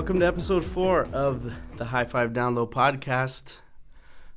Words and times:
welcome 0.00 0.18
to 0.18 0.26
episode 0.26 0.64
four 0.64 1.02
of 1.12 1.52
the 1.76 1.84
High 1.84 2.06
Five 2.06 2.30
Download 2.30 2.70
podcast. 2.70 3.58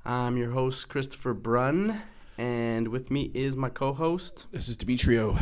I'm 0.04 0.36
your 0.36 0.52
host, 0.52 0.90
Christopher 0.90 1.34
Brunn, 1.34 2.02
and 2.38 2.90
with 2.90 3.10
me 3.10 3.32
is 3.34 3.56
my 3.56 3.70
co 3.70 3.94
host, 3.94 4.46
This 4.52 4.68
is 4.68 4.76
Demetrio. 4.76 5.38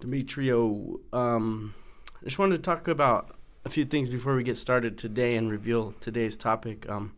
Demetrio. 0.00 0.98
Um, 1.12 1.76
I 2.20 2.24
just 2.24 2.40
wanted 2.40 2.56
to 2.56 2.62
talk 2.62 2.88
about 2.88 3.36
a 3.64 3.70
few 3.70 3.84
things 3.84 4.08
before 4.08 4.34
we 4.34 4.42
get 4.42 4.56
started 4.56 4.98
today 4.98 5.36
and 5.36 5.48
reveal 5.48 5.94
today's 6.00 6.36
topic. 6.36 6.90
Um, 6.90 7.14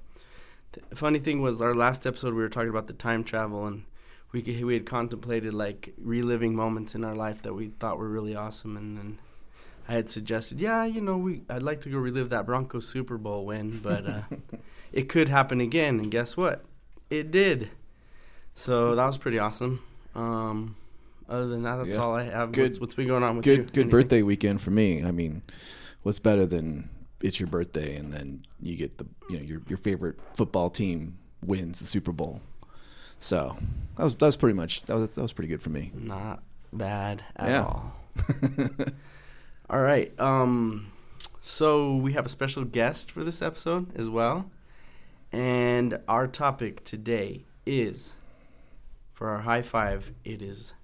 the 0.90 0.96
funny 0.96 1.18
thing 1.18 1.40
was, 1.40 1.62
our 1.62 1.72
last 1.72 2.06
episode 2.06 2.34
we 2.34 2.42
were 2.42 2.50
talking 2.50 2.68
about 2.68 2.88
the 2.88 2.92
time 2.92 3.24
travel, 3.24 3.66
and 3.66 3.84
we 4.32 4.42
could, 4.42 4.62
we 4.62 4.74
had 4.74 4.84
contemplated 4.84 5.54
like 5.54 5.94
reliving 5.96 6.54
moments 6.54 6.94
in 6.94 7.04
our 7.04 7.14
life 7.14 7.40
that 7.40 7.54
we 7.54 7.68
thought 7.68 7.96
were 7.96 8.10
really 8.10 8.36
awesome, 8.36 8.76
and 8.76 8.98
then 8.98 9.18
I 9.88 9.92
had 9.92 10.10
suggested, 10.10 10.60
yeah, 10.60 10.84
you 10.84 11.00
know, 11.00 11.16
we 11.16 11.42
I'd 11.48 11.62
like 11.62 11.80
to 11.82 11.88
go 11.88 11.98
relive 11.98 12.30
that 12.30 12.44
Broncos 12.46 12.88
Super 12.88 13.16
Bowl 13.18 13.46
win, 13.46 13.78
but 13.82 14.06
uh, 14.06 14.20
it 14.92 15.08
could 15.08 15.28
happen 15.28 15.60
again, 15.60 16.00
and 16.00 16.10
guess 16.10 16.36
what? 16.36 16.64
It 17.10 17.30
did. 17.30 17.70
So 18.54 18.94
that 18.96 19.06
was 19.06 19.16
pretty 19.18 19.38
awesome. 19.38 19.80
Um, 20.14 20.74
other 21.28 21.46
than 21.46 21.62
that, 21.62 21.76
that's 21.76 21.96
Yeah. 21.96 22.02
all 22.02 22.14
I 22.14 22.24
have. 22.24 22.52
Good- 22.52 22.70
what's, 22.70 22.80
what's 22.80 22.94
been 22.94 23.06
going 23.08 23.22
on 23.22 23.36
with 23.36 23.46
you? 23.46 23.56
Good 23.58 23.66
good 23.72 23.80
Anything? 23.82 23.90
birthday 23.90 24.22
weekend 24.22 24.60
for 24.60 24.70
me. 24.70 25.04
I 25.04 25.10
mean, 25.12 25.42
what's 26.02 26.18
better 26.18 26.46
than 26.46 26.88
it's 27.22 27.40
your 27.40 27.46
birthday 27.48 27.96
and 27.96 28.12
then 28.12 28.44
you 28.60 28.76
get 28.76 28.98
the 28.98 29.06
you 29.30 29.38
know 29.38 29.42
your 29.42 29.62
your 29.68 29.78
favorite 29.78 30.18
football 30.34 30.68
team 30.68 31.16
wins 31.44 31.80
the 31.80 31.86
Super 31.86 32.12
Bowl. 32.12 32.40
So 33.18 33.56
that 33.96 34.04
was 34.04 34.14
that 34.16 34.26
was 34.26 34.36
pretty 34.36 34.54
much 34.54 34.82
that 34.82 34.94
was 34.96 35.14
that 35.14 35.22
was 35.22 35.32
pretty 35.32 35.48
good 35.48 35.62
for 35.62 35.70
me. 35.70 35.92
Not 35.94 36.42
bad 36.72 37.22
at 37.36 37.48
Yeah. 37.50 37.62
all. 37.64 37.94
all 39.68 39.80
right. 39.80 40.18
Um, 40.20 40.92
so 41.42 41.94
we 41.94 42.12
have 42.12 42.26
a 42.26 42.28
special 42.28 42.64
guest 42.64 43.10
for 43.10 43.24
this 43.24 43.40
episode 43.42 43.96
as 43.96 44.08
well, 44.08 44.50
and 45.32 46.00
our 46.08 46.26
topic 46.26 46.84
today 46.84 47.44
is 47.64 48.14
for 49.12 49.28
our 49.30 49.40
high 49.40 49.62
five. 49.62 50.12
It 50.24 50.42
is 50.42 50.74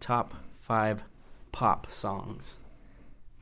top 0.00 0.34
five 0.60 1.04
pop 1.52 1.90
songs 1.90 2.58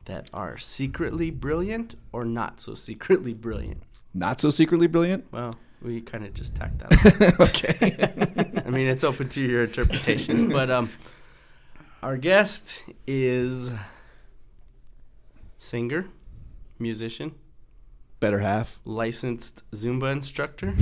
that 0.05 0.29
are 0.33 0.57
secretly 0.57 1.31
brilliant 1.31 1.95
or 2.11 2.25
not 2.25 2.59
so 2.59 2.73
secretly 2.75 3.33
brilliant. 3.33 3.83
Not 4.13 4.41
so 4.41 4.49
secretly 4.49 4.87
brilliant. 4.87 5.25
Well, 5.31 5.55
we 5.81 6.01
kind 6.01 6.25
of 6.25 6.33
just 6.33 6.55
tacked 6.55 6.79
that. 6.79 7.35
on. 7.39 7.47
okay. 7.47 8.63
I 8.65 8.69
mean, 8.69 8.87
it's 8.87 9.03
open 9.03 9.29
to 9.29 9.41
your 9.41 9.63
interpretation. 9.63 10.49
but 10.49 10.69
um, 10.69 10.89
our 12.03 12.17
guest 12.17 12.83
is 13.07 13.71
singer, 15.65 16.07
musician, 16.79 17.35
Better 18.19 18.39
half. 18.39 18.79
licensed 18.83 19.63
Zumba 19.71 20.11
instructor, 20.11 20.73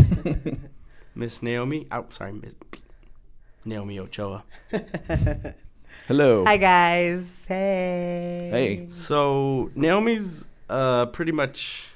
Miss 1.15 1.43
Naomi. 1.43 1.85
Oh, 1.91 2.05
sorry, 2.11 2.31
Miss 2.31 2.53
Naomi 3.65 3.99
Ochoa. 3.99 4.43
Hello. 6.07 6.45
Hi 6.45 6.55
guys. 6.57 7.45
Hey. 7.45 8.49
Hey. 8.51 8.87
So 8.89 9.69
Naomi's 9.75 10.45
uh, 10.69 11.07
pretty 11.07 11.33
much 11.33 11.89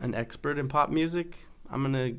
an 0.00 0.14
expert 0.14 0.58
in 0.58 0.68
pop 0.68 0.90
music. 0.90 1.36
I'm 1.70 1.82
gonna 1.82 2.12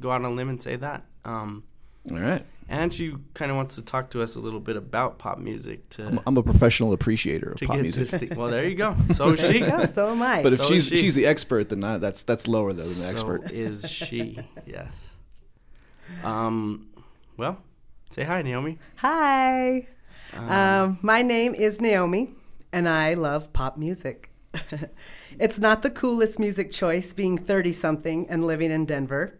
go 0.00 0.10
out 0.10 0.16
on 0.22 0.26
a 0.26 0.30
limb 0.30 0.50
and 0.50 0.60
say 0.62 0.76
that. 0.76 1.04
Um, 1.24 1.64
All 2.10 2.18
right. 2.18 2.44
And 2.68 2.92
she 2.92 3.14
kind 3.34 3.50
of 3.50 3.56
wants 3.56 3.74
to 3.76 3.82
talk 3.82 4.10
to 4.10 4.22
us 4.22 4.34
a 4.36 4.40
little 4.40 4.60
bit 4.60 4.76
about 4.76 5.18
pop 5.18 5.38
music 5.38 5.88
to 5.90 6.06
I'm, 6.06 6.20
I'm 6.26 6.36
a 6.36 6.42
professional 6.42 6.92
appreciator 6.92 7.52
of 7.52 7.60
pop 7.60 7.78
music. 7.78 8.08
thing. 8.08 8.36
Well, 8.36 8.48
there 8.50 8.64
you 8.66 8.74
go. 8.74 8.96
So 9.14 9.32
is 9.32 9.40
she. 9.46 9.58
you 9.58 9.66
go. 9.66 9.86
So 9.86 10.10
am 10.10 10.22
I. 10.22 10.42
But 10.42 10.52
if 10.54 10.60
So 10.60 10.66
she's 10.66 10.88
she. 10.88 10.96
she's 10.96 11.14
the 11.14 11.26
expert, 11.26 11.68
then 11.68 11.82
I, 11.84 11.98
that's 11.98 12.22
that's 12.22 12.48
lower 12.48 12.72
though 12.72 12.82
than 12.82 13.00
the 13.02 13.08
expert. 13.08 13.50
Is 13.52 13.90
she? 13.90 14.38
Yes. 14.66 15.16
Um. 16.24 16.88
Well, 17.36 17.58
say 18.10 18.24
hi, 18.24 18.42
Naomi. 18.42 18.78
Hi. 18.96 19.88
Um, 20.34 20.98
my 21.02 21.22
name 21.22 21.54
is 21.54 21.80
Naomi, 21.80 22.34
and 22.72 22.88
I 22.88 23.14
love 23.14 23.52
pop 23.52 23.76
music. 23.78 24.30
it's 25.38 25.58
not 25.58 25.82
the 25.82 25.90
coolest 25.90 26.38
music 26.38 26.70
choice 26.70 27.12
being 27.12 27.38
30 27.38 27.72
something 27.72 28.28
and 28.28 28.44
living 28.44 28.70
in 28.70 28.84
Denver, 28.86 29.38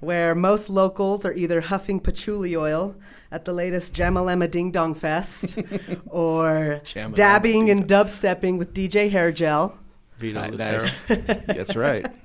where 0.00 0.34
most 0.34 0.70
locals 0.70 1.24
are 1.24 1.32
either 1.32 1.60
huffing 1.60 2.00
patchouli 2.00 2.56
oil 2.56 2.94
at 3.30 3.44
the 3.44 3.52
latest 3.52 3.94
Jamalema 3.94 4.50
Ding 4.50 4.70
Dong 4.70 4.94
Fest 4.94 5.58
or 6.06 6.80
Jamalema 6.84 7.14
dabbing 7.14 7.66
Ding 7.66 7.70
and 7.70 7.88
dubstepping 7.88 8.58
with 8.58 8.74
DJ 8.74 9.10
Hair 9.10 9.32
Gel. 9.32 9.78
Vito 10.18 10.48
nice. 10.50 10.98
That's 11.06 11.76
right. 11.76 12.06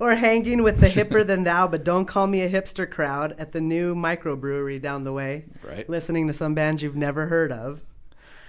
Or 0.00 0.16
hanging 0.16 0.64
with 0.64 0.80
the 0.80 0.88
hipper 0.88 1.24
than 1.24 1.44
thou, 1.44 1.68
but 1.68 1.84
don't 1.84 2.06
call 2.06 2.26
me 2.26 2.42
a 2.42 2.50
hipster 2.50 2.90
crowd 2.90 3.32
at 3.38 3.52
the 3.52 3.60
new 3.60 3.94
microbrewery 3.94 4.82
down 4.82 5.04
the 5.04 5.12
way. 5.12 5.44
Right. 5.62 5.88
Listening 5.88 6.26
to 6.26 6.32
some 6.32 6.54
bands 6.54 6.82
you've 6.82 6.96
never 6.96 7.26
heard 7.26 7.52
of. 7.52 7.80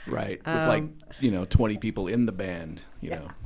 Right. 0.08 0.38
With 0.38 0.68
like, 0.68 0.84
Um, 0.84 0.94
you 1.20 1.32
know, 1.32 1.46
20 1.46 1.78
people 1.78 2.08
in 2.08 2.26
the 2.26 2.32
band, 2.32 2.82
you 3.02 3.12
know. 3.12 3.28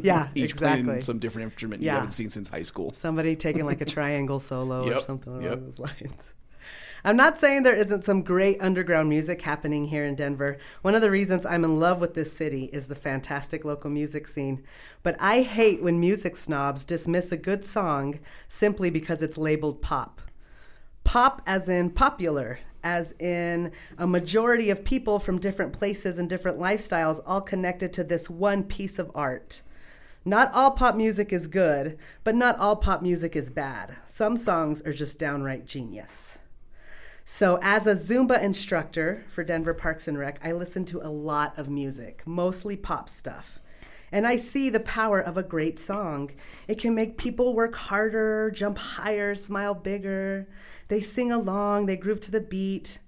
Yeah, 0.00 0.28
Each 0.36 0.50
exactly. 0.52 0.84
playing 0.84 1.00
some 1.00 1.18
different 1.18 1.46
instrument 1.46 1.82
you 1.82 1.90
haven't 1.90 2.12
seen 2.12 2.30
since 2.30 2.48
high 2.48 2.62
school. 2.62 2.92
Somebody 2.92 3.34
taking 3.34 3.64
like 3.64 3.80
a 3.80 3.84
triangle 3.96 4.38
solo 4.38 4.88
or 4.88 5.00
something 5.00 5.32
along 5.32 5.42
yep. 5.42 5.60
those 5.60 5.80
lines. 5.80 6.34
I'm 7.06 7.16
not 7.16 7.38
saying 7.38 7.64
there 7.64 7.76
isn't 7.76 8.04
some 8.04 8.22
great 8.22 8.62
underground 8.62 9.10
music 9.10 9.42
happening 9.42 9.86
here 9.86 10.04
in 10.04 10.14
Denver. 10.14 10.56
One 10.80 10.94
of 10.94 11.02
the 11.02 11.10
reasons 11.10 11.44
I'm 11.44 11.62
in 11.62 11.78
love 11.78 12.00
with 12.00 12.14
this 12.14 12.32
city 12.32 12.70
is 12.72 12.88
the 12.88 12.94
fantastic 12.94 13.64
local 13.64 13.90
music 13.90 14.26
scene. 14.26 14.62
But 15.02 15.16
I 15.20 15.42
hate 15.42 15.82
when 15.82 16.00
music 16.00 16.34
snobs 16.34 16.84
dismiss 16.84 17.30
a 17.30 17.36
good 17.36 17.62
song 17.62 18.20
simply 18.48 18.88
because 18.88 19.20
it's 19.20 19.36
labeled 19.36 19.82
pop. 19.82 20.22
Pop 21.04 21.42
as 21.46 21.68
in 21.68 21.90
popular, 21.90 22.60
as 22.84 23.12
in 23.18 23.72
a 23.98 24.06
majority 24.06 24.70
of 24.70 24.84
people 24.84 25.18
from 25.18 25.40
different 25.40 25.72
places 25.72 26.18
and 26.18 26.28
different 26.28 26.60
lifestyles 26.60 27.20
all 27.26 27.40
connected 27.40 27.92
to 27.94 28.04
this 28.04 28.30
one 28.30 28.62
piece 28.62 28.98
of 28.98 29.10
art. 29.14 29.62
Not 30.24 30.50
all 30.54 30.70
pop 30.70 30.94
music 30.94 31.32
is 31.32 31.48
good, 31.48 31.98
but 32.22 32.34
not 32.34 32.58
all 32.58 32.76
pop 32.76 33.02
music 33.02 33.34
is 33.34 33.50
bad. 33.50 33.96
Some 34.06 34.36
songs 34.36 34.80
are 34.82 34.92
just 34.92 35.18
downright 35.18 35.66
genius. 35.66 36.38
So, 37.24 37.58
as 37.62 37.86
a 37.86 37.94
Zumba 37.94 38.40
instructor 38.42 39.24
for 39.28 39.44
Denver 39.44 39.74
Parks 39.74 40.06
and 40.06 40.18
Rec, 40.18 40.38
I 40.42 40.52
listen 40.52 40.84
to 40.86 41.00
a 41.00 41.08
lot 41.08 41.58
of 41.58 41.68
music, 41.68 42.22
mostly 42.26 42.76
pop 42.76 43.08
stuff. 43.08 43.60
And 44.14 44.28
I 44.28 44.36
see 44.36 44.70
the 44.70 44.78
power 44.78 45.18
of 45.18 45.36
a 45.36 45.42
great 45.42 45.76
song. 45.76 46.30
It 46.68 46.78
can 46.78 46.94
make 46.94 47.18
people 47.18 47.52
work 47.52 47.74
harder, 47.74 48.48
jump 48.52 48.78
higher, 48.78 49.34
smile 49.34 49.74
bigger. 49.74 50.46
They 50.86 51.00
sing 51.00 51.32
along, 51.32 51.86
they 51.86 51.96
groove 51.96 52.20
to 52.20 52.30
the 52.30 52.40
beat, 52.40 53.00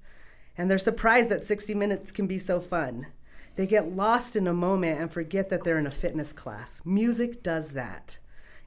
and 0.59 0.69
they're 0.69 0.81
surprised 0.81 1.28
that 1.28 1.45
60 1.45 1.77
minutes 1.77 2.11
can 2.11 2.27
be 2.27 2.41
so 2.41 2.59
fun. 2.59 3.06
They 3.55 3.69
get 3.69 3.93
lost 3.93 4.34
in 4.34 4.49
a 4.49 4.53
moment 4.53 5.00
and 5.00 5.12
forget 5.12 5.49
that 5.49 5.62
they're 5.62 5.78
in 5.78 5.87
a 5.87 5.93
fitness 5.93 6.33
class. 6.33 6.81
Music 6.84 7.41
does 7.41 7.75
that. 7.75 8.19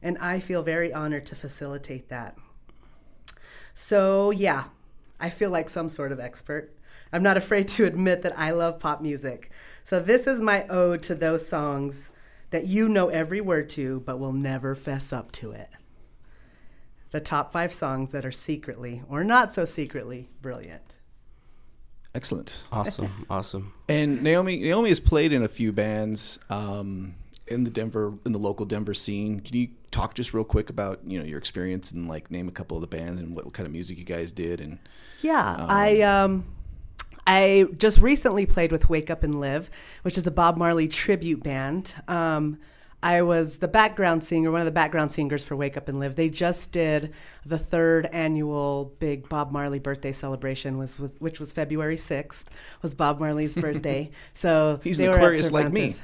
And 0.01 0.17
I 0.19 0.39
feel 0.39 0.63
very 0.63 0.93
honored 0.93 1.25
to 1.25 1.35
facilitate 1.35 2.07
that. 2.07 2.37
So, 3.73 4.31
yeah, 4.31 4.63
I 5.19 5.29
feel 5.29 5.49
like 5.49 5.69
some 5.69 5.89
sort 5.89 6.13
of 6.13 6.21
expert. 6.21 6.73
I'm 7.11 7.21
not 7.21 7.35
afraid 7.35 7.67
to 7.67 7.83
admit 7.83 8.21
that 8.21 8.39
I 8.39 8.51
love 8.51 8.79
pop 8.79 9.01
music. 9.01 9.51
So, 9.83 9.99
this 9.99 10.25
is 10.25 10.39
my 10.39 10.65
ode 10.69 11.03
to 11.03 11.15
those 11.15 11.45
songs 11.45 12.09
that 12.51 12.65
you 12.65 12.89
know 12.89 13.09
every 13.09 13.41
word 13.41 13.69
to, 13.69 14.01
but 14.01 14.19
will 14.19 14.33
never 14.33 14.75
fess 14.75 15.13
up 15.13 15.31
to 15.33 15.51
it. 15.51 15.69
The 17.11 17.19
top 17.19 17.51
five 17.51 17.73
songs 17.73 18.11
that 18.11 18.25
are 18.25 18.31
secretly, 18.31 19.01
or 19.09 19.23
not 19.23 19.51
so 19.51 19.65
secretly, 19.65 20.29
brilliant. 20.41 20.97
Excellent. 22.13 22.63
Awesome. 22.71 23.25
Awesome. 23.29 23.73
And 23.87 24.23
Naomi 24.23 24.57
Naomi 24.57 24.89
has 24.89 24.99
played 24.99 25.31
in 25.31 25.43
a 25.43 25.47
few 25.47 25.71
bands 25.71 26.39
um, 26.49 27.15
in 27.47 27.63
the 27.63 27.69
Denver 27.69 28.13
in 28.25 28.31
the 28.31 28.39
local 28.39 28.65
Denver 28.65 28.93
scene. 28.93 29.39
Can 29.39 29.55
you 29.55 29.69
talk 29.91 30.15
just 30.15 30.33
real 30.33 30.43
quick 30.43 30.69
about 30.69 30.99
you 31.05 31.19
know 31.19 31.25
your 31.25 31.37
experience 31.37 31.91
and 31.91 32.07
like 32.07 32.31
name 32.31 32.47
a 32.47 32.51
couple 32.51 32.77
of 32.77 32.81
the 32.81 32.87
bands 32.87 33.19
and 33.21 33.35
what, 33.35 33.45
what 33.45 33.53
kind 33.53 33.65
of 33.65 33.71
music 33.71 33.97
you 33.97 34.05
guys 34.05 34.31
did 34.31 34.61
and 34.61 34.79
Yeah, 35.21 35.65
I 35.69 36.01
um, 36.01 36.45
I 37.31 37.67
just 37.77 37.99
recently 37.99 38.47
played 38.47 38.71
with 38.71 38.89
Wake 38.89 39.11
Up 39.11 39.21
and 39.21 39.39
Live, 39.39 39.69
which 40.01 40.17
is 40.17 40.25
a 40.25 40.31
Bob 40.31 40.57
Marley 40.57 40.87
tribute 40.87 41.43
band. 41.43 41.93
Um, 42.07 42.57
I 43.03 43.21
was 43.21 43.59
the 43.59 43.67
background 43.67 44.23
singer, 44.23 44.51
one 44.51 44.61
of 44.61 44.65
the 44.65 44.71
background 44.71 45.11
singers 45.11 45.45
for 45.45 45.55
Wake 45.55 45.77
Up 45.77 45.87
and 45.87 45.99
Live. 45.99 46.15
They 46.15 46.31
just 46.31 46.71
did 46.71 47.13
the 47.45 47.59
third 47.59 48.07
annual 48.07 48.95
big 48.97 49.29
Bob 49.29 49.51
Marley 49.51 49.77
birthday 49.77 50.11
celebration, 50.11 50.79
was 50.79 50.97
with, 50.97 51.21
which 51.21 51.39
was 51.39 51.51
February 51.51 51.97
sixth, 51.97 52.49
was 52.81 52.95
Bob 52.95 53.19
Marley's 53.19 53.53
birthday. 53.53 54.09
So 54.33 54.79
He's 54.83 54.99
an 54.99 55.05
Aquarius 55.05 55.51
like 55.51 55.71
me. 55.71 55.95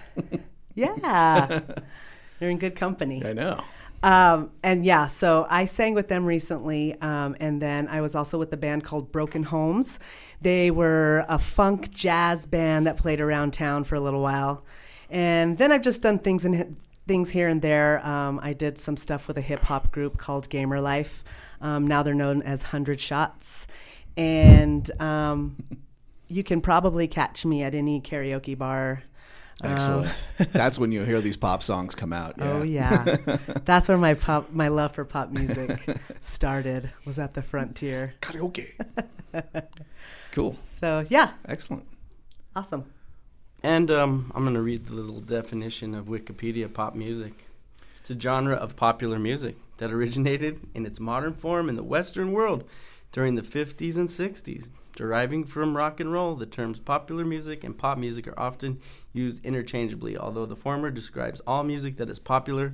Yeah, 0.75 1.61
you're 2.39 2.51
in 2.51 2.59
good 2.59 2.75
company. 2.75 3.25
I 3.25 3.33
know. 3.33 3.63
Um, 4.05 4.51
and 4.61 4.85
yeah, 4.85 5.07
so 5.07 5.47
I 5.49 5.65
sang 5.65 5.95
with 5.95 6.09
them 6.09 6.25
recently, 6.25 6.93
um, 7.01 7.35
and 7.39 7.59
then 7.59 7.87
I 7.87 8.01
was 8.01 8.13
also 8.13 8.37
with 8.37 8.51
the 8.51 8.57
band 8.57 8.83
called 8.83 9.11
Broken 9.11 9.41
Homes. 9.41 9.97
They 10.39 10.69
were 10.69 11.25
a 11.27 11.39
funk 11.39 11.89
jazz 11.89 12.45
band 12.45 12.85
that 12.85 12.97
played 12.97 13.19
around 13.19 13.53
town 13.53 13.83
for 13.83 13.95
a 13.95 13.99
little 13.99 14.21
while, 14.21 14.63
and 15.09 15.57
then 15.57 15.71
I've 15.71 15.81
just 15.81 16.03
done 16.03 16.19
things 16.19 16.45
in 16.45 16.77
things 17.07 17.31
here 17.31 17.47
and 17.47 17.63
there. 17.63 18.05
Um, 18.05 18.39
I 18.43 18.53
did 18.53 18.77
some 18.77 18.95
stuff 18.95 19.27
with 19.27 19.39
a 19.39 19.41
hip 19.41 19.61
hop 19.61 19.91
group 19.91 20.17
called 20.17 20.49
Gamer 20.49 20.79
Life. 20.79 21.23
Um, 21.59 21.87
now 21.87 22.03
they're 22.03 22.13
known 22.13 22.43
as 22.43 22.61
Hundred 22.61 23.01
Shots, 23.01 23.65
and 24.15 24.91
um, 25.01 25.57
you 26.27 26.43
can 26.43 26.61
probably 26.61 27.07
catch 27.07 27.43
me 27.43 27.63
at 27.63 27.73
any 27.73 28.01
karaoke 28.01 28.55
bar. 28.55 29.01
Um, 29.63 29.71
Excellent. 29.71 30.27
That's 30.51 30.77
when 30.77 30.91
you 30.91 31.03
hear 31.03 31.21
these 31.21 31.37
pop 31.37 31.63
songs 31.63 31.95
come 31.95 32.11
out. 32.11 32.35
Oh 32.39 32.61
yeah, 32.63 33.03
that's 33.65 33.87
where 33.87 33.97
my 33.97 34.13
pop, 34.13 34.51
my 34.51 34.67
love 34.67 34.91
for 34.93 35.05
pop 35.05 35.31
music 35.31 35.79
started. 36.19 36.91
Was 37.05 37.17
at 37.17 37.33
the 37.33 37.41
frontier. 37.41 38.15
Karaoke. 38.21 38.67
cool. 40.31 40.57
So 40.61 41.05
yeah, 41.09 41.31
Excellent. 41.47 41.85
awesome. 42.55 42.91
And 43.63 43.89
um, 43.89 44.31
I'm 44.35 44.43
going 44.43 44.53
to 44.55 44.61
read 44.61 44.85
the 44.87 44.93
little 44.93 45.21
definition 45.21 45.95
of 45.95 46.05
Wikipedia 46.05 46.71
pop 46.71 46.93
music. 46.93 47.47
It's 47.99 48.11
a 48.11 48.19
genre 48.19 48.55
of 48.55 48.75
popular 48.75 49.17
music 49.17 49.55
that 49.77 49.91
originated 49.91 50.59
in 50.75 50.85
its 50.85 50.99
modern 50.99 51.33
form 51.33 51.69
in 51.69 51.75
the 51.75 51.83
Western 51.83 52.31
world 52.33 52.65
during 53.15 53.35
the 53.35 53.41
50s 53.41 53.95
and 53.95 54.09
60s. 54.09 54.67
Deriving 54.93 55.45
from 55.45 55.77
rock 55.77 56.01
and 56.01 56.11
roll, 56.11 56.35
the 56.35 56.45
terms 56.45 56.79
popular 56.79 57.23
music 57.23 57.63
and 57.63 57.77
pop 57.77 57.97
music 57.97 58.27
are 58.27 58.37
often 58.37 58.77
used 59.13 59.43
interchangeably, 59.45 60.17
although 60.17 60.45
the 60.45 60.55
former 60.55 60.91
describes 60.91 61.39
all 61.47 61.63
music 61.63 61.95
that 61.95 62.09
is 62.09 62.19
popular 62.19 62.73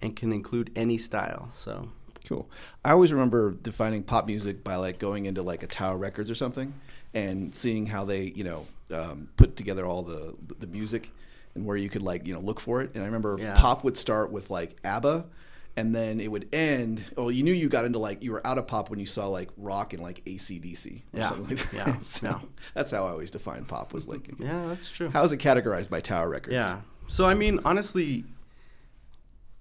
and 0.00 0.16
can 0.16 0.32
include 0.32 0.72
any 0.74 0.98
style. 0.98 1.48
So, 1.52 1.90
Cool. 2.26 2.50
I 2.84 2.90
always 2.90 3.12
remember 3.12 3.52
defining 3.52 4.02
pop 4.02 4.26
music 4.26 4.64
by 4.64 4.74
like 4.74 4.98
going 4.98 5.26
into 5.26 5.42
like 5.42 5.62
a 5.62 5.68
Tower 5.68 5.96
Records 5.96 6.28
or 6.28 6.34
something 6.34 6.74
and 7.14 7.54
seeing 7.54 7.86
how 7.86 8.04
they, 8.04 8.24
you 8.24 8.42
know, 8.42 8.66
um, 8.92 9.28
put 9.36 9.54
together 9.54 9.86
all 9.86 10.02
the 10.02 10.34
the 10.58 10.66
music 10.66 11.12
and 11.54 11.64
where 11.64 11.76
you 11.76 11.88
could 11.88 12.02
like, 12.02 12.26
you 12.26 12.34
know, 12.34 12.40
look 12.40 12.58
for 12.58 12.80
it. 12.82 12.90
And 12.94 13.04
I 13.04 13.06
remember 13.06 13.36
Yeah. 13.38 13.54
pop 13.54 13.84
would 13.84 13.96
start 13.96 14.32
with 14.32 14.50
like 14.50 14.76
ABBA 14.82 15.26
and 15.76 15.94
then 15.94 16.20
it 16.20 16.30
would 16.30 16.48
end. 16.54 17.04
Well, 17.16 17.30
you 17.30 17.42
knew 17.42 17.52
you 17.52 17.68
got 17.68 17.84
into 17.84 17.98
like 17.98 18.22
you 18.22 18.32
were 18.32 18.46
out 18.46 18.58
of 18.58 18.66
pop 18.66 18.88
when 18.90 18.98
you 18.98 19.06
saw 19.06 19.28
like 19.28 19.50
rock 19.56 19.92
and 19.92 20.02
like 20.02 20.24
ACDC 20.24 21.02
or 21.12 21.18
Yeah. 21.18 21.28
something 21.28 21.56
like 21.56 21.70
that. 21.72 21.86
Yeah. 21.88 21.96
So 22.02 22.26
Yeah. 22.28 22.40
That's 22.74 22.90
how 22.90 23.04
I 23.06 23.10
always 23.10 23.30
defined 23.30 23.68
pop 23.68 23.92
was 23.92 24.08
like. 24.08 24.28
yeah, 24.38 24.66
that's 24.68 24.90
true. 24.90 25.10
How 25.10 25.22
is 25.24 25.32
it 25.32 25.38
categorized 25.38 25.90
by 25.90 26.00
Tower 26.00 26.28
Records? 26.30 26.54
Yeah. 26.54 26.80
So 27.08 27.26
I 27.26 27.34
mean, 27.34 27.60
honestly, 27.64 28.24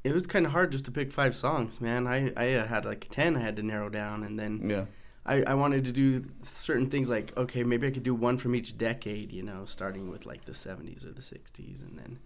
it 0.03 0.13
was 0.13 0.27
kind 0.27 0.45
of 0.45 0.51
hard 0.51 0.71
just 0.71 0.85
to 0.85 0.91
pick 0.91 1.11
five 1.11 1.35
songs, 1.35 1.81
man. 1.81 2.07
I 2.07 2.31
I 2.37 2.53
uh, 2.53 2.67
had 2.67 2.85
like 2.85 3.07
ten 3.11 3.35
I 3.35 3.39
had 3.41 3.55
to 3.57 3.63
narrow 3.63 3.89
down, 3.89 4.23
and 4.23 4.37
then 4.39 4.69
Yeah. 4.69 4.85
I 5.25 5.41
I 5.43 5.53
wanted 5.55 5.83
to 5.85 5.91
do 5.91 6.23
certain 6.41 6.89
things 6.89 7.09
like 7.09 7.35
okay, 7.35 7.63
maybe 7.63 7.87
I 7.87 7.91
could 7.91 8.03
do 8.03 8.13
one 8.15 8.37
from 8.37 8.55
each 8.55 8.77
decade, 8.77 9.31
you 9.31 9.43
know, 9.43 9.65
starting 9.65 10.09
with 10.09 10.25
like 10.25 10.45
the 10.45 10.51
'70s 10.53 11.05
or 11.05 11.11
the 11.11 11.21
'60s, 11.21 11.81
and 11.81 11.97
then 11.97 12.19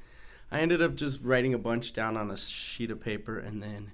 I 0.52 0.60
ended 0.62 0.82
up 0.82 0.96
just 0.96 1.22
writing 1.22 1.54
a 1.54 1.58
bunch 1.60 1.94
down 1.94 2.18
on 2.18 2.32
a 2.32 2.38
sheet 2.38 2.92
of 2.92 3.00
paper, 3.00 3.38
and 3.38 3.62
then 3.62 3.92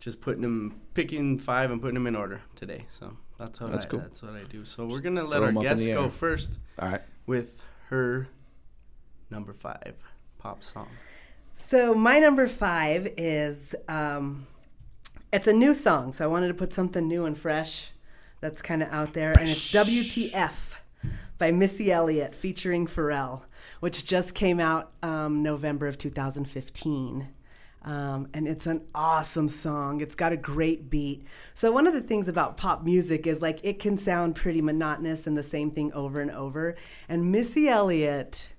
just 0.00 0.20
putting 0.20 0.42
them, 0.42 0.80
picking 0.94 1.38
five 1.38 1.70
and 1.70 1.80
putting 1.80 1.94
them 1.94 2.06
in 2.06 2.14
order 2.16 2.40
today. 2.54 2.86
So 2.98 3.16
that's 3.38 3.60
what 3.60 3.72
That's 3.72 3.84
I, 3.84 3.88
cool. 3.88 4.00
that's 4.00 4.22
what 4.22 4.34
I 4.34 4.42
do. 4.44 4.64
So 4.64 4.86
we're 4.86 5.00
gonna 5.00 5.24
let 5.24 5.36
throw 5.38 5.42
our 5.44 5.48
'em 5.48 5.58
up 5.58 5.64
in 5.64 5.76
guest 5.78 5.86
go 5.88 6.08
first 6.10 6.58
All 6.78 6.90
right. 6.90 7.02
with 7.26 7.62
her 7.88 8.28
number 9.30 9.52
five 9.52 9.94
pop 10.38 10.62
song. 10.62 10.88
So 11.54 11.94
my 11.94 12.18
number 12.18 12.46
five 12.48 13.12
is 13.16 13.74
um, 13.88 14.46
it's 15.32 15.46
a 15.46 15.52
new 15.52 15.74
song, 15.74 16.12
so 16.12 16.24
I 16.24 16.26
wanted 16.28 16.48
to 16.48 16.54
put 16.54 16.72
something 16.72 17.06
new 17.08 17.24
and 17.24 17.36
fresh 17.38 17.90
that's 18.40 18.60
kind 18.62 18.82
of 18.82 18.88
out 18.90 19.14
there, 19.14 19.32
and 19.32 19.48
it's 19.48 19.72
WTF 19.72 20.74
by 21.38 21.50
Missy 21.50 21.90
Elliott 21.90 22.34
featuring 22.34 22.86
Pharrell, 22.86 23.44
which 23.84 24.06
just 24.06 24.34
came 24.34 24.60
out 24.60 24.92
um, 25.02 25.42
November 25.42 25.86
of 25.86 25.98
2015. 25.98 27.28
Um, 27.82 28.28
and 28.32 28.48
it's 28.48 28.66
an 28.66 28.86
awesome 28.94 29.50
song. 29.50 30.00
It's 30.00 30.14
got 30.14 30.32
a 30.32 30.38
great 30.38 30.88
beat. 30.88 31.26
So 31.52 31.70
one 31.70 31.86
of 31.86 31.92
the 31.92 32.00
things 32.00 32.26
about 32.26 32.56
pop 32.56 32.82
music 32.82 33.26
is 33.26 33.42
like 33.42 33.60
it 33.62 33.78
can 33.78 33.98
sound 33.98 34.36
pretty 34.36 34.62
monotonous 34.62 35.26
and 35.26 35.36
the 35.36 35.42
same 35.42 35.70
thing 35.70 35.92
over 35.92 36.22
and 36.22 36.30
over. 36.30 36.76
And 37.10 37.30
Missy 37.30 37.68
Elliott 37.68 38.54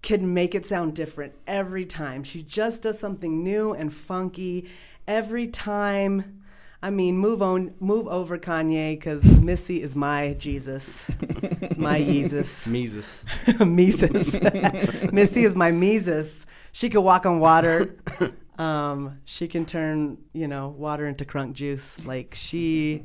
can 0.00 0.32
make 0.32 0.54
it 0.54 0.64
sound 0.64 0.96
different 0.96 1.34
every 1.46 1.84
time. 1.84 2.24
She 2.24 2.42
just 2.42 2.80
does 2.80 2.98
something 2.98 3.42
new 3.44 3.74
and 3.74 3.92
funky 3.92 4.70
every 5.06 5.46
time. 5.46 6.42
I 6.80 6.90
mean, 6.90 7.18
move 7.18 7.42
on, 7.42 7.74
move 7.80 8.06
over 8.06 8.38
Kanye, 8.38 8.92
because 8.92 9.40
Missy 9.40 9.82
is 9.82 9.96
my 9.96 10.34
Jesus. 10.34 11.04
it's 11.20 11.76
my 11.76 11.98
Jesus. 12.04 12.66
Mises. 12.68 13.24
Mises. 13.60 14.40
Missy 15.12 15.42
is 15.42 15.56
my 15.56 15.72
Mises. 15.72 16.46
She 16.70 16.88
can 16.88 17.02
walk 17.02 17.26
on 17.26 17.40
water. 17.40 17.96
Um, 18.58 19.20
she 19.24 19.46
can 19.46 19.66
turn, 19.66 20.18
you 20.32 20.48
know, 20.48 20.70
water 20.70 21.06
into 21.06 21.24
crunk 21.24 21.52
juice. 21.52 22.04
Like 22.04 22.34
she 22.34 23.04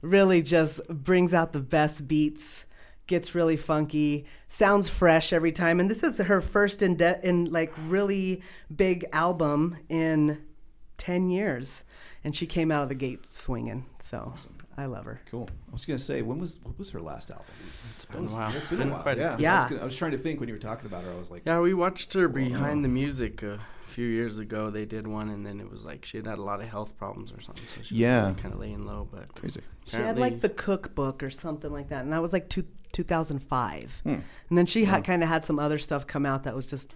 really 0.00 0.40
just 0.40 0.80
brings 0.88 1.34
out 1.34 1.52
the 1.52 1.60
best 1.60 2.08
beats. 2.08 2.64
Gets 3.06 3.34
really 3.34 3.58
funky. 3.58 4.24
Sounds 4.48 4.88
fresh 4.88 5.30
every 5.34 5.52
time. 5.52 5.78
And 5.78 5.90
this 5.90 6.02
is 6.02 6.16
her 6.16 6.40
first 6.40 6.80
in, 6.80 6.96
de- 6.96 7.20
in 7.22 7.52
like 7.52 7.70
really 7.86 8.42
big 8.74 9.04
album 9.12 9.76
in 9.90 10.42
ten 10.96 11.28
years. 11.28 11.84
And 12.24 12.34
she 12.34 12.46
came 12.46 12.70
out 12.72 12.82
of 12.82 12.88
the 12.88 12.94
gate 12.94 13.26
swinging. 13.26 13.84
So 13.98 14.34
I 14.78 14.86
love 14.86 15.04
her. 15.04 15.20
Cool. 15.30 15.48
I 15.68 15.72
was 15.72 15.84
gonna 15.84 15.98
say, 15.98 16.22
when 16.22 16.38
was 16.38 16.58
what 16.62 16.78
was 16.78 16.90
her 16.90 17.00
last 17.00 17.30
album? 17.30 17.44
It's 17.96 18.06
been 18.06 18.26
a 18.26 18.28
while. 18.28 18.48
It's 18.48 18.56
It's 18.58 18.66
been, 18.68 18.78
been 18.78 18.88
a 18.88 18.92
while. 18.92 19.02
quite 19.02 19.18
a- 19.18 19.20
yeah. 19.20 19.34
I 19.34 19.38
Yeah. 19.38 19.62
was, 19.62 19.70
gonna- 19.70 19.82
I 19.82 19.84
was 19.84 19.96
trying 19.96 20.12
to 20.12 20.18
think 20.18 20.40
when 20.40 20.48
you 20.48 20.54
were 20.54 20.58
talking 20.60 20.86
about 20.86 21.04
her. 21.04 21.12
I 21.12 21.16
was 21.18 21.30
like, 21.30 21.42
Yeah, 21.44 21.60
we 21.60 21.74
watched 21.74 22.12
her 22.14 22.28
behind 22.28 22.82
the 22.84 22.88
music 22.88 23.42
a 23.42 23.60
few 23.84 24.06
years 24.06 24.38
ago. 24.38 24.70
They 24.70 24.86
did 24.86 25.06
one, 25.06 25.28
and 25.28 25.44
then 25.46 25.60
it 25.60 25.70
was 25.70 25.84
like 25.84 26.04
she 26.06 26.16
had 26.16 26.26
had 26.26 26.38
a 26.38 26.42
lot 26.42 26.60
of 26.60 26.68
health 26.68 26.96
problems 26.96 27.30
or 27.30 27.40
something. 27.40 27.64
So 27.76 27.82
she 27.82 27.94
Yeah. 27.96 28.32
was 28.32 28.40
kind 28.40 28.54
of 28.54 28.58
laying 28.58 28.86
low, 28.86 29.06
but 29.12 29.34
crazy. 29.34 29.60
She 29.84 29.96
had 29.98 30.18
like 30.18 30.40
the 30.40 30.48
cookbook 30.48 31.22
or 31.22 31.30
something 31.30 31.70
like 31.72 31.90
that, 31.90 32.02
and 32.04 32.12
that 32.12 32.22
was 32.22 32.32
like 32.32 32.48
two, 32.48 32.64
2005. 32.92 34.00
Hmm. 34.02 34.08
And 34.48 34.58
then 34.58 34.66
she 34.66 34.84
had 34.86 35.04
kind 35.04 35.22
of 35.22 35.28
had 35.28 35.44
some 35.44 35.58
other 35.58 35.78
stuff 35.78 36.06
come 36.06 36.24
out 36.26 36.44
that 36.44 36.54
was 36.56 36.66
just 36.66 36.92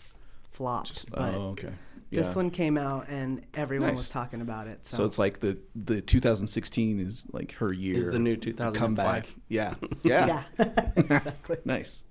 flopped. 0.51 0.89
Just, 0.89 1.11
but 1.11 1.35
oh, 1.35 1.51
okay. 1.51 1.71
Yeah. 2.11 2.23
this 2.23 2.35
one 2.35 2.51
came 2.51 2.79
out 2.79 3.07
and 3.09 3.45
everyone 3.55 3.89
Nice. 3.91 3.99
was 3.99 4.09
talking 4.09 4.41
about 4.41 4.67
it. 4.67 4.87
So, 4.87 4.99
So 4.99 5.05
it's 5.05 5.19
like 5.19 5.41
the 5.41 5.59
the 5.77 6.01
2016 6.01 7.01
is 7.01 7.27
like 7.33 7.53
her 7.53 7.73
year. 7.73 7.97
Is 7.97 8.11
the 8.11 8.19
new 8.19 8.37
to 8.37 8.51
2005. 8.53 8.79
come 8.81 8.95
back. 8.95 9.29
Yeah. 9.49 9.75
Yeah. 10.03 10.43
yeah, 10.59 10.91
exactly. 10.97 11.57
nice. 11.65 12.05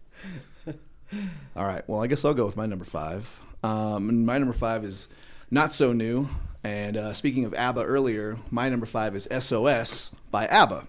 All 1.56 1.66
right. 1.66 1.88
Well, 1.88 2.04
I 2.04 2.08
guess 2.08 2.24
I'll 2.26 2.34
go 2.34 2.46
with 2.46 2.58
my 2.58 2.66
number 2.66 2.86
five. 2.86 3.40
Um, 3.64 4.10
and 4.10 4.26
my 4.26 4.38
number 4.38 4.54
five 4.54 4.84
is 4.84 5.08
not 5.50 5.74
so 5.74 5.94
new. 5.94 6.28
And 6.64 6.98
uh, 6.98 7.14
speaking 7.14 7.46
of 7.46 7.54
ABBA 7.54 7.84
earlier, 7.84 8.38
my 8.52 8.68
number 8.70 8.86
five 8.86 9.16
is 9.16 9.28
SOS 9.32 10.12
by 10.32 10.48
ABBA. 10.48 10.86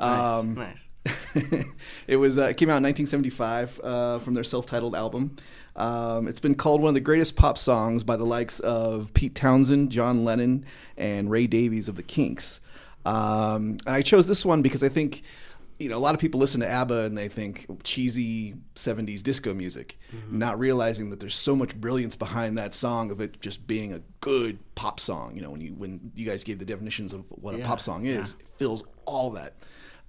Um, 0.00 0.54
nice. 0.54 0.88
it 2.06 2.16
was 2.16 2.38
uh, 2.38 2.48
it 2.48 2.56
came 2.56 2.68
out 2.68 2.78
in 2.78 2.84
1975 2.84 3.80
uh, 3.82 4.18
from 4.18 4.34
their 4.34 4.44
self-titled 4.44 4.94
album. 4.94 5.36
Um, 5.76 6.28
it's 6.28 6.40
been 6.40 6.54
called 6.54 6.82
one 6.82 6.88
of 6.88 6.94
the 6.94 7.00
greatest 7.00 7.36
pop 7.36 7.56
songs 7.56 8.04
by 8.04 8.16
the 8.16 8.24
likes 8.24 8.60
of 8.60 9.14
Pete 9.14 9.34
Townshend, 9.34 9.90
John 9.90 10.24
Lennon, 10.24 10.66
and 10.96 11.30
Ray 11.30 11.46
Davies 11.46 11.88
of 11.88 11.96
the 11.96 12.02
Kinks. 12.02 12.60
Um, 13.06 13.78
and 13.86 13.96
I 13.96 14.02
chose 14.02 14.26
this 14.26 14.44
one 14.44 14.62
because 14.62 14.84
I 14.84 14.88
think 14.88 15.22
you 15.78 15.88
know 15.88 15.96
a 15.96 16.00
lot 16.00 16.14
of 16.14 16.20
people 16.20 16.38
listen 16.38 16.60
to 16.60 16.68
ABBA 16.68 17.04
and 17.04 17.16
they 17.16 17.28
think 17.28 17.66
cheesy 17.82 18.54
70s 18.74 19.22
disco 19.22 19.54
music, 19.54 19.98
not 20.30 20.58
realizing 20.58 21.08
that 21.10 21.20
there's 21.20 21.34
so 21.34 21.56
much 21.56 21.74
brilliance 21.74 22.14
behind 22.14 22.58
that 22.58 22.74
song 22.74 23.10
of 23.10 23.20
it 23.20 23.40
just 23.40 23.66
being 23.66 23.94
a 23.94 24.02
good 24.20 24.58
pop 24.74 25.00
song. 25.00 25.34
You 25.34 25.42
know 25.42 25.50
when 25.50 25.62
you 25.62 25.70
when 25.72 26.12
you 26.14 26.26
guys 26.26 26.44
gave 26.44 26.58
the 26.58 26.66
definitions 26.66 27.14
of 27.14 27.24
what 27.30 27.54
a 27.54 27.58
pop 27.60 27.80
song 27.80 28.04
is, 28.04 28.36
yeah. 28.38 28.44
it 28.44 28.58
fills 28.58 28.84
all 29.06 29.30
that. 29.30 29.54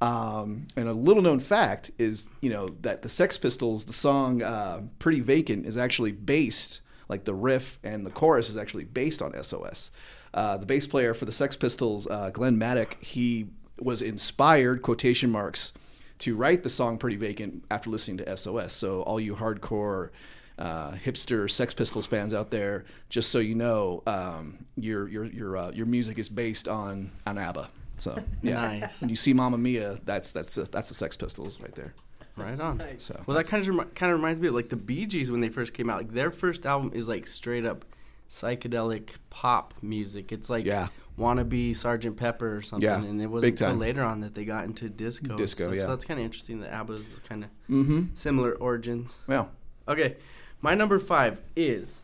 Um, 0.01 0.65
and 0.75 0.87
a 0.87 0.93
little 0.93 1.21
known 1.21 1.39
fact 1.39 1.91
is, 1.99 2.27
you 2.41 2.49
know, 2.49 2.69
that 2.81 3.03
the 3.03 3.09
Sex 3.09 3.37
Pistols, 3.37 3.85
the 3.85 3.93
song 3.93 4.41
uh, 4.41 4.81
"Pretty 4.97 5.19
Vacant" 5.19 5.65
is 5.67 5.77
actually 5.77 6.11
based, 6.11 6.81
like 7.07 7.23
the 7.23 7.35
riff 7.35 7.79
and 7.83 8.05
the 8.05 8.09
chorus 8.09 8.49
is 8.49 8.57
actually 8.57 8.85
based 8.85 9.21
on 9.21 9.31
SOS. 9.41 9.91
Uh, 10.33 10.57
the 10.57 10.65
bass 10.65 10.87
player 10.87 11.13
for 11.13 11.25
the 11.25 11.31
Sex 11.31 11.55
Pistols, 11.55 12.07
uh, 12.07 12.31
Glen 12.31 12.57
Matlock, 12.57 13.01
he 13.01 13.47
was 13.79 14.01
inspired 14.01 14.81
quotation 14.81 15.29
marks 15.29 15.71
to 16.19 16.35
write 16.35 16.63
the 16.63 16.69
song 16.69 16.97
"Pretty 16.97 17.17
Vacant" 17.17 17.63
after 17.69 17.91
listening 17.91 18.17
to 18.17 18.37
SOS. 18.37 18.73
So 18.73 19.03
all 19.03 19.19
you 19.19 19.35
hardcore 19.35 20.09
uh, 20.57 20.91
hipster 20.93 21.49
Sex 21.49 21.75
Pistols 21.75 22.07
fans 22.07 22.33
out 22.33 22.49
there, 22.49 22.85
just 23.09 23.29
so 23.29 23.37
you 23.37 23.53
know, 23.53 24.01
um, 24.07 24.65
your 24.75 25.07
your 25.07 25.25
your 25.25 25.57
uh, 25.57 25.71
your 25.71 25.85
music 25.85 26.17
is 26.17 26.27
based 26.27 26.67
on 26.67 27.11
on 27.27 27.37
ABBA. 27.37 27.69
So 28.01 28.17
yeah, 28.41 28.79
Nice. 28.79 28.99
when 28.99 29.11
you 29.11 29.15
see 29.15 29.31
Mamma 29.31 29.59
Mia, 29.59 29.99
that's 30.05 30.31
that's 30.33 30.55
that's 30.55 30.89
the 30.89 30.95
Sex 30.95 31.15
Pistols 31.15 31.59
right 31.61 31.73
there. 31.75 31.93
Right 32.35 32.59
on. 32.59 32.81
So 32.97 33.21
Well, 33.27 33.37
that 33.37 33.47
kind 33.47 33.61
of 33.61 33.67
remi- 33.67 33.91
kind 33.93 34.11
of 34.11 34.17
reminds 34.17 34.41
me 34.41 34.47
of 34.47 34.55
like 34.55 34.69
the 34.69 34.75
Bee 34.75 35.05
Gees 35.05 35.29
when 35.29 35.41
they 35.41 35.49
first 35.49 35.73
came 35.75 35.87
out. 35.89 35.97
Like 35.97 36.11
their 36.13 36.31
first 36.31 36.65
album 36.65 36.91
is 36.95 37.07
like 37.07 37.27
straight 37.27 37.63
up 37.65 37.85
psychedelic 38.27 39.09
pop 39.29 39.75
music. 39.83 40.31
It's 40.31 40.49
like 40.49 40.65
Yeah. 40.65 40.87
wannabe 41.19 41.75
Sergeant 41.75 42.17
Pepper 42.17 42.57
or 42.57 42.61
something. 42.63 42.89
Yeah, 42.89 43.03
and 43.03 43.21
it 43.21 43.27
wasn't 43.27 43.41
big 43.51 43.53
until 43.61 43.67
time. 43.67 43.79
later 43.79 44.03
on 44.03 44.21
that 44.21 44.33
they 44.33 44.45
got 44.45 44.63
into 44.63 44.89
disco. 44.89 45.29
and 45.29 45.37
Disco, 45.37 45.65
stuff. 45.65 45.75
yeah. 45.75 45.83
So 45.83 45.89
that's 45.89 46.05
kind 46.05 46.19
of 46.19 46.25
interesting 46.25 46.61
that 46.61 46.73
ABBA's 46.73 47.05
kind 47.29 47.43
of 47.43 47.49
mm-hmm. 47.69 48.01
similar 48.15 48.53
origins. 48.53 49.19
Yeah. 49.29 49.45
Okay, 49.87 50.15
my 50.61 50.73
number 50.73 50.97
five 50.97 51.37
is 51.55 52.01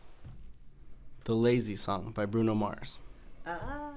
"The 1.24 1.34
Lazy 1.34 1.74
Song" 1.74 2.12
by 2.12 2.24
Bruno 2.26 2.54
Mars. 2.54 2.98
Ah. 3.44 3.90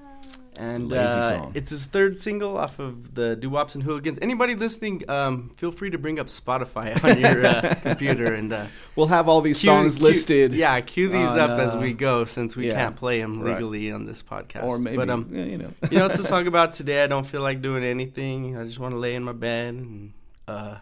And 0.58 0.92
uh, 0.92 1.20
Song. 1.22 1.52
it's 1.54 1.70
his 1.70 1.86
third 1.86 2.18
single 2.18 2.58
off 2.58 2.78
of 2.78 3.14
the 3.14 3.34
Doo 3.36 3.48
Wops 3.48 3.74
and 3.74 3.82
Hooligans. 3.82 4.18
Anybody 4.20 4.54
listening, 4.54 5.02
um, 5.08 5.52
feel 5.56 5.72
free 5.72 5.88
to 5.90 5.96
bring 5.96 6.20
up 6.20 6.26
Spotify 6.26 7.02
on 7.04 7.18
your 7.18 7.46
uh, 7.46 7.74
computer 7.82 8.34
and 8.34 8.52
uh, 8.52 8.66
We'll 8.94 9.06
have 9.06 9.30
all 9.30 9.40
these 9.40 9.58
cue- 9.58 9.70
songs 9.70 9.96
cue- 9.96 10.04
listed. 10.06 10.52
Yeah, 10.52 10.78
cue 10.82 11.08
these 11.08 11.30
on, 11.30 11.40
up 11.40 11.58
as 11.58 11.74
uh, 11.74 11.78
we 11.78 11.94
go, 11.94 12.26
since 12.26 12.54
we 12.54 12.68
yeah. 12.68 12.74
can't 12.74 12.96
play 12.96 13.20
them 13.20 13.40
Right. 13.40 13.54
legally 13.54 13.90
on 13.92 14.04
this 14.04 14.22
podcast. 14.22 14.64
Or 14.64 14.78
maybe, 14.78 14.98
but 14.98 15.08
um, 15.08 15.30
yeah, 15.32 15.44
you 15.44 15.56
know. 15.56 15.72
you 15.90 15.98
know 15.98 16.06
what's 16.08 16.18
the 16.20 16.26
song 16.26 16.46
about 16.46 16.74
today? 16.74 17.02
I 17.02 17.06
don't 17.06 17.26
feel 17.26 17.40
like 17.40 17.62
doing 17.62 17.82
anything. 17.82 18.58
I 18.58 18.64
just 18.64 18.78
want 18.78 18.92
to 18.92 18.98
lay 18.98 19.14
in 19.14 19.22
my 19.22 19.32
bed. 19.32 19.74
And, 19.74 20.12
uh, 20.46 20.76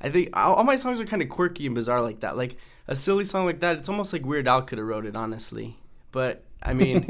I 0.00 0.10
think 0.10 0.30
all, 0.36 0.54
all 0.54 0.64
my 0.64 0.76
songs 0.76 1.00
are 1.00 1.06
kind 1.06 1.22
of 1.22 1.28
quirky 1.28 1.66
and 1.66 1.76
bizarre 1.76 2.02
like 2.02 2.20
that. 2.20 2.36
Like 2.36 2.56
a 2.88 2.96
silly 2.96 3.24
song 3.24 3.46
like 3.46 3.60
that, 3.60 3.78
it's 3.78 3.88
almost 3.88 4.12
like 4.12 4.26
Weird 4.26 4.48
Al 4.48 4.62
could 4.62 4.78
have 4.78 4.86
wrote 4.86 5.06
it, 5.06 5.14
honestly. 5.14 5.76
But 6.10 6.42
I 6.66 6.74
mean, 6.74 7.04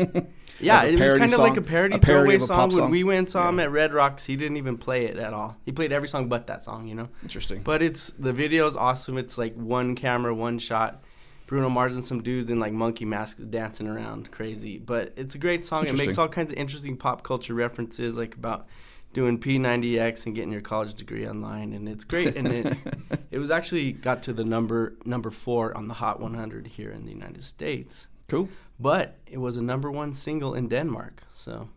yeah, 0.61 0.85
it 0.85 0.99
was 1.01 1.19
kind 1.19 1.33
of 1.33 1.39
like 1.39 1.57
a 1.57 1.63
parody, 1.63 1.97
A 1.97 1.99
parody 1.99 2.03
throwaway 2.03 2.35
of 2.37 2.43
a 2.43 2.47
song. 2.47 2.71
pop 2.71 2.81
When 2.81 2.91
we 2.91 3.05
went 3.05 3.31
saw 3.31 3.49
him 3.49 3.59
Yeah. 3.59 3.65
at 3.65 3.71
Red 3.73 3.93
Rocks, 3.95 4.25
he 4.27 4.37
didn't 4.37 4.57
even 4.59 4.77
play 4.77 5.07
it 5.07 5.17
at 5.17 5.33
all. 5.33 5.57
He 5.65 5.73
played 5.73 5.93
every 5.93 6.09
song 6.09 6.29
but 6.29 6.47
that 6.49 6.63
song, 6.65 6.87
you 6.87 6.95
know. 6.95 7.09
Interesting. 7.23 7.63
But 7.63 7.83
it's 7.83 8.11
the 8.11 8.33
video's 8.33 8.77
awesome. 8.77 9.17
It's 9.19 9.39
like 9.39 9.55
one 9.55 9.95
camera, 9.95 10.35
one 10.35 10.59
shot. 10.59 11.03
Bruno 11.47 11.69
Mars 11.71 11.95
and 11.95 12.05
some 12.05 12.23
dudes 12.23 12.51
in 12.51 12.59
like 12.59 12.73
monkey 12.73 13.05
masks 13.05 13.41
dancing 13.41 13.87
around, 13.87 14.33
crazy. 14.33 14.79
But 14.79 15.13
it's 15.17 15.35
a 15.37 15.39
great 15.39 15.65
song. 15.65 15.87
It 15.87 15.97
makes 15.97 16.19
all 16.19 16.29
kinds 16.29 16.51
of 16.53 16.59
interesting 16.59 16.97
pop 16.97 17.23
culture 17.23 17.55
references, 17.55 18.19
like 18.19 18.35
about 18.35 18.67
doing 19.13 19.39
P90X 19.39 20.27
and 20.27 20.35
getting 20.35 20.51
your 20.53 20.61
college 20.61 20.95
degree 20.95 21.27
online, 21.27 21.73
and 21.73 21.89
it's 21.89 22.03
great. 22.03 22.35
And 22.37 22.49
it 22.49 22.77
it 23.31 23.39
was 23.39 23.51
actually 23.53 23.93
got 23.93 24.25
to 24.25 24.33
the 24.33 24.45
number 24.45 24.95
number 25.05 25.31
four 25.31 25.77
on 25.77 25.87
the 25.87 25.95
Hot 25.95 26.21
100 26.21 26.67
here 26.67 26.91
in 26.91 27.05
the 27.07 27.13
United 27.13 27.45
States. 27.45 28.09
cool. 28.29 28.49
But 28.79 29.17
it 29.27 29.39
was 29.39 29.57
a 29.57 29.63
number 29.63 29.91
one 29.91 30.13
single 30.15 30.55
in 30.55 30.69
Denmark. 30.69 31.23
So 31.35 31.69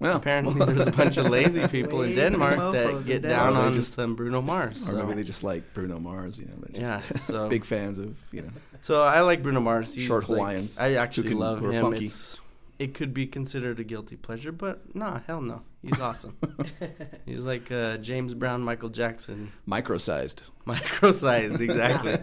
Well, 0.00 0.16
apparently, 0.16 0.54
there's 0.66 0.86
a 0.88 0.92
bunch 0.92 1.16
of 1.16 1.30
lazy 1.30 1.66
people 1.76 2.02
in 2.02 2.14
Denmark 2.14 2.56
that 2.72 3.04
get 3.06 3.22
Denmark. 3.22 3.54
down 3.54 3.56
on 3.66 3.72
just- 3.72 3.92
some 3.92 4.14
Bruno 4.16 4.42
Mars. 4.42 4.82
or 4.82 4.92
so. 4.92 4.96
maybe 5.06 5.14
they 5.14 5.22
just 5.26 5.42
like 5.44 5.62
Bruno 5.74 5.98
Mars. 5.98 6.38
You 6.38 6.46
know, 6.46 6.54
they're 6.60 6.82
Yeah, 6.82 7.00
just 7.12 7.26
so 7.32 7.48
big 7.48 7.64
fans 7.64 7.98
of 7.98 8.16
you 8.32 8.42
know. 8.42 8.50
So 8.82 8.94
I 9.02 9.20
like 9.22 9.42
Bruno 9.42 9.60
Mars. 9.60 9.94
He's 9.94 10.04
Short 10.06 10.28
like- 10.28 10.38
Hawaiians 10.38 10.78
I 10.78 10.94
actually 10.94 11.28
can- 11.28 11.38
love 11.38 11.60
who 11.60 11.68
are 11.68 11.72
him. 11.72 11.82
funky. 11.82 12.06
It's 12.06 12.40
it 12.78 12.92
could 12.98 13.14
be 13.14 13.26
considered 13.26 13.78
a 13.80 13.84
guilty 13.84 14.16
pleasure, 14.16 14.52
but 14.52 14.94
nah, 14.94 15.20
hell 15.26 15.40
no. 15.40 15.62
He's 15.82 16.00
awesome. 16.00 16.36
He's 17.26 17.46
like 17.46 17.70
uh, 17.70 17.98
James 17.98 18.34
Brown, 18.34 18.62
Michael 18.62 18.88
Jackson, 18.90 19.52
Micro-sized. 19.66 20.42
micro-sized, 20.64 21.60
exactly. 21.60 22.16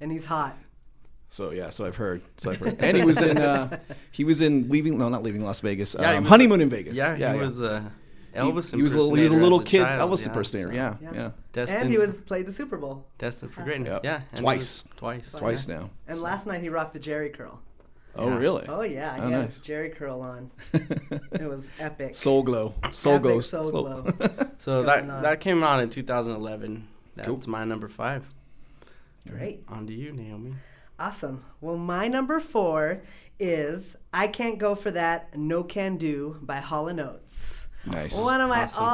and 0.00 0.12
he's 0.12 0.24
hot. 0.24 0.56
So 1.32 1.50
yeah, 1.50 1.70
so 1.70 1.86
I've 1.86 1.96
heard. 1.96 2.20
So 2.36 2.50
I've 2.50 2.58
heard. 2.58 2.76
And 2.80 2.94
he 2.94 3.04
was 3.06 3.22
in. 3.22 3.38
Uh, 3.38 3.78
he 4.12 4.22
was 4.22 4.42
in 4.42 4.68
leaving. 4.68 4.98
No, 4.98 5.08
not 5.08 5.22
leaving 5.22 5.40
Las 5.42 5.60
Vegas. 5.60 5.96
Yeah, 5.98 6.10
um, 6.16 6.24
was- 6.24 6.30
honeymoon 6.30 6.60
in 6.60 6.68
Vegas. 6.68 6.94
yeah, 6.94 7.14
he 7.14 7.22
yeah, 7.22 7.34
was 7.36 7.62
uh, 7.62 7.82
Elvis. 8.34 8.74
He, 8.76 8.82
was 8.82 8.92
a 8.92 8.98
little. 8.98 9.14
He 9.14 9.22
was 9.22 9.30
a 9.32 9.34
impersonator 9.36 9.42
little 9.42 9.60
as 9.62 9.66
kid. 9.66 9.80
child, 9.80 10.10
Elvis 10.10 10.20
yeah, 10.20 10.28
impersonator. 10.28 10.68
so 10.68 10.74
Yeah, 10.74 10.94
Yeah. 11.00 11.10
yeah. 11.14 11.30
Destined, 11.54 11.80
and 11.84 11.90
he 11.90 11.96
was 11.96 12.20
played 12.20 12.44
the 12.44 12.52
Super 12.52 12.76
Bowl. 12.76 13.06
destined 13.16 13.54
for 13.54 13.62
greatness. 13.62 13.88
Yep. 13.92 14.04
Yeah, 14.04 14.14
and 14.16 14.24
he 14.34 14.42
Twice. 14.42 14.84
twice, 14.98 15.32
Twice 15.32 15.68
now. 15.68 15.88
And 16.06 16.18
So- 16.18 16.24
last 16.24 16.46
night 16.46 16.60
he 16.60 16.68
rocked 16.68 16.92
the 16.92 17.00
Jheri 17.00 17.32
curl. 17.32 17.60
Oh 18.14 18.28
Yeah. 18.28 18.36
really? 18.38 18.66
Oh 18.68 18.82
yeah, 18.82 19.14
he 19.14 19.20
Oh, 19.22 19.28
had 19.30 19.40
nice. 19.40 19.56
his 19.56 19.64
Jheri 19.66 19.96
curl 19.96 20.20
on. 20.20 20.50
It 21.32 21.48
was 21.48 21.70
epic. 21.80 22.14
Soul 22.14 22.42
glow. 22.42 22.74
Soul 22.90 23.14
Epic 23.14 23.22
glow. 23.22 23.40
soul 23.40 23.64
Soul- 23.64 23.82
glow. 24.02 24.12
So 24.58 24.82
that 24.82 25.08
on. 25.08 25.22
that 25.22 25.40
came 25.40 25.64
out 25.64 25.80
in 25.82 25.88
2011. 25.88 26.86
That's 27.16 27.26
Cool. 27.26 27.40
my 27.46 27.64
number 27.64 27.88
five. 27.88 28.26
Great. 29.26 29.64
On 29.68 29.86
to 29.86 29.94
you, 29.94 30.12
Naomi. 30.12 30.56
Awesome. 31.06 31.44
Well, 31.60 31.76
my 31.76 32.06
number 32.06 32.38
four 32.38 33.02
is 33.40 33.96
"I 34.14 34.28
Can't 34.28 34.56
Go 34.56 34.76
for 34.76 34.92
That." 34.92 35.36
No 35.36 35.64
Can 35.64 35.96
Do 35.96 36.38
by 36.40 36.58
Hall 36.58 36.88
Oates. 36.88 37.66
Nice. 37.84 38.16
One 38.16 38.40
of 38.40 38.48
my 38.48 38.62
Awesome. 38.62 38.84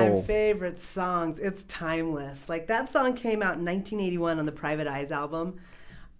all-time 0.00 0.22
favorite 0.22 0.78
songs. 0.78 1.38
It's 1.38 1.64
timeless. 1.64 2.48
Like 2.48 2.68
that 2.68 2.88
song 2.88 3.12
came 3.12 3.42
out 3.42 3.58
in 3.58 3.66
1981 3.66 4.38
on 4.38 4.46
the 4.46 4.52
Private 4.52 4.86
Eyes 4.86 5.12
album, 5.12 5.56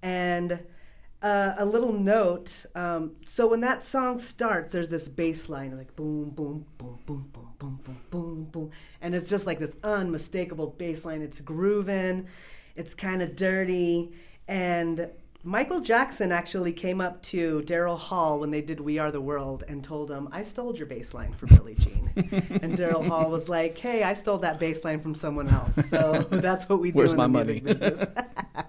and 0.03 0.63
uh, 1.23 1.55
a 1.57 1.65
little 1.65 1.95
note. 1.95 2.67
Um, 2.75 3.13
so 3.25 3.47
when 3.47 3.63
that 3.63 3.83
song 3.83 4.19
starts, 4.19 4.75
there's 4.75 4.91
this 4.91 5.09
bass 5.09 5.49
line 5.49 5.75
like 5.75 5.97
boom, 5.97 6.29
boom, 6.29 6.67
boom, 6.77 6.99
boom, 7.07 7.31
boom, 7.33 7.55
boom, 7.59 7.81
boom, 7.83 8.01
boom, 8.11 8.45
boom, 8.53 8.71
and 9.01 9.15
it's 9.15 9.31
just 9.31 9.47
like 9.47 9.59
this 9.61 9.75
unmistakable 9.83 10.67
bass 10.67 11.07
line. 11.07 11.23
It's 11.23 11.41
grooving. 11.41 12.27
It's 12.77 12.93
kind 12.93 13.23
of 13.23 13.35
dirty, 13.35 14.13
and 14.47 15.11
Michael 15.49 15.81
Jackson 15.81 16.31
actually 16.31 16.75
came 16.75 17.01
up 17.01 17.23
to 17.23 17.63
Daryl 17.63 17.99
Hall 17.99 18.39
when 18.39 18.51
they 18.51 18.61
did 18.61 18.81
"We 18.81 18.99
Are 18.99 19.11
the 19.11 19.23
World" 19.23 19.65
and 19.67 19.83
told 19.83 20.11
him, 20.11 20.29
"I 20.31 20.43
stole 20.43 20.77
your 20.77 20.87
bass 20.87 21.15
line 21.15 21.33
for 21.33 21.47
Billie 21.47 21.75
Jean." 21.75 22.11
and 22.17 22.77
Daryl 22.77 23.09
Hall 23.09 23.31
was 23.31 23.49
like, 23.49 23.79
"Hey, 23.79 24.03
I 24.03 24.13
stole 24.13 24.37
that 24.39 24.61
bass 24.61 24.85
line 24.85 25.01
from 25.01 25.15
someone 25.15 25.49
else." 25.49 25.75
So 25.89 26.21
that's 26.31 26.69
what 26.69 26.81
we 26.81 26.91
do 26.91 26.99
Where's 26.99 27.13
in 27.13 27.17
my 27.17 27.25
the 27.25 27.29
money? 27.31 27.63
music 27.63 27.65
business. 27.65 28.07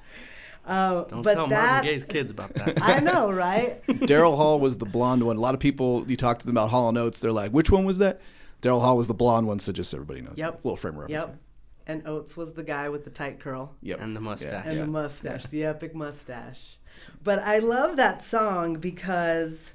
uh, 0.65 1.03
Don't 1.03 1.21
but 1.21 1.33
tell 1.33 1.47
that, 1.47 1.65
Marvin 1.69 1.91
Gaye's 1.91 2.05
kids 2.05 2.31
about 2.31 2.53
that. 2.53 2.81
I 2.81 3.01
know, 3.01 3.29
right? 3.29 3.85
Daryl 3.85 4.37
Hall 4.37 4.61
was 4.61 4.77
the 4.77 4.85
blonde 4.85 5.23
one. 5.23 5.35
A 5.35 5.41
lot 5.41 5.55
of 5.55 5.59
people, 5.59 6.09
you 6.09 6.15
talk 6.15 6.39
to 6.39 6.45
them 6.45 6.55
about 6.55 6.69
Hall 6.69 6.87
and 6.87 6.97
Oates, 6.97 7.19
they're 7.19 7.33
like, 7.33 7.51
which 7.51 7.69
one 7.69 7.83
was 7.83 7.97
that? 7.97 8.21
Daryl 8.61 8.79
Hall 8.79 8.95
was 8.95 9.07
the 9.07 9.13
blonde 9.13 9.47
one, 9.47 9.59
so 9.59 9.73
just 9.73 9.89
so 9.89 9.97
everybody 9.97 10.21
knows. 10.21 10.35
Yep. 10.37 10.63
little 10.63 10.77
frame 10.77 10.97
reference. 10.97 11.25
Yep. 11.25 11.39
And 11.89 12.07
Oates 12.07 12.37
was 12.37 12.53
the 12.53 12.63
guy 12.63 12.87
with 12.87 13.03
the 13.03 13.09
tight 13.09 13.39
curl 13.39 13.75
Yep. 13.81 13.99
And 13.99 14.15
the 14.15 14.19
mustache. 14.21 14.65
and 14.67 14.77
Yeah. 14.77 14.83
the 14.85 14.91
mustache, 14.91 15.43
the 15.47 15.65
epic 15.65 15.95
mustache. 15.95 16.77
But 17.23 17.39
I 17.39 17.57
love 17.57 17.97
that 17.97 18.21
song 18.23 18.75
because, 18.75 19.73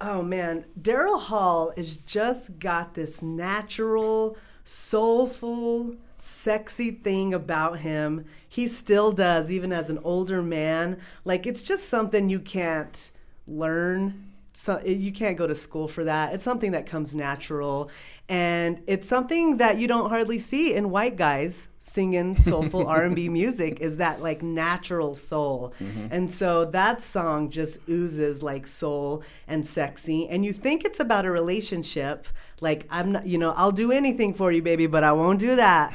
oh 0.00 0.22
man, 0.22 0.64
Daryl 0.80 1.20
Hall 1.20 1.72
has 1.76 1.96
just 1.96 2.58
got 2.58 2.94
this 2.94 3.22
natural, 3.22 4.36
soulful, 4.64 5.94
sexy 6.18 6.90
thing 6.90 7.32
about 7.32 7.78
him. 7.80 8.24
He 8.48 8.66
still 8.66 9.12
does, 9.12 9.48
even 9.50 9.72
as 9.72 9.88
an 9.90 10.00
older 10.02 10.42
man. 10.42 10.98
Like 11.24 11.46
it's 11.46 11.62
just 11.62 11.88
something 11.88 12.28
you 12.28 12.40
can't 12.40 13.12
learn. 13.46 14.27
So 14.58 14.80
eh, 14.84 14.90
you 14.90 15.12
can't 15.12 15.36
go 15.36 15.46
to 15.46 15.54
school 15.54 15.86
for 15.86 16.02
that. 16.02 16.34
It's 16.34 16.42
something 16.42 16.72
that 16.72 16.84
comes 16.84 17.14
natural, 17.14 17.90
and 18.28 18.82
it's 18.88 19.06
something 19.06 19.58
that 19.58 19.78
you 19.78 19.86
don't 19.86 20.10
hardly 20.10 20.40
see 20.40 20.74
in 20.74 20.90
white 20.90 21.14
guys 21.14 21.67
singing 21.80 22.36
soulful 22.38 22.86
R&B 22.98 23.28
music. 23.28 23.80
Is 23.80 23.96
that 23.98 24.20
like 24.20 24.42
natural 24.42 25.14
soul? 25.14 25.72
And 26.10 26.30
so 26.30 26.64
that 26.66 27.00
song 27.02 27.50
just 27.50 27.78
oozes 27.88 28.42
like 28.42 28.66
soul 28.66 29.22
and 29.46 29.66
sexy. 29.66 30.28
And 30.28 30.44
you 30.44 30.52
think 30.52 30.84
it's 30.84 31.00
about 31.00 31.24
a 31.24 31.30
relationship, 31.30 32.26
like 32.60 32.86
I'm 32.90 33.12
not, 33.12 33.26
you 33.26 33.38
know, 33.38 33.52
I'll 33.56 33.72
do 33.72 33.92
anything 33.92 34.34
for 34.34 34.50
you, 34.50 34.62
baby, 34.62 34.86
but 34.86 35.04
I 35.04 35.12
won't 35.12 35.38
do 35.38 35.56
that. 35.56 35.94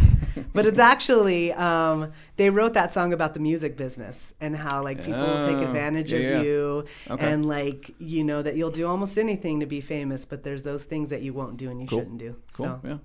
but 0.54 0.66
it's 0.66 0.80
actually 0.94 1.52
um, 1.54 2.12
they 2.38 2.50
wrote 2.50 2.74
that 2.74 2.92
song 2.92 3.14
about 3.14 3.34
the 3.34 3.40
music 3.40 3.76
business 3.78 4.34
and 4.42 4.56
how 4.56 4.82
like 4.84 4.98
people 5.04 5.22
will 5.22 5.44
take 5.46 5.58
Oh, 5.58 5.64
advantage 5.70 6.12
yeah, 6.14 6.20
of 6.20 6.24
yeah. 6.24 6.42
you 6.42 6.86
Okay. 7.10 7.32
and 7.32 7.46
like 7.46 7.92
you 8.00 8.24
know 8.24 8.42
that 8.42 8.56
you'll 8.56 8.72
do 8.72 8.88
almost 8.88 9.18
anything 9.18 9.60
to 9.60 9.66
be 9.66 9.82
famous, 9.82 10.26
but 10.26 10.44
there's 10.44 10.64
those 10.64 10.86
things 10.86 11.10
that 11.10 11.22
you 11.22 11.34
won't 11.34 11.58
do 11.58 11.70
and 11.70 11.80
you 11.82 11.88
Cool. 11.88 12.00
shouldn't 12.00 12.18
do. 12.20 12.38
Cool. 12.54 12.66
So 12.66 12.80
Yeah. 12.84 12.98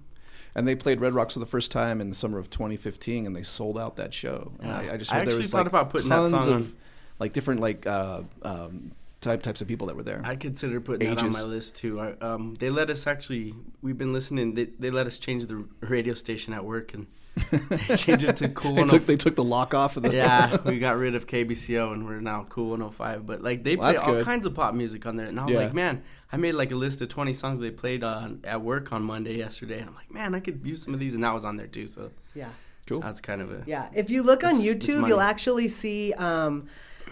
And 0.58 0.66
they 0.66 0.74
played 0.74 1.00
Red 1.00 1.14
Rocks 1.14 1.34
for 1.34 1.38
the 1.40 1.46
first 1.46 1.70
time 1.70 2.00
in 2.00 2.08
the 2.08 2.14
summer 2.14 2.38
of 2.38 2.50
2015, 2.50 3.26
and 3.26 3.34
they 3.36 3.42
sold 3.42 3.78
out 3.78 3.96
that 3.96 4.12
show. 4.12 4.52
And 4.60 4.68
Yeah. 4.68 4.78
I, 4.78 4.94
I 4.94 4.96
just 4.96 5.12
I 5.12 5.18
heard 5.18 5.26
there 5.26 5.32
actually 5.34 5.38
was 5.38 5.50
thought 5.52 5.58
like 5.58 5.66
about 5.68 5.90
putting 5.90 6.08
that 6.08 6.16
tons 6.16 6.30
song 6.30 6.48
of 6.54 6.60
on. 6.66 6.76
like 7.20 7.32
different 7.32 7.60
like 7.60 7.86
uh, 7.86 8.22
um, 8.42 8.90
type 9.20 9.42
types 9.42 9.60
of 9.60 9.68
people 9.68 9.86
that 9.86 9.96
were 9.96 10.02
there. 10.02 10.20
I 10.24 10.36
consider 10.36 10.80
putting 10.80 11.08
that 11.08 11.22
on 11.22 11.32
my 11.32 11.42
list 11.42 11.76
too. 11.76 12.00
I, 12.00 12.12
um, 12.20 12.56
they 12.58 12.70
let 12.70 12.90
us 12.90 13.06
actually. 13.06 13.54
We've 13.82 13.96
been 13.98 14.12
listening. 14.12 14.54
They, 14.54 14.64
they 14.78 14.90
let 14.90 15.06
us 15.06 15.18
change 15.18 15.46
the 15.46 15.64
radio 15.80 16.12
station 16.14 16.52
at 16.52 16.64
work 16.64 16.92
and 16.94 17.06
change 17.96 18.24
it 18.24 18.36
to 18.36 18.48
Cool 18.48 18.74
they 18.74 18.84
took 18.84 19.06
they 19.06 19.16
took 19.16 19.36
the 19.36 19.44
lock 19.44 19.72
off 19.74 19.96
of 19.96 20.02
the 20.02 20.12
yeah, 20.14 20.56
we 20.64 20.80
got 20.80 20.96
rid 20.98 21.14
of 21.14 21.28
KBCO 21.28 21.92
and 21.92 22.04
we're 22.04 22.20
now 22.20 22.46
Cool 22.48 22.70
105. 22.70 23.26
But 23.26 23.42
like 23.42 23.62
they 23.62 23.76
Well, 23.76 23.92
play 23.94 24.02
all 24.02 24.12
good. 24.14 24.24
kinds 24.24 24.44
of 24.46 24.54
pop 24.54 24.74
music 24.74 25.06
on 25.06 25.14
there, 25.16 25.26
and 25.26 25.38
I 25.38 25.44
was 25.44 25.52
Yeah. 25.54 25.60
like, 25.60 25.74
man, 25.74 26.02
I 26.30 26.36
made 26.36 26.52
like 26.52 26.70
a 26.72 26.76
list 26.76 27.00
of 27.00 27.08
20 27.08 27.32
songs 27.34 27.60
they 27.60 27.70
played 27.70 28.04
on 28.04 28.40
at 28.44 28.60
work 28.62 28.92
on 28.92 29.02
Monday 29.02 29.38
yesterday, 29.38 29.78
and 29.78 29.88
I'm 29.88 29.94
like, 29.94 30.12
man, 30.12 30.34
I 30.34 30.40
could 30.40 30.60
use 30.64 30.82
some 30.82 30.92
of 30.94 31.00
these, 31.00 31.14
and 31.14 31.24
that 31.24 31.32
was 31.32 31.44
on 31.44 31.56
there 31.56 31.66
too. 31.66 31.86
So 31.86 32.10
yeah. 32.34 32.50
cool. 32.86 33.00
that's 33.00 33.20
kind 33.20 33.40
of 33.40 33.50
a 33.50 33.62
Yeah, 33.66 33.88
if 33.94 34.10
you 34.10 34.22
look 34.22 34.44
on 34.44 34.60
It's- 34.60 34.74
it's 34.74 34.86
YouTube, 34.86 35.08
you'll 35.08 35.20
actually 35.20 35.68
see 35.68 36.12
um, 36.14 36.66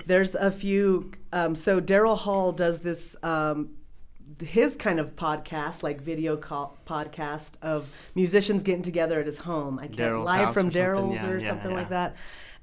there's 0.04 0.34
a 0.34 0.50
few. 0.50 1.12
Um, 1.32 1.54
so 1.54 1.80
Daryl 1.80 2.16
Hall 2.16 2.52
does 2.52 2.80
this. 2.80 3.16
Um, 3.22 3.70
his 4.40 4.76
kind 4.76 5.00
of 5.00 5.16
podcast, 5.16 5.82
like 5.82 6.00
video 6.00 6.36
call 6.36 6.76
podcast 6.86 7.52
of 7.62 7.88
musicians 8.14 8.62
getting 8.62 8.82
together 8.82 9.18
at 9.20 9.24
his 9.24 9.38
home. 9.38 9.78
I 9.78 9.86
can't 9.86 9.96
Daryl's 9.96 10.26
live 10.26 10.44
house 10.46 10.54
from 10.54 10.68
or 10.68 10.72
something. 10.72 10.82
Daryl's 10.82 11.14
Yeah, 11.14 11.30
or 11.30 11.38
yeah, 11.38 11.48
something 11.48 11.72
like 11.72 11.88
that. 11.90 12.16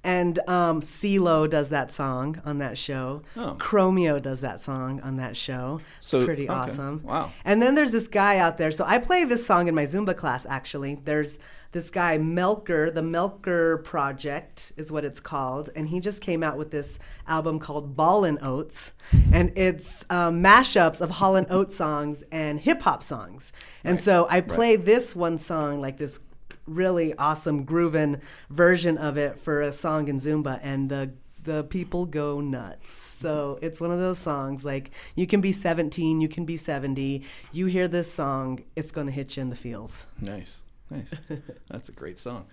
And 0.04 0.40
um, 0.50 0.82
CeeLo 0.82 1.50
does 1.50 1.70
that 1.70 1.92
song 1.92 2.42
on 2.44 2.58
that 2.58 2.78
show. 2.78 3.22
Oh. 3.38 3.56
Chromeo 3.58 4.22
does 4.22 4.42
that 4.42 4.60
song 4.60 5.00
on 5.02 5.16
that 5.18 5.38
show. 5.38 5.80
It's 5.98 6.08
So- 6.08 6.26
pretty 6.26 6.50
okay. 6.50 6.54
awesome. 6.54 7.02
Wow. 7.04 7.32
And 7.46 7.62
then 7.62 7.76
there's 7.76 7.94
this 7.94 8.08
guy 8.10 8.38
out 8.38 8.58
there. 8.58 8.72
So 8.72 8.84
I 8.86 8.98
play 8.98 9.24
this 9.24 9.46
song 9.46 9.68
in 9.68 9.76
my 9.76 9.86
Zumba 9.86 10.16
class, 10.16 10.46
actually. 10.50 10.96
There's 10.96 11.40
this 11.72 11.90
guy, 11.90 12.20
Melker, 12.20 12.94
the 12.94 13.02
Melker 13.02 13.84
Project 13.84 14.74
is 14.78 14.92
what 14.92 15.04
it's 15.06 15.20
called. 15.20 15.70
And 15.76 15.88
he 15.88 16.00
just 16.02 16.22
came 16.22 16.44
out 16.44 16.58
with 16.58 16.70
this 16.70 17.00
album 17.28 17.58
called 17.60 17.96
Ballin' 17.96 18.38
Oates. 18.42 18.92
And 19.32 19.52
it's 19.58 20.06
um, 20.10 20.44
mashups 20.44 21.02
of 21.02 21.10
Hall 21.12 21.36
and 21.36 21.48
Oates 21.50 21.76
songs 21.76 22.24
and 22.32 22.60
hip 22.60 22.82
hop 22.82 23.02
songs. 23.02 23.52
And 23.84 24.00
so 24.00 24.28
I 24.30 24.42
play 24.42 24.76
this 24.76 25.16
one 25.16 25.38
song, 25.38 25.82
like 25.82 25.98
this 25.98 26.20
really 26.66 27.14
awesome 27.16 27.64
grooving 27.64 28.22
version 28.50 28.98
of 28.98 29.18
it 29.18 29.38
for 29.40 29.62
a 29.62 29.72
song 29.72 30.08
in 30.08 30.18
Zumba. 30.18 30.60
And 30.64 30.90
the 30.90 31.14
the 31.44 31.64
people 31.64 32.06
go 32.06 32.40
nuts. 32.42 32.90
So 32.92 33.60
it's 33.62 33.82
one 33.82 33.92
of 33.92 34.00
those 34.00 34.20
songs 34.20 34.64
like 34.64 34.92
you 35.16 35.28
can 35.28 35.42
be 35.42 35.52
17, 35.52 36.22
you 36.22 36.28
can 36.28 36.46
be 36.46 36.58
70. 36.58 37.24
You 37.52 37.66
hear 37.68 37.88
this 37.88 38.12
song, 38.12 38.64
it's 38.76 38.92
going 38.92 39.08
to 39.08 39.14
hit 39.14 39.38
you 39.38 39.42
in 39.42 39.50
the 39.50 39.56
feels. 39.56 40.08
Nice, 40.22 40.64
nice. 40.90 41.14
That's 41.70 41.90
a 41.90 41.92
great 41.92 42.20
song. 42.20 42.46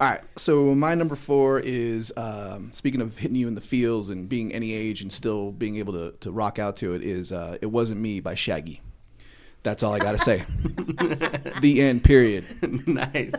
All 0.00 0.08
right, 0.08 0.20
so 0.36 0.74
my 0.74 0.94
number 0.94 1.16
four 1.16 1.60
is 1.60 2.12
um, 2.16 2.72
speaking 2.72 3.00
of 3.00 3.18
hitting 3.18 3.36
you 3.36 3.48
in 3.48 3.54
the 3.54 3.60
feels 3.60 4.10
and 4.10 4.28
being 4.28 4.52
any 4.52 4.72
age 4.72 5.00
and 5.02 5.12
still 5.12 5.52
being 5.52 5.76
able 5.76 5.92
to, 5.92 6.12
to 6.20 6.30
rock 6.30 6.58
out 6.58 6.76
to 6.76 6.94
it 6.94 7.02
is 7.02 7.32
uh, 7.32 7.58
"It 7.60 7.66
Wasn't 7.66 8.00
Me" 8.00 8.20
by 8.20 8.34
Shaggy. 8.34 8.82
That's 9.64 9.82
all 9.82 9.94
I 9.94 9.98
gotta 9.98 10.18
say. 10.18 10.44
the 11.60 11.80
end. 11.80 12.04
Period. 12.04 12.44
nice. 12.86 13.34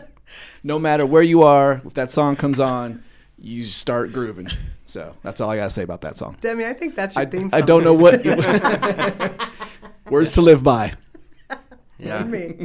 No 0.64 0.78
matter 0.78 1.06
where 1.06 1.22
you 1.22 1.42
are, 1.44 1.80
if 1.86 1.94
that 1.94 2.10
song 2.10 2.34
comes 2.34 2.58
on, 2.58 3.04
you 3.38 3.62
start 3.62 4.12
grooving. 4.12 4.48
So 4.86 5.14
that's 5.22 5.40
all 5.40 5.48
I 5.48 5.56
gotta 5.56 5.70
say 5.70 5.84
about 5.84 6.00
that 6.02 6.16
song. 6.16 6.36
Demi, 6.40 6.66
I 6.66 6.72
think 6.72 6.96
that's 6.96 7.14
your 7.14 7.22
I, 7.22 7.26
theme 7.26 7.50
song. 7.50 7.62
I 7.62 7.64
don't 7.64 7.84
know 7.84 7.94
what 7.94 8.24
words 10.10 10.32
to 10.32 10.42
live 10.42 10.64
by. 10.64 10.94
Yeah. 11.98 12.24
me. 12.24 12.56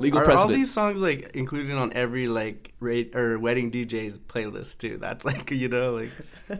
Legal 0.00 0.20
Are 0.20 0.32
all 0.32 0.48
these 0.48 0.72
songs 0.72 1.02
like 1.02 1.30
included 1.36 1.76
on 1.76 1.92
every 1.92 2.26
like 2.26 2.72
rate 2.80 3.14
or 3.14 3.38
wedding 3.38 3.70
DJ's 3.70 4.18
playlist 4.18 4.78
too? 4.78 4.96
That's 4.98 5.24
like 5.24 5.50
you 5.50 5.68
know 5.68 5.94
like 5.94 6.10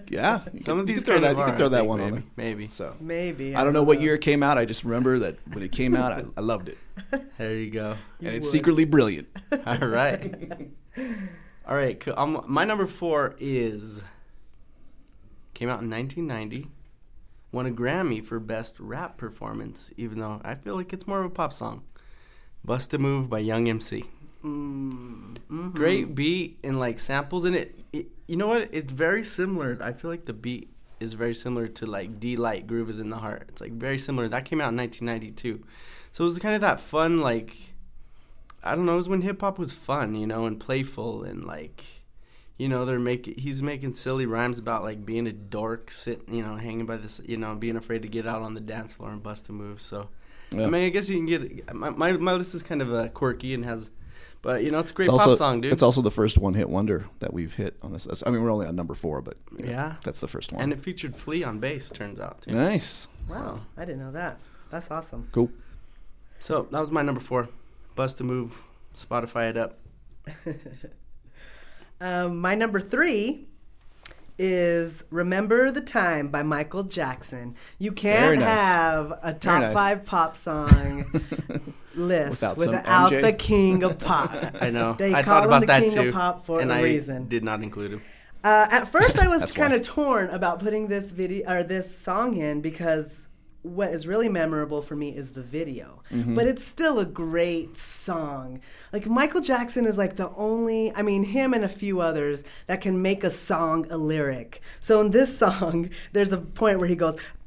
yeah, 0.09 0.45
some 0.45 0.51
can- 0.61 0.79
of 0.81 0.89
you 0.89 0.95
these 0.95 1.05
can 1.05 1.05
throw 1.05 1.15
kind 1.15 1.25
that. 1.25 1.31
of 1.33 1.37
You 1.39 1.43
are, 1.43 1.47
can 1.49 1.57
throw 1.57 1.69
that 1.71 1.87
one 1.87 1.99
maybe, 2.01 2.09
on 2.09 2.13
there. 2.15 2.25
Maybe. 2.37 2.69
So 2.69 2.97
Maybe. 3.01 3.57
I 3.57 3.65
don't 3.65 3.73
know 3.73 3.83
what 3.83 4.01
year 4.01 4.15
it 4.15 4.21
came 4.21 4.43
out. 4.43 4.59
I 4.59 4.65
just 4.67 4.85
remember 4.85 5.19
that 5.21 5.37
when 5.53 5.63
it 5.65 5.73
came 5.73 5.97
out, 5.97 6.13
I, 6.13 6.25
I 6.37 6.41
loved 6.43 6.69
it, 6.69 6.79
There 7.39 7.55
you 7.55 7.71
go. 7.71 7.97
and 8.21 8.29
it's 8.29 8.47
would. 8.47 8.53
secretly 8.53 8.85
brilliant. 8.85 9.29
All 9.67 9.79
right. 9.79 10.69
All 11.67 11.77
right. 11.77 11.99
cool. 11.99 12.15
Um, 12.17 12.45
my 12.47 12.65
number 12.65 12.87
four 12.87 13.37
is 13.41 14.05
came 15.55 15.69
out 15.69 15.81
in 15.83 15.91
1990. 15.91 16.69
Won 17.53 17.67
a 17.67 17.71
Grammy 17.71 18.25
for 18.25 18.39
best 18.39 18.79
rap 18.79 19.17
performance, 19.17 19.91
even 19.97 20.21
though 20.21 20.41
I 20.45 20.55
feel 20.55 20.77
like 20.77 20.93
it's 20.93 21.07
more 21.09 21.21
of 21.21 21.27
a 21.27 21.31
pop 21.31 21.53
song. 21.53 21.83
"Bust 22.65 22.93
a 22.95 22.99
Move" 22.99 23.29
by 23.29 23.39
Young 23.39 23.69
MC. 23.69 24.05
Mm, 24.45 25.37
mhm. 25.51 25.73
Great 25.75 26.15
beat 26.15 26.59
and 26.65 26.79
like 26.79 26.99
samples 26.99 27.45
in 27.45 27.55
it. 27.55 27.85
it. 27.93 28.09
You 28.27 28.37
know 28.37 28.47
what? 28.47 28.69
It's 28.73 28.93
very 28.93 29.25
similar. 29.25 29.79
I 29.81 29.93
feel 29.93 30.11
like 30.11 30.25
the 30.25 30.33
beat 30.33 30.71
is 31.01 31.15
very 31.15 31.35
similar 31.35 31.67
to 31.67 31.87
like 31.87 32.21
Deee-Lite 32.21 32.67
Groove 32.67 32.91
is 32.91 33.01
in 33.01 33.11
the 33.11 33.17
Heart. 33.17 33.47
It's 33.49 33.61
like 33.61 33.73
very 33.73 33.99
similar. 33.99 34.29
That 34.29 34.45
came 34.45 34.61
out 34.61 34.71
in 34.71 34.77
1992. 34.77 35.65
So 36.13 36.25
it 36.25 36.27
was 36.27 36.39
kind 36.39 36.55
of 36.55 36.61
that 36.61 36.81
fun 36.81 37.19
like 37.19 37.57
I 38.63 38.75
don't 38.75 38.85
know, 38.85 38.93
it 38.93 38.97
was 38.97 39.09
when 39.09 39.23
hip 39.23 39.41
hop 39.41 39.59
was 39.59 39.73
fun, 39.73 40.15
you 40.15 40.27
know, 40.27 40.45
and 40.45 40.61
playful 40.61 41.23
and 41.25 41.45
like 41.45 41.85
you 42.59 42.69
know, 42.69 42.85
they're 42.85 42.99
making 42.99 43.39
he's 43.39 43.63
making 43.63 43.95
silly 43.95 44.27
rhymes 44.27 44.59
about 44.59 44.83
like 44.83 45.07
being 45.07 45.27
a 45.27 45.33
dork, 45.33 45.91
sitting, 45.91 46.35
you 46.35 46.43
know, 46.43 46.57
hanging 46.57 46.85
by 46.85 46.99
this, 46.99 47.21
you 47.25 47.39
know, 47.39 47.55
being 47.55 47.77
afraid 47.77 48.03
to 48.03 48.09
get 48.09 48.27
out 48.27 48.43
on 48.43 48.53
the 48.53 48.61
dance 48.61 48.93
floor 48.93 49.11
and 49.11 49.23
bust 49.23 49.49
a 49.49 49.53
move. 49.53 49.81
So 49.81 50.11
Yeah. 50.53 50.67
I 50.67 50.71
mean, 50.71 50.85
I 50.85 50.89
guess 50.89 51.09
you 51.09 51.17
can 51.17 51.27
get 51.27 51.75
my 51.75 51.91
my, 51.91 52.13
my 52.13 52.33
list 52.35 52.55
is 52.55 52.63
kind 52.63 52.83
of 52.83 52.93
uh, 52.93 53.09
quirky 53.09 53.55
and 53.55 53.65
has 53.65 53.91
but 54.43 54.65
you 54.65 54.71
know, 54.71 54.79
it's 54.79 54.91
a 54.91 54.95
great 54.95 55.05
it's 55.05 55.13
also 55.13 55.31
pop 55.33 55.39
song, 55.39 55.61
dude. 55.61 55.71
it's 55.73 55.83
also 55.83 56.01
the 56.01 56.11
first 56.11 56.39
one 56.39 56.55
hit 56.55 56.69
wonder 56.71 57.07
that 57.19 57.33
we've 57.35 57.53
hit 57.55 57.77
on 57.83 57.93
this. 57.93 58.09
I 58.25 58.31
mean, 58.31 58.43
we're 58.43 58.51
only 58.51 58.67
on 58.67 58.75
number 58.75 58.95
four, 58.95 59.21
but 59.21 59.37
you 59.59 59.67
know, 59.67 59.71
Yeah. 59.71 59.95
that's 60.03 60.21
the 60.21 60.29
first 60.29 60.51
one. 60.53 60.63
and 60.63 60.73
it 60.73 60.81
featured 60.81 61.15
Flea 61.15 61.45
on 61.45 61.59
bass, 61.59 61.91
turns 61.91 62.19
out. 62.19 62.41
Too. 62.43 62.53
nice, 62.53 63.07
Wow, 63.29 63.61
I 63.77 63.85
didn't 63.85 64.01
know 64.01 64.13
that. 64.13 64.39
That's 64.71 64.91
awesome. 64.91 65.29
cool. 65.33 65.51
So 66.39 66.67
that 66.71 66.81
was 66.81 66.91
my 66.91 67.03
number 67.03 67.21
four. 67.21 67.49
Bust 67.97 68.19
a 68.21 68.25
move. 68.25 68.63
Spotify 68.95 69.51
it 69.51 69.57
up. 69.59 69.79
Um, 72.01 72.39
my 72.41 72.55
number 72.55 72.81
three 72.81 73.47
is 74.43 75.05
Remember 75.11 75.71
the 75.71 75.83
Time 75.83 76.29
by 76.29 76.43
Michael 76.43 76.85
Jackson. 76.85 77.55
You 77.79 77.93
can't 77.93 78.41
nice. 78.41 78.49
have 78.49 79.13
a 79.23 79.35
top 79.35 79.61
nice. 79.61 79.75
five 79.75 80.07
pop 80.07 80.35
song 80.35 81.05
list 81.95 82.41
Without 82.41 82.57
without 82.57 83.11
the 83.11 83.35
king 83.35 83.85
of 83.85 83.99
pop. 83.99 84.35
I 84.61 84.71
know. 84.71 84.95
They 84.95 85.13
I 85.13 85.23
call 85.23 85.35
thought 85.35 85.43
him 85.43 85.49
about 85.49 85.61
the 85.61 85.67
that 85.67 85.83
king 85.83 85.93
too, 85.93 86.09
of 86.09 86.15
pop 86.15 86.47
for 86.47 86.61
and 86.61 86.71
a 86.71 86.77
I 86.77 86.83
reason. 86.83 87.29
did 87.29 87.45
not 87.45 87.63
include 87.63 87.93
him. 87.93 88.03
Uh, 88.43 88.67
at 88.71 88.89
first, 88.89 89.19
I 89.19 89.29
was 89.29 89.53
kind 89.55 89.75
of 89.75 89.83
torn 89.83 90.31
about 90.31 90.61
putting 90.61 90.89
this 90.89 91.11
video 91.11 91.47
or 91.51 91.63
this 91.63 91.95
song 91.95 92.35
in 92.37 92.63
because 92.63 93.27
what 93.63 93.91
is 93.91 94.07
really 94.07 94.29
memorable 94.29 94.81
for 94.81 94.97
me 94.97 95.11
is 95.15 95.33
the 95.33 95.43
video. 95.43 96.03
Mm-hmm. 96.11 96.35
But 96.35 96.47
it's 96.47 96.65
still 96.65 96.99
a 96.99 97.05
great 97.05 97.77
song. 97.77 98.61
Like 98.93 99.07
Michael 99.07 99.43
Jackson 99.43 99.85
is 99.87 99.99
like 99.99 100.17
the 100.17 100.31
only, 100.31 100.93
I 100.95 101.03
mean, 101.03 101.25
him 101.25 101.53
and 101.53 101.65
a 101.65 101.69
few 101.69 102.01
others 102.01 102.43
that 102.69 102.81
can 102.81 103.03
make 103.03 103.23
a 103.23 103.31
song 103.31 103.87
a 103.91 103.97
lyric. 103.99 104.61
So 104.81 105.01
in 105.03 105.11
this 105.11 105.37
song, 105.45 105.91
there's 106.13 106.33
a 106.33 106.39
point 106.39 106.79
where 106.79 106.89
he 106.89 106.97
goes, 106.97 107.17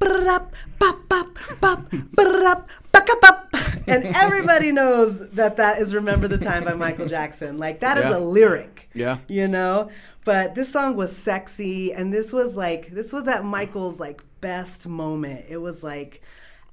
and 3.86 4.04
everybody 4.16 4.72
knows 4.72 5.28
that 5.30 5.56
that 5.56 5.78
is 5.80 5.94
"Remember 5.94 6.28
the 6.28 6.38
Time" 6.38 6.64
by 6.64 6.74
Michael 6.74 7.06
Jackson. 7.06 7.58
Like 7.58 7.80
that 7.80 7.98
is 7.98 8.04
Yeah. 8.04 8.18
a 8.18 8.20
lyric 8.20 8.88
Yeah. 8.94 9.18
you 9.28 9.48
know 9.48 9.90
but 10.24 10.54
this 10.54 10.72
song 10.72 10.96
was 10.96 11.14
sexy 11.14 11.92
and 11.92 12.12
this 12.12 12.32
was 12.32 12.56
like 12.56 12.88
this 12.90 13.12
was 13.12 13.28
at 13.28 13.44
michael's 13.44 14.00
like 14.00 14.22
best 14.44 14.86
moment. 14.86 15.46
It 15.48 15.56
was 15.56 15.82
like 15.82 16.20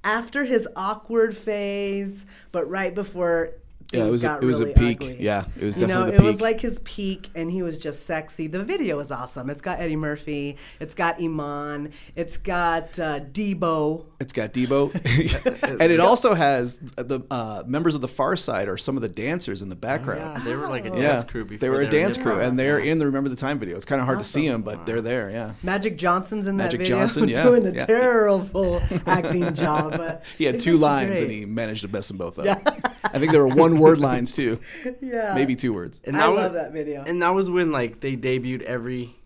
after 0.04 0.44
his 0.44 0.68
awkward 0.76 1.34
phase 1.34 2.26
but 2.50 2.68
right 2.68 2.94
before 2.94 3.54
Yeah, 3.92 4.06
it 4.06 4.10
was 4.10 4.22
a- 4.22 4.26
got 4.26 4.42
it 4.42 4.46
was 4.46 4.60
a 4.60 4.64
really 4.64 4.74
peak. 4.74 4.98
ugly. 5.02 5.16
Yeah, 5.20 5.44
it 5.58 5.64
was 5.64 5.76
you 5.76 5.86
know 5.86 6.06
definitely 6.06 6.14
it 6.14 6.18
the 6.18 6.24
was 6.24 6.40
like 6.40 6.60
his 6.60 6.78
peak 6.80 7.30
and 7.34 7.50
he 7.50 7.62
was 7.62 7.78
just 7.78 8.06
sexy 8.06 8.46
the 8.46 8.64
video 8.64 8.98
is 9.00 9.10
awesome 9.10 9.50
it's 9.50 9.60
got 9.62 9.78
eddie 9.80 9.96
murphy 9.96 10.56
it's 10.80 10.94
got 10.94 11.20
iman 11.22 11.92
it's 12.16 12.36
got 12.38 12.98
uh, 12.98 13.20
deebo 13.20 14.04
It's 14.20 14.32
got 14.32 14.52
Deebo, 14.52 14.92
and 15.80 15.92
it 15.92 16.00
also 16.00 16.34
has 16.34 16.78
the 16.78 17.20
uh, 17.30 17.62
members 17.66 17.94
of 17.94 18.00
the 18.00 18.08
Pharcyde 18.08 18.68
are 18.68 18.76
some 18.78 18.96
of 18.96 19.02
the 19.02 19.08
dancers 19.08 19.62
in 19.62 19.68
the 19.68 19.74
Yeah, 19.74 19.80
background. 19.80 20.44
they 20.46 20.54
were 20.54 20.68
like 20.68 20.84
a 20.86 20.90
Oh. 20.92 20.98
dance 20.98 21.24
Yeah, 21.24 21.30
crew 21.30 21.44
before 21.44 21.58
they 21.58 21.68
were 21.70 21.80
a 21.82 21.84
in 21.84 21.90
dance 21.90 22.16
hip 22.16 22.24
crew, 22.24 22.38
and 22.38 22.58
they're 22.58 22.78
in 22.78 22.98
the 22.98 23.06
Remember 23.06 23.28
the 23.28 23.36
Time 23.36 23.58
video. 23.58 23.74
It's 23.76 23.84
kind 23.84 24.00
of 24.00 24.06
hard 24.06 24.18
to 24.18 24.24
see 24.24 24.46
them, 24.48 24.62
but 24.62 24.86
they're 24.86 25.00
there. 25.00 25.30
Yeah, 25.30 25.54
Magic 25.62 25.98
Johnson's 25.98 26.46
in 26.46 26.56
that 26.58 26.64
Magic 26.64 26.80
video, 26.80 26.98
Johnson, 27.00 27.28
yeah, 27.28 27.42
doing 27.42 27.66
a 27.66 27.72
yeah. 27.72 27.86
terrible 27.86 28.80
acting 29.06 29.52
job. 29.54 29.96
But 29.96 30.24
he 30.38 30.44
had 30.44 30.60
two 30.60 30.76
lines, 30.76 31.10
great. 31.10 31.22
and 31.22 31.30
he 31.30 31.44
managed 31.44 31.82
to 31.82 31.88
mess 31.88 32.08
them 32.08 32.16
both 32.18 32.38
up. 32.38 32.44
Yeah. 32.46 32.58
I 33.04 33.18
think 33.18 33.32
there 33.32 33.42
were 33.46 33.54
one 33.54 33.78
word 33.82 33.98
lines 34.00 34.32
too, 34.32 34.60
yeah, 35.00 35.34
maybe 35.34 35.56
two 35.56 35.72
words. 35.72 36.00
And 36.04 36.16
I 36.16 36.20
that 36.20 36.26
love 36.34 36.52
was, 36.52 36.62
that 36.62 36.72
video. 36.72 37.02
And 37.04 37.20
that 37.22 37.30
was 37.34 37.50
when 37.50 37.70
like 37.70 38.00
they 38.00 38.16
debuted 38.16 38.62
every, 38.62 39.16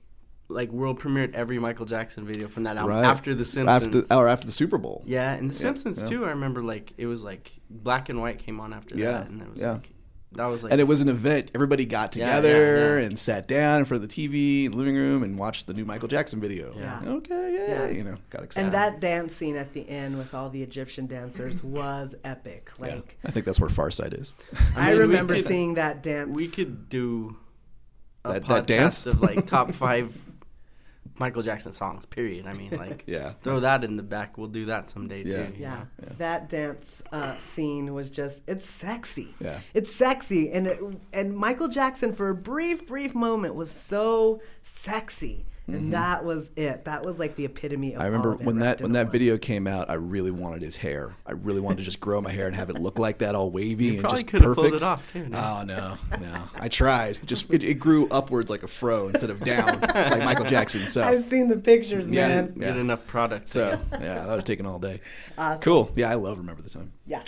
like 0.48 0.70
world 0.70 1.00
premiered 1.00 1.34
every 1.34 1.58
Michael 1.58 1.86
Jackson 1.86 2.24
video 2.26 2.48
from 2.48 2.62
that 2.64 2.76
album 2.76 2.96
Right. 2.96 3.04
after 3.04 3.34
the 3.34 3.44
Simpsons. 3.44 3.82
After 3.84 4.00
the, 4.02 4.16
or 4.16 4.28
after 4.28 4.46
the 4.46 4.52
Super 4.52 4.78
Bowl. 4.78 5.02
yeah, 5.06 5.32
and 5.32 5.50
the 5.50 5.54
Yeah, 5.54 5.60
Simpsons 5.60 6.00
yeah. 6.02 6.06
too. 6.08 6.24
I 6.24 6.28
remember 6.30 6.62
like 6.62 6.92
it 6.96 7.06
was 7.06 7.22
like 7.22 7.50
black 7.70 8.08
and 8.08 8.20
white 8.20 8.38
came 8.38 8.60
on 8.60 8.72
after 8.72 8.96
Yeah, 8.96 9.10
that, 9.12 9.28
and 9.28 9.42
it 9.42 9.50
was 9.50 9.60
yeah. 9.60 9.72
like 9.72 9.90
that 10.32 10.46
was 10.46 10.62
like 10.64 10.72
and 10.72 10.80
it 10.80 10.84
was 10.84 11.00
an 11.00 11.08
event. 11.08 11.50
Everybody 11.54 11.86
got 11.86 12.12
together 12.12 12.48
yeah, 12.96 12.98
yeah. 13.00 13.06
and 13.06 13.18
sat 13.18 13.48
down 13.48 13.78
in 13.78 13.84
front 13.84 14.02
of 14.02 14.08
the 14.10 14.14
TV 14.28 14.64
in 14.66 14.72
the 14.72 14.76
living 14.76 14.96
room 14.96 15.22
and 15.22 15.38
watched 15.38 15.66
the 15.66 15.72
new 15.74 15.84
Michael 15.84 16.08
Jackson 16.08 16.40
video. 16.40 16.74
Yeah. 16.76 17.00
Okay, 17.06 17.54
yeah, 17.54 17.84
Yeah. 17.86 17.88
you 17.90 18.04
know, 18.04 18.16
got 18.30 18.42
excited. 18.42 18.66
And 18.66 18.74
that 18.74 19.00
dance 19.00 19.34
scene 19.34 19.56
at 19.56 19.72
the 19.72 19.88
end 19.88 20.18
with 20.18 20.34
all 20.34 20.50
the 20.50 20.62
Egyptian 20.62 21.06
dancers 21.06 21.62
was 21.62 22.14
epic. 22.24 22.70
Yeah. 22.78 22.86
Like 22.86 23.18
I 23.24 23.30
think 23.30 23.46
that's 23.46 23.60
where 23.60 23.70
Pharcyde 23.70 24.18
is. 24.20 24.34
I, 24.76 24.88
mean, 24.90 24.96
we 24.96 25.00
remember 25.02 25.34
could- 25.36 25.44
seeing 25.46 25.74
that 25.74 26.02
dance. 26.02 26.36
we 26.36 26.48
could 26.48 26.88
do 26.88 27.36
a 28.24 28.34
That- 28.34 28.42
podcast 28.42 28.46
that 28.48 28.66
dance? 28.66 29.06
of 29.06 29.20
like 29.22 29.46
top 29.46 29.72
five 29.72 30.12
Michael 31.18 31.42
Jackson 31.42 31.72
songs. 31.72 32.06
Period. 32.06 32.46
I 32.46 32.52
mean, 32.52 32.70
like 32.76 33.04
Yeah. 33.06 33.32
throw 33.42 33.60
that 33.60 33.84
in 33.84 33.96
the 33.96 34.02
back. 34.02 34.36
We'll 34.38 34.48
do 34.48 34.66
that 34.66 34.90
someday 34.90 35.24
Yeah. 35.24 35.46
too. 35.46 35.52
you 35.54 35.60
Yeah, 35.62 35.84
that 36.18 36.48
dance 36.48 37.02
uh, 37.12 37.38
scene 37.38 37.94
was 37.94 38.10
just—it's 38.10 38.68
sexy. 38.68 39.34
Yeah. 39.40 39.60
it's 39.74 39.94
sexy, 39.94 40.50
and 40.52 40.66
it, 40.66 40.80
and 41.12 41.36
Michael 41.36 41.68
Jackson 41.68 42.12
for 42.14 42.28
a 42.30 42.34
brief, 42.34 42.86
brief 42.86 43.14
moment 43.14 43.54
was 43.54 43.70
so 43.70 44.40
sexy, 44.62 45.46
and 45.68 45.92
that 45.92 46.24
was 46.24 46.50
it. 46.56 46.84
That 46.84 47.04
was 47.04 47.18
like 47.18 47.34
the 47.36 47.44
epitome 47.44 47.88
of. 47.88 47.94
Mm-hmm. 47.94 48.02
I 48.02 48.04
remember 48.06 48.28
all 48.28 48.34
of 48.36 48.40
it 48.42 48.46
when 48.46 48.58
that 48.60 48.80
when 48.80 48.92
that 48.92 49.06
one. 49.06 49.12
video 49.12 49.36
came 49.38 49.66
out, 49.66 49.90
I 49.90 49.94
really 49.94 50.30
wanted 50.30 50.62
his 50.62 50.76
hair. 50.76 51.14
I 51.26 51.32
really 51.32 51.60
wanted 51.60 51.78
to 51.78 51.82
just 51.82 51.98
grow 52.00 52.20
my 52.20 52.30
hair 52.30 52.46
and 52.46 52.54
have 52.54 52.70
it 52.70 52.78
look 52.78 52.98
like 52.98 53.18
that, 53.18 53.34
all 53.34 53.50
wavy 53.50 53.98
and 53.98 54.08
just 54.08 54.26
could 54.28 54.42
have 54.42 54.54
perfect. 54.54 54.62
pulled 54.70 54.74
it 54.74 54.82
off, 54.84 55.12
too, 55.12 55.28
no? 55.28 55.38
Oh 55.38 55.64
no, 55.64 55.96
no! 56.20 56.42
I 56.60 56.68
tried. 56.68 57.18
Just 57.26 57.50
it, 57.52 57.64
it 57.64 57.74
grew 57.74 58.08
upwards 58.08 58.48
like 58.48 58.62
a 58.62 58.68
fro 58.68 59.08
instead 59.08 59.30
of 59.30 59.40
down 59.40 59.80
like 59.80 60.18
Michael 60.24 60.44
Jackson. 60.44 60.80
So 60.82 61.02
I've 61.02 61.22
seen 61.22 61.48
the 61.48 61.56
pictures, 61.56 62.08
Yeah. 62.08 62.28
man. 62.28 62.54
Yeah. 62.56 62.66
Get 62.68 62.76
enough 62.78 63.06
product. 63.06 63.48
So 63.48 63.78
yeah, 63.92 63.98
that 63.98 64.26
would 64.28 64.36
have 64.36 64.44
taken 64.44 64.66
all 64.66 64.78
day. 64.78 65.00
Awesome. 65.36 65.62
Cool. 65.62 65.90
Yeah, 65.96 66.10
I 66.10 66.14
love 66.14 66.38
Remember 66.38 66.62
the 66.62 66.70
Time. 66.70 66.92
Yeah. 67.06 67.22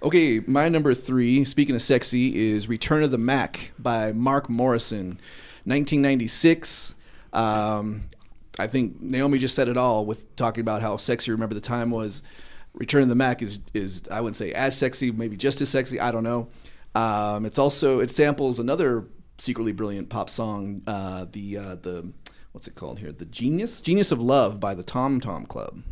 Okay, 0.00 0.38
my 0.46 0.68
number 0.68 0.94
three, 0.94 1.44
speaking 1.44 1.74
of 1.74 1.82
sexy, 1.82 2.52
is 2.52 2.68
Return 2.68 3.02
of 3.02 3.10
the 3.10 3.18
Mac 3.18 3.72
by 3.80 4.12
Mark 4.12 4.48
Morrison, 4.48 5.18
1996. 5.64 6.94
Um, 7.32 8.04
I 8.58 8.66
think 8.66 9.00
Naomi 9.00 9.38
just 9.38 9.54
said 9.54 9.68
it 9.68 9.76
all 9.76 10.04
with 10.04 10.34
talking 10.36 10.60
about 10.60 10.82
how 10.82 10.96
sexy 10.96 11.30
Remember 11.30 11.54
the 11.54 11.60
Time 11.60 11.90
was. 11.90 12.22
Return 12.74 13.02
of 13.02 13.08
the 13.08 13.14
Mac 13.14 13.42
is, 13.42 13.60
is 13.74 14.02
I 14.10 14.20
wouldn't 14.20 14.36
say 14.36 14.52
as 14.52 14.76
sexy, 14.76 15.10
maybe 15.10 15.36
just 15.36 15.60
as 15.60 15.68
sexy. 15.68 16.00
I 16.00 16.10
don't 16.10 16.24
know. 16.24 16.48
Um, 16.94 17.46
it's 17.46 17.58
also, 17.58 18.00
it 18.00 18.10
samples 18.10 18.58
another 18.58 19.06
secretly 19.38 19.72
brilliant 19.72 20.08
pop 20.08 20.28
song, 20.28 20.82
uh, 20.86 21.26
the, 21.30 21.58
uh, 21.58 21.74
the, 21.76 22.12
what's 22.52 22.66
it 22.66 22.74
called 22.74 22.98
here? 22.98 23.12
The 23.12 23.26
Genius? 23.26 23.80
Genius 23.80 24.10
of 24.10 24.20
Love 24.20 24.58
by 24.58 24.74
the 24.74 24.82
Tom 24.82 25.20
Tom 25.20 25.46
Club. 25.46 25.82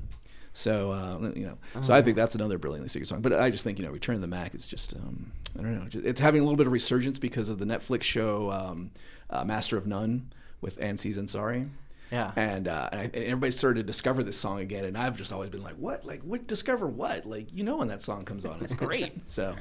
So 0.57 0.91
uh, 0.91 1.33
you 1.37 1.45
know, 1.45 1.59
so 1.83 1.93
I 1.93 2.01
think 2.01 2.17
that's 2.17 2.35
another 2.35 2.57
brilliantly 2.57 2.89
secret 2.89 3.09
song. 3.09 3.21
But 3.21 3.35
I 3.35 3.51
just 3.51 3.63
think 3.63 3.79
you 3.79 3.85
know, 3.85 3.91
Return 3.91 4.15
of 4.15 4.23
the 4.23 4.27
Mac 4.27 4.55
is 4.55 4.67
just 4.67 4.97
um, 4.97 5.31
I 5.59 5.63
don't 5.63 5.75
know, 5.75 5.87
it's 6.03 6.19
having 6.19 6.41
a 6.41 6.45
little 6.45 6.57
bit 6.57 6.67
of 6.67 6.73
resurgence 6.73 7.19
because 7.19 7.51
of 7.51 7.59
the 7.59 7.67
Netflix 7.67 8.05
show 8.05 8.51
um, 8.51 8.91
uh, 9.29 9.45
Master 9.45 9.77
of 9.77 9.87
None 9.87 10.33
with 10.61 10.79
Ansi 10.81 11.15
Ansari. 11.17 11.69
Yeah. 12.11 12.31
And, 12.37 12.69
uh, 12.69 12.89
and, 12.93 13.01
I, 13.01 13.05
and 13.05 13.17
everybody 13.17 13.51
started 13.51 13.81
to 13.81 13.87
discover 13.87 14.23
this 14.23 14.37
song 14.37 14.61
again, 14.61 14.85
and 14.85 14.97
I've 14.97 15.17
just 15.17 15.33
always 15.33 15.51
been 15.51 15.63
like, 15.65 15.75
"What? 15.75 16.05
Like, 16.05 16.23
what? 16.23 16.47
Discover 16.47 16.87
what? 16.87 17.27
Like, 17.27 17.53
you 17.53 17.65
know, 17.65 17.79
when 17.79 17.89
that 17.89 18.01
song 18.01 18.25
comes 18.25 18.45
on, 18.45 18.59
it's 18.63 18.75
great." 18.75 19.13
so 19.29 19.57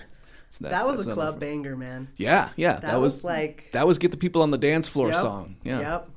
so 0.51 0.63
that's- 0.63 0.83
That 0.83 0.87
was 0.97 1.07
a 1.07 1.11
club 1.11 1.39
banger, 1.39 1.75
man. 1.75 2.07
Yeah, 2.17 2.49
yeah, 2.55 2.79
That 2.81 3.01
was 3.01 3.23
like- 3.23 3.69
that 3.71 3.87
was 3.87 3.97
get 3.97 4.11
the 4.11 4.17
people 4.17 4.43
on 4.43 4.51
the 4.51 4.59
dance 4.59 4.87
floor 4.87 5.07
Yep. 5.07 5.15
song. 5.17 5.55
Yeah. 5.63 5.79
Yep. 5.79 6.09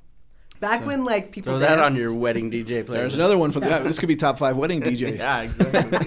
Back 0.61 0.85
when 0.85 1.05
like 1.05 1.31
people 1.33 1.53
Throw 1.53 1.61
that 1.61 1.79
on 1.79 1.95
your 1.97 2.13
wedding 2.13 2.51
DJ 2.51 2.83
player. 2.87 3.01
There's 3.01 3.15
another 3.15 3.39
one 3.39 3.51
from 3.53 3.63
yeah, 3.63 3.79
this 3.79 3.99
could 3.99 4.09
be 4.09 4.17
top 4.17 4.39
five 4.39 4.57
wedding 4.57 4.83
DJ. 4.83 5.17
yeah, 5.17 5.43
exactly. 5.43 5.99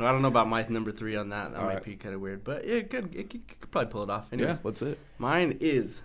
I 0.00 0.10
don't 0.10 0.22
know 0.22 0.28
about 0.28 0.48
my 0.48 0.66
number 0.68 0.90
three 0.90 1.16
on 1.16 1.28
that. 1.28 1.52
That 1.52 1.58
All 1.60 1.66
might 1.66 1.74
right. 1.74 1.84
be 1.84 1.94
kind 1.96 2.14
of 2.14 2.20
weird, 2.20 2.42
but 2.44 2.64
it 2.64 2.90
could, 2.90 3.14
it 3.14 3.30
could, 3.30 3.40
you 3.40 3.46
could 3.60 3.70
probably 3.70 3.90
pull 3.92 4.02
it 4.02 4.10
off. 4.10 4.32
Anyways, 4.32 4.54
Yeah, 4.56 4.58
what's 4.62 4.82
it? 4.82 4.98
mine 5.18 5.58
is 5.60 6.02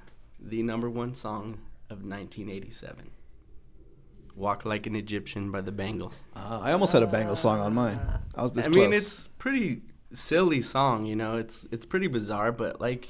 the 0.50 0.64
number 0.64 0.90
one 0.90 1.14
song 1.14 1.60
of 1.90 2.04
1987. 2.06 3.12
"Walk 4.36 4.66
Like 4.66 4.86
an 4.86 4.96
Egyptian" 4.96 5.52
by 5.52 5.62
the 5.62 5.72
Bangles. 5.72 6.24
Uh, 6.36 6.60
I 6.62 6.72
almost 6.72 6.94
had 6.94 7.04
a 7.04 7.08
Bangles 7.08 7.40
song 7.40 7.60
on 7.60 7.74
mine. 7.74 8.00
I 8.36 8.44
was 8.44 8.52
this 8.52 8.68
I 8.68 8.70
close. 8.72 8.76
mean, 8.82 8.94
it's 8.94 9.28
pretty 9.28 9.82
silly 10.12 10.62
song, 10.62 11.06
you 11.06 11.16
know. 11.16 11.38
It's 11.38 11.68
it's 11.72 11.86
pretty 11.86 12.08
bizarre, 12.08 12.52
but 12.52 12.80
like, 12.80 13.08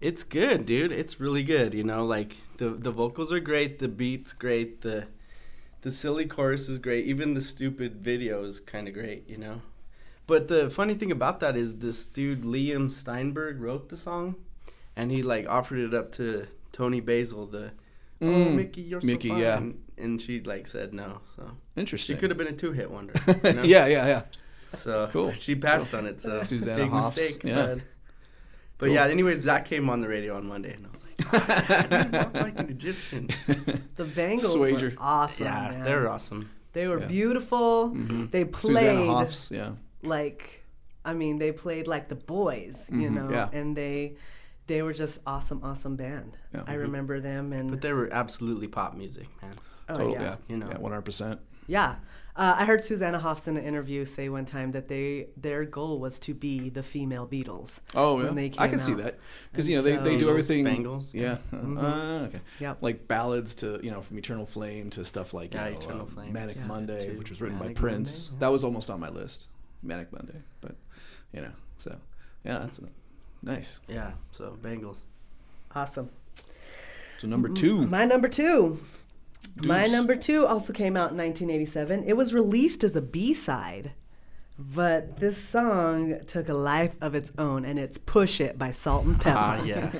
it's 0.00 0.22
good, 0.22 0.66
dude. 0.66 0.92
It's 0.92 1.18
really 1.18 1.42
good, 1.42 1.72
you 1.74 1.84
know. 1.84 2.04
Like 2.04 2.36
the 2.58 2.70
the 2.70 2.90
vocals 2.90 3.32
are 3.32 3.40
great, 3.40 3.78
the 3.78 3.88
beats 3.88 4.32
great, 4.32 4.82
the 4.82 5.06
the 5.82 5.90
silly 5.90 6.26
chorus 6.26 6.68
is 6.68 6.78
great, 6.78 7.06
even 7.06 7.32
the 7.34 7.40
stupid 7.42 7.96
video 7.96 8.44
is 8.44 8.60
kind 8.60 8.86
of 8.86 8.92
great, 8.94 9.26
you 9.28 9.38
know. 9.38 9.62
But 10.26 10.48
the 10.48 10.68
funny 10.70 10.94
thing 10.94 11.10
about 11.10 11.40
that 11.40 11.56
is 11.56 11.78
this 11.78 12.04
dude 12.04 12.42
Liam 12.42 12.90
Sternberg 12.90 13.60
wrote 13.60 13.88
the 13.88 13.96
song, 13.96 14.36
and 14.94 15.10
he 15.10 15.22
like 15.22 15.48
offered 15.48 15.78
it 15.78 15.94
up 15.94 16.12
to 16.12 16.46
Toni 16.80 17.00
Basil, 17.00 17.46
the 17.46 17.64
oh 18.22 18.26
Mm, 18.26 18.54
Mickey, 18.56 18.82
you're 18.82 19.00
so 19.00 19.06
Mickey, 19.06 19.28
fine. 19.30 19.38
yeah. 19.40 19.60
and 20.04 20.20
she 20.20 20.40
like 20.52 20.66
said 20.66 20.92
no, 20.94 21.08
so 21.36 21.42
interesting. 21.76 22.16
she 22.16 22.20
could 22.20 22.30
have 22.30 22.38
been 22.38 22.46
a 22.56 22.58
two 22.64 22.72
hit 22.72 22.90
wonder. 22.90 23.14
You 23.44 23.52
know? 23.56 23.62
yeah, 23.74 23.86
yeah, 23.86 24.06
yeah. 24.14 24.22
So 24.74 25.08
Cool. 25.12 25.32
she 25.44 25.54
passed 25.54 25.92
on 25.94 26.06
it. 26.06 26.20
So 26.20 26.32
Susanna 26.32 26.82
big 26.84 26.90
Hoffs, 26.90 27.16
mistake. 27.16 27.42
yeah. 27.44 27.66
But, 27.66 27.78
but 28.78 28.86
Cool. 28.86 28.94
yeah, 28.94 29.06
anyways, 29.16 29.42
that 29.44 29.62
came 29.66 29.90
on 29.92 30.00
the 30.00 30.08
radio 30.08 30.36
on 30.36 30.46
Monday, 30.46 30.72
and 30.76 30.86
I 30.86 30.90
was 30.94 31.02
like, 31.06 31.16
oh, 31.34 31.44
yeah, 31.48 32.02
dude, 32.02 32.12
walk 32.14 32.34
like 32.34 32.58
an 32.60 32.68
Egyptian. 32.70 33.28
the 33.96 34.04
Bangles 34.20 34.54
Swager. 34.54 34.82
were 34.82 34.92
awesome. 34.98 35.46
yeah, 35.46 35.68
man. 35.70 35.84
they're 35.84 36.08
awesome. 36.08 36.42
They 36.72 36.86
were 36.88 37.00
Yeah. 37.00 37.06
beautiful. 37.18 37.88
They 38.34 38.44
Susanna 38.44 38.78
played 38.80 39.06
Hoffs, 39.08 39.48
yeah. 39.50 39.72
like, 40.02 40.64
I 41.04 41.12
mean, 41.14 41.38
they 41.42 41.52
played 41.52 41.86
like 41.94 42.08
the 42.08 42.20
boys, 42.38 42.88
you 43.02 43.10
know, 43.10 43.22
Mm-hmm. 43.28 43.32
yeah. 43.54 43.58
and 43.60 43.76
they 43.76 44.16
they 44.70 44.82
were 44.82 44.92
just 44.94 45.18
awesome, 45.26 45.60
awesome 45.64 45.96
band. 45.96 46.36
Yeah. 46.54 46.62
I 46.66 46.74
remember 46.74 47.18
them, 47.20 47.52
and 47.52 47.70
But 47.70 47.80
they 47.80 47.92
were 47.92 48.08
absolutely 48.12 48.68
pop 48.68 48.94
music, 48.94 49.26
man. 49.42 49.54
oh 49.88 49.94
Total- 49.96 50.12
yeah, 50.12 50.22
yeah, 50.22 50.36
you 50.48 50.56
know. 50.56 50.68
yeah, 50.70 50.78
one 50.78 50.92
hundred 50.92 51.02
percent. 51.04 51.40
Yeah. 51.66 51.96
Uh, 52.36 52.54
I 52.60 52.64
heard 52.64 52.82
Susanna 52.84 53.18
Hoffs 53.18 53.48
in 53.48 53.56
an 53.56 53.64
interview 53.64 54.04
say 54.04 54.28
one 54.28 54.44
time 54.44 54.70
that 54.72 54.86
they 54.88 55.26
their 55.36 55.64
goal 55.64 55.98
was 55.98 56.18
to 56.20 56.32
be 56.34 56.70
the 56.70 56.82
female 56.82 57.26
Beatles. 57.26 57.80
Oh, 57.94 58.16
when 58.16 58.26
yeah. 58.26 58.32
they 58.32 58.46
I 58.46 58.66
came 58.68 58.70
can 58.70 58.80
see 58.80 58.94
that 58.94 59.18
because 59.50 59.68
you 59.68 59.76
know 59.76 59.82
they, 59.82 59.96
so- 59.96 60.02
they 60.02 60.16
do 60.16 60.30
everything. 60.30 60.64
Bangles, 60.64 61.12
yeah. 61.12 61.38
Mm-hmm. 61.52 61.76
Uh, 61.78 62.26
okay. 62.28 62.40
Yep. 62.60 62.78
Like 62.80 63.08
ballads 63.08 63.56
to 63.56 63.80
you 63.82 63.90
know 63.90 64.00
from 64.02 64.18
Eternal 64.18 64.46
Flame 64.46 64.90
to 64.90 65.04
stuff 65.04 65.34
like 65.34 65.52
you 65.54 65.60
Yeah, 65.60 65.70
know, 65.70 65.78
Eternal 65.78 66.00
um, 66.02 66.06
Flame. 66.14 66.32
Manic 66.32 66.56
Yeah, 66.56 66.66
Monday, 66.66 67.06
too. 67.10 67.18
which 67.18 67.30
was 67.30 67.40
written 67.40 67.58
Manic 67.58 67.74
by 67.76 67.80
Prince. 67.80 68.10
Monday, 68.30 68.34
yeah. 68.36 68.40
That 68.46 68.52
was 68.52 68.62
almost 68.64 68.88
on 68.88 69.00
my 69.00 69.10
list. 69.10 69.48
Manic 69.82 70.12
Monday, 70.12 70.40
but 70.60 70.76
you 71.34 71.40
know, 71.42 71.52
so 71.76 71.90
yeah, 72.44 72.58
that's 72.60 72.80
nice. 73.42 73.80
Yeah, 73.88 74.12
so 74.32 74.56
Bangles. 74.62 75.04
Awesome. 75.74 76.10
So 77.18 77.28
number 77.28 77.48
two, 77.48 77.86
My 77.86 78.04
number 78.04 78.28
two. 78.28 78.80
My 79.64 79.86
number 79.86 80.16
two 80.16 80.46
also 80.46 80.72
came 80.72 80.96
out 80.96 81.12
in 81.12 81.16
1987. 81.18 82.04
It 82.04 82.14
was 82.16 82.32
released 82.34 82.84
as 82.84 82.94
a 82.96 83.00
B 83.02 83.32
side, 83.34 83.92
but 84.58 85.18
this 85.18 85.36
song 85.42 86.18
took 86.26 86.48
a 86.50 86.54
life 86.54 86.94
of 87.00 87.14
its 87.14 87.32
own, 87.38 87.64
and 87.64 87.78
it's 87.78 87.96
"Push 87.98 88.40
It" 88.40 88.58
by 88.58 88.70
Salt-N-Pepa. 88.70 89.34
Ah, 89.34 89.62
yeah. 89.62 89.90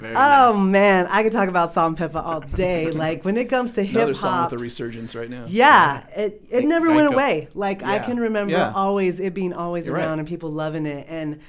Very 0.00 0.14
Oh 0.16 0.52
nice. 0.54 0.66
man, 0.66 1.06
I 1.08 1.22
could 1.22 1.32
talk 1.32 1.48
about 1.48 1.70
Salt-N-Pepa 1.70 2.22
all 2.22 2.40
day. 2.40 2.90
like 3.04 3.24
when 3.24 3.36
it 3.38 3.48
comes 3.48 3.72
to 3.72 3.82
hip 3.82 3.94
another 3.94 4.08
hip 4.12 4.16
song 4.16 4.44
with 4.44 4.52
a 4.54 4.58
resurgence 4.58 5.14
right 5.14 5.30
now. 5.30 5.44
yeah, 5.48 6.06
it 6.16 6.42
it 6.50 6.64
never 6.64 6.92
went 6.94 7.10
Geico. 7.10 7.14
away. 7.14 7.48
Like 7.54 7.82
I 7.82 8.00
can 8.00 8.18
remember 8.20 8.52
Yeah. 8.52 8.72
always 8.74 9.18
it 9.20 9.32
being 9.34 9.52
always 9.54 9.86
You're 9.86 9.96
right. 9.96 10.04
around 10.04 10.18
and 10.18 10.28
people 10.28 10.50
loving 10.50 10.84
it. 10.86 11.06
And 11.08 11.40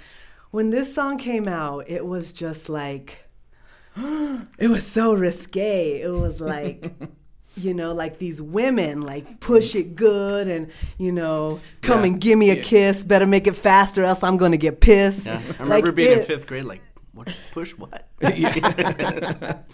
when 0.52 0.70
this 0.70 0.94
song 0.94 1.18
came 1.18 1.48
out, 1.48 1.90
it 1.90 2.06
was 2.06 2.32
just 2.34 2.70
like 2.70 3.26
it 3.98 4.70
was 4.70 4.86
so 4.86 5.14
risque. 5.14 6.02
It 6.02 6.12
was 6.12 6.40
like 6.40 6.94
you 7.58 7.74
know, 7.74 7.94
like 7.94 8.18
these 8.18 8.42
women 8.42 9.02
like 9.02 9.40
push 9.42 9.76
it 9.76 9.96
good 9.96 10.48
and 10.48 10.70
you 10.98 11.12
know, 11.12 11.60
come 11.82 12.00
Yeah. 12.02 12.06
and 12.08 12.22
give 12.22 12.38
me 12.40 12.50
a 12.52 12.56
Yeah. 12.56 12.64
kiss. 12.64 13.04
Better 13.04 13.28
make 13.28 13.48
it 13.48 13.56
faster, 13.56 14.04
else 14.04 14.24
I'm 14.24 14.38
gonna 14.38 14.58
get 14.58 14.80
pissed. 14.80 15.26
Yeah, 15.26 15.42
I 15.60 15.64
Like, 15.64 15.84
remember 15.84 15.92
being 15.92 16.20
in 16.20 16.26
fifth 16.26 16.48
grade, 16.48 16.64
like, 16.66 16.82
what? 17.14 17.36
Push 17.52 17.72
what? 17.72 18.08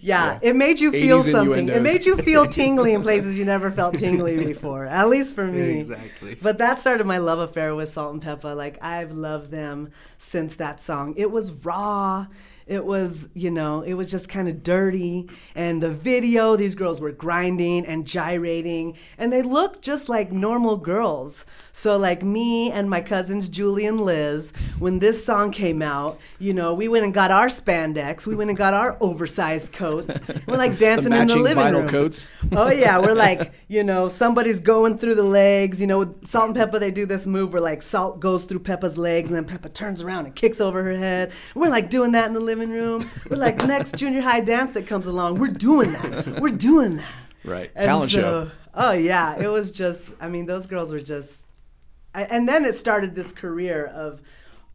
Yeah, 0.00 0.38
it 0.42 0.56
made 0.56 0.80
you 0.80 0.90
feel 0.92 1.22
something. 1.22 1.68
It 1.68 1.82
made 1.82 2.04
you 2.04 2.16
feel 2.16 2.46
tingly 2.46 2.92
in 2.92 3.02
places 3.08 3.38
you 3.38 3.44
never 3.44 3.70
felt 3.70 3.98
tingly 3.98 4.36
before. 4.44 4.86
At 4.86 5.08
least 5.08 5.34
for 5.34 5.46
me. 5.46 5.80
Exactly. 5.80 6.34
But 6.34 6.58
that 6.58 6.80
started 6.80 7.06
my 7.06 7.18
love 7.18 7.38
affair 7.38 7.74
with 7.74 7.88
Salt-N-Pepa. 7.88 8.54
Like 8.56 8.78
I've 8.82 9.12
loved 9.12 9.50
them 9.50 9.92
since 10.18 10.56
that 10.56 10.80
song. 10.80 11.14
It 11.16 11.30
was 11.30 11.50
raw. 11.50 12.26
It 12.66 12.84
was, 12.84 13.28
you 13.34 13.50
know, 13.50 13.82
it 13.82 13.94
was 13.94 14.10
just 14.10 14.28
kind 14.28 14.48
of 14.48 14.62
dirty. 14.62 15.28
And 15.54 15.82
the 15.82 15.90
video, 15.90 16.56
these 16.56 16.74
girls 16.74 17.00
were 17.00 17.12
grinding 17.12 17.84
and 17.86 18.06
gyrating, 18.06 18.96
and 19.18 19.32
they 19.32 19.42
looked 19.42 19.82
just 19.82 20.08
like 20.08 20.32
normal 20.32 20.76
girls. 20.76 21.44
So, 21.72 21.96
like 21.98 22.22
me 22.22 22.70
and 22.70 22.88
my 22.88 23.00
cousins 23.00 23.48
Julie 23.48 23.84
and 23.84 24.00
Liz, 24.00 24.52
when 24.78 25.00
this 25.00 25.24
song 25.24 25.50
came 25.50 25.82
out, 25.82 26.18
you 26.38 26.54
know, 26.54 26.72
we 26.72 26.88
went 26.88 27.04
and 27.04 27.12
got 27.12 27.30
our 27.30 27.48
spandex, 27.48 28.26
we 28.26 28.36
went 28.36 28.48
and 28.48 28.56
got 28.56 28.72
our 28.74 28.96
oversized 29.00 29.72
coats. 29.72 30.18
We're 30.46 30.56
like 30.56 30.78
dancing 30.78 31.12
in 31.12 31.26
the 31.26 31.36
living 31.36 31.64
vinyl 31.64 31.80
room. 31.80 31.88
coats. 31.88 32.32
Oh 32.56 32.70
yeah, 32.70 32.98
we're 33.00 33.14
like, 33.14 33.52
you 33.66 33.82
know, 33.82 34.08
somebody's 34.08 34.60
going 34.60 34.96
through 34.98 35.16
the 35.16 35.24
legs. 35.24 35.80
You 35.80 35.88
know, 35.88 35.98
with 35.98 36.24
Salt-N-Pepa, 36.26 36.78
they 36.78 36.92
do 36.92 37.04
this 37.04 37.26
move 37.26 37.52
where 37.52 37.60
like 37.60 37.82
Salt 37.82 38.20
goes 38.20 38.44
through 38.44 38.60
Pepa's 38.60 38.96
legs, 38.96 39.28
and 39.28 39.36
then 39.36 39.44
Peppa 39.44 39.68
turns 39.68 40.00
around 40.00 40.26
and 40.26 40.34
kicks 40.36 40.60
over 40.60 40.82
her 40.84 40.96
head. 40.96 41.32
We're 41.56 41.68
like 41.68 41.90
doing 41.90 42.12
that 42.12 42.28
in 42.28 42.32
the 42.32 42.40
living 42.40 42.53
room. 42.60 43.08
We're 43.30 43.36
like 43.36 43.56
next 43.66 43.96
junior 43.96 44.20
high 44.22 44.40
dance 44.40 44.72
that 44.74 44.86
comes 44.86 45.06
along. 45.06 45.38
We're 45.38 45.48
doing 45.48 45.92
that. 45.92 46.40
We're 46.40 46.50
doing 46.56 46.96
that. 46.96 47.12
Right, 47.44 47.70
And 47.74 47.84
talent 47.86 48.10
so- 48.10 48.20
show. 48.20 48.50
Oh 48.74 48.92
yeah, 48.92 49.38
it 49.40 49.48
was 49.48 49.70
just. 49.72 50.14
I 50.20 50.28
mean, 50.28 50.46
those 50.46 50.66
girls 50.66 50.92
were 50.92 51.00
just. 51.00 51.46
I, 52.14 52.22
and 52.24 52.48
then 52.48 52.64
it 52.64 52.74
started 52.74 53.14
this 53.14 53.32
career 53.32 53.86
of 53.86 54.20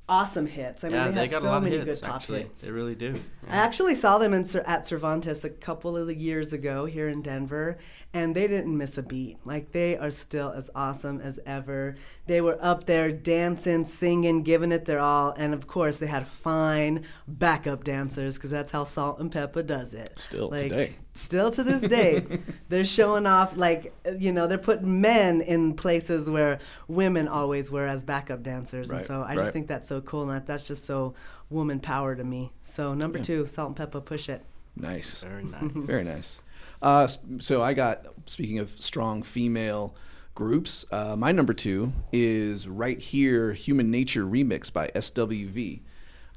awesome 0.10 0.48
hits. 0.48 0.84
I 0.84 0.90
mean, 0.90 0.98
yeah, 0.98 1.06
they 1.06 1.12
they 1.14 1.22
have 1.22 1.32
got 1.32 1.42
so 1.44 1.48
a 1.48 1.52
lot 1.52 1.64
many 1.64 1.78
hits, 1.78 2.02
good 2.02 2.06
pop 2.08 2.16
actually. 2.18 2.42
hits. 2.42 2.62
They 2.62 2.72
really 2.72 2.96
do. 2.96 3.22
I 3.48 3.56
actually 3.56 3.96
saw 3.96 4.18
them 4.18 4.34
in, 4.34 4.46
at 4.66 4.86
Cervantes 4.86 5.44
a 5.46 5.50
couple 5.50 5.96
of 5.96 6.12
years 6.14 6.52
ago 6.52 6.86
here 6.86 7.08
in 7.08 7.22
Denver, 7.22 7.78
and 8.14 8.36
they 8.36 8.48
didn't 8.48 8.76
miss 8.76 8.98
a 8.98 9.04
beat. 9.04 9.38
Like 9.46 9.72
they 9.72 9.96
are 9.98 10.12
still 10.12 10.52
as 10.52 10.70
awesome 10.76 11.22
as 11.22 11.40
ever. 11.46 11.96
They 12.28 12.42
were 12.42 12.58
up 12.60 12.86
there 12.86 13.12
dancing, 13.12 13.86
singing, 13.86 14.44
giving 14.44 14.72
it 14.72 14.86
their 14.86 15.00
all, 15.00 15.34
and 15.38 15.54
of 15.54 15.68
course 15.68 16.00
they 16.00 16.08
had 16.08 16.28
fine 16.28 17.06
backup 17.28 17.84
dancers 17.84 18.36
because 18.36 18.52
that's 18.52 18.72
how 18.72 18.84
Salt-N-Pepa 18.84 19.66
does 19.66 19.94
it. 19.94 20.14
Still 20.18 20.50
Like, 20.50 20.64
today. 20.64 20.96
Still 21.20 21.52
to 21.52 21.64
this 21.64 21.82
day, 21.82 22.26
they're 22.70 22.86
showing 22.86 23.26
off 23.26 23.58
like 23.58 23.94
you 24.18 24.32
know 24.32 24.48
they're 24.48 24.58
putting 24.58 25.02
men 25.02 25.42
in 25.42 25.74
places 25.74 26.30
where 26.30 26.60
women 26.88 27.28
always 27.28 27.70
were 27.70 27.86
as 27.86 28.04
backup 28.04 28.42
dancers, 28.42 28.90
and 28.90 29.04
so 29.06 29.24
I 29.28 29.36
just 29.36 29.52
think 29.52 29.68
that's 29.68 29.88
so 29.88 30.02
cool, 30.02 30.30
and 30.30 30.46
that's 30.46 30.64
just 30.64 30.86
so 30.86 31.14
woman 31.50 31.80
power 31.80 32.16
to 32.16 32.24
me. 32.24 32.52
So 32.64 32.94
number 32.94 33.20
two, 33.20 33.48
Salt-N-Pepa, 33.48 34.06
push 34.06 34.30
it. 34.30 34.46
Nice. 34.76 35.22
Very 35.22 35.44
nice. 35.46 35.62
Very 35.76 36.04
nice. 36.04 36.42
Uh, 36.82 37.08
so 37.40 37.62
I 37.62 37.74
got 37.74 38.06
speaking 38.26 38.60
of 38.60 38.70
strong 38.80 39.22
female 39.22 39.96
groups. 40.36 40.86
Uh, 40.90 41.16
my 41.18 41.32
number 41.32 41.54
two 41.54 41.92
is 42.14 42.68
right 42.68 43.00
here, 43.00 43.52
"Human 43.54 43.92
Nature" 43.92 44.26
remix 44.26 44.72
by 44.72 44.88
SWV. 44.96 45.82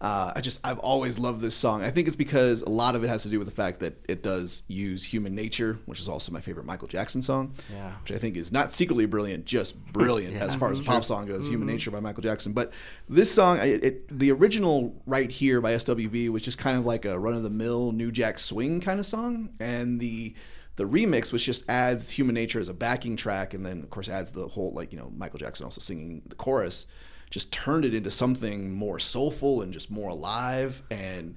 Uh, 0.03 0.33
I 0.35 0.41
just 0.41 0.59
I've 0.65 0.81
always 0.81 1.17
loved 1.21 1.41
this 1.41 1.55
song. 1.55 1.85
I 1.85 1.91
think 1.91 2.09
it's 2.09 2.17
because 2.17 2.63
a 2.63 2.69
lot 2.69 2.97
of 2.97 3.05
it 3.05 3.09
has 3.09 3.23
to 3.23 3.29
do 3.29 3.39
with 3.39 3.47
the 3.47 3.55
fact 3.55 3.79
that 3.81 4.05
it 4.09 4.21
does 4.21 4.65
use 4.67 5.05
"Human 5.05 5.37
Nature," 5.37 5.79
which 5.87 6.01
is 6.01 6.09
also 6.09 6.33
my 6.33 6.41
favorite 6.41 6.67
Michael 6.67 6.89
Jackson 6.89 7.23
song. 7.23 7.55
Yeah. 7.73 7.93
Which 8.03 8.11
I 8.11 8.19
think 8.19 8.37
is 8.37 8.51
not 8.51 8.73
secretly 8.73 9.07
brilliant, 9.07 9.45
just 9.45 9.81
brilliant 9.93 10.37
as 10.43 10.57
far 10.57 10.73
as 10.73 10.81
a 10.81 10.83
pop 10.83 11.05
song 11.05 11.27
goes. 11.27 11.47
"Human 11.47 11.69
Nature" 11.69 11.93
by 11.93 12.01
Michael 12.01 12.25
Jackson. 12.25 12.53
But 12.53 12.73
this 13.09 13.33
song, 13.33 13.59
it, 13.59 13.85
it, 13.85 14.19
the 14.19 14.33
original 14.33 15.01
"Right 15.07 15.31
Here" 15.31 15.61
by 15.61 15.75
SWV 15.75 16.31
was 16.31 16.43
just 16.43 16.59
kind 16.59 16.77
of 16.77 16.85
like 16.85 17.05
a 17.05 17.17
run 17.17 17.35
of 17.35 17.45
the 17.45 17.51
mill 17.51 17.93
New 17.93 18.11
Jack 18.11 18.41
Swing 18.41 18.81
kind 18.81 18.99
of 18.99 19.07
song, 19.07 19.51
and 19.61 20.01
the 20.01 20.35
the 20.75 20.85
remix 20.85 21.33
which 21.33 21.45
just 21.45 21.65
adds 21.69 22.11
human 22.11 22.35
nature 22.35 22.59
as 22.59 22.69
a 22.69 22.75
backing 22.75 23.15
track 23.15 23.55
and 23.55 23.65
then 23.65 23.83
of 23.83 23.91
course 23.91 24.09
adds 24.09 24.33
the 24.33 24.49
whole 24.49 24.71
like 24.71 24.91
you 24.91 24.99
know 24.99 25.13
michael 25.15 25.39
jackson 25.39 25.65
also 25.65 25.83
singing 25.83 26.23
the 26.25 26.35
chorus 26.35 26.87
just 27.33 27.51
turned 27.51 27.87
it 27.87 27.95
into 27.95 28.11
something 28.11 28.75
more 28.75 28.99
soulful 28.99 29.63
and 29.63 29.73
just 29.73 29.91
more 29.91 30.11
alive 30.11 30.83
and 30.91 31.35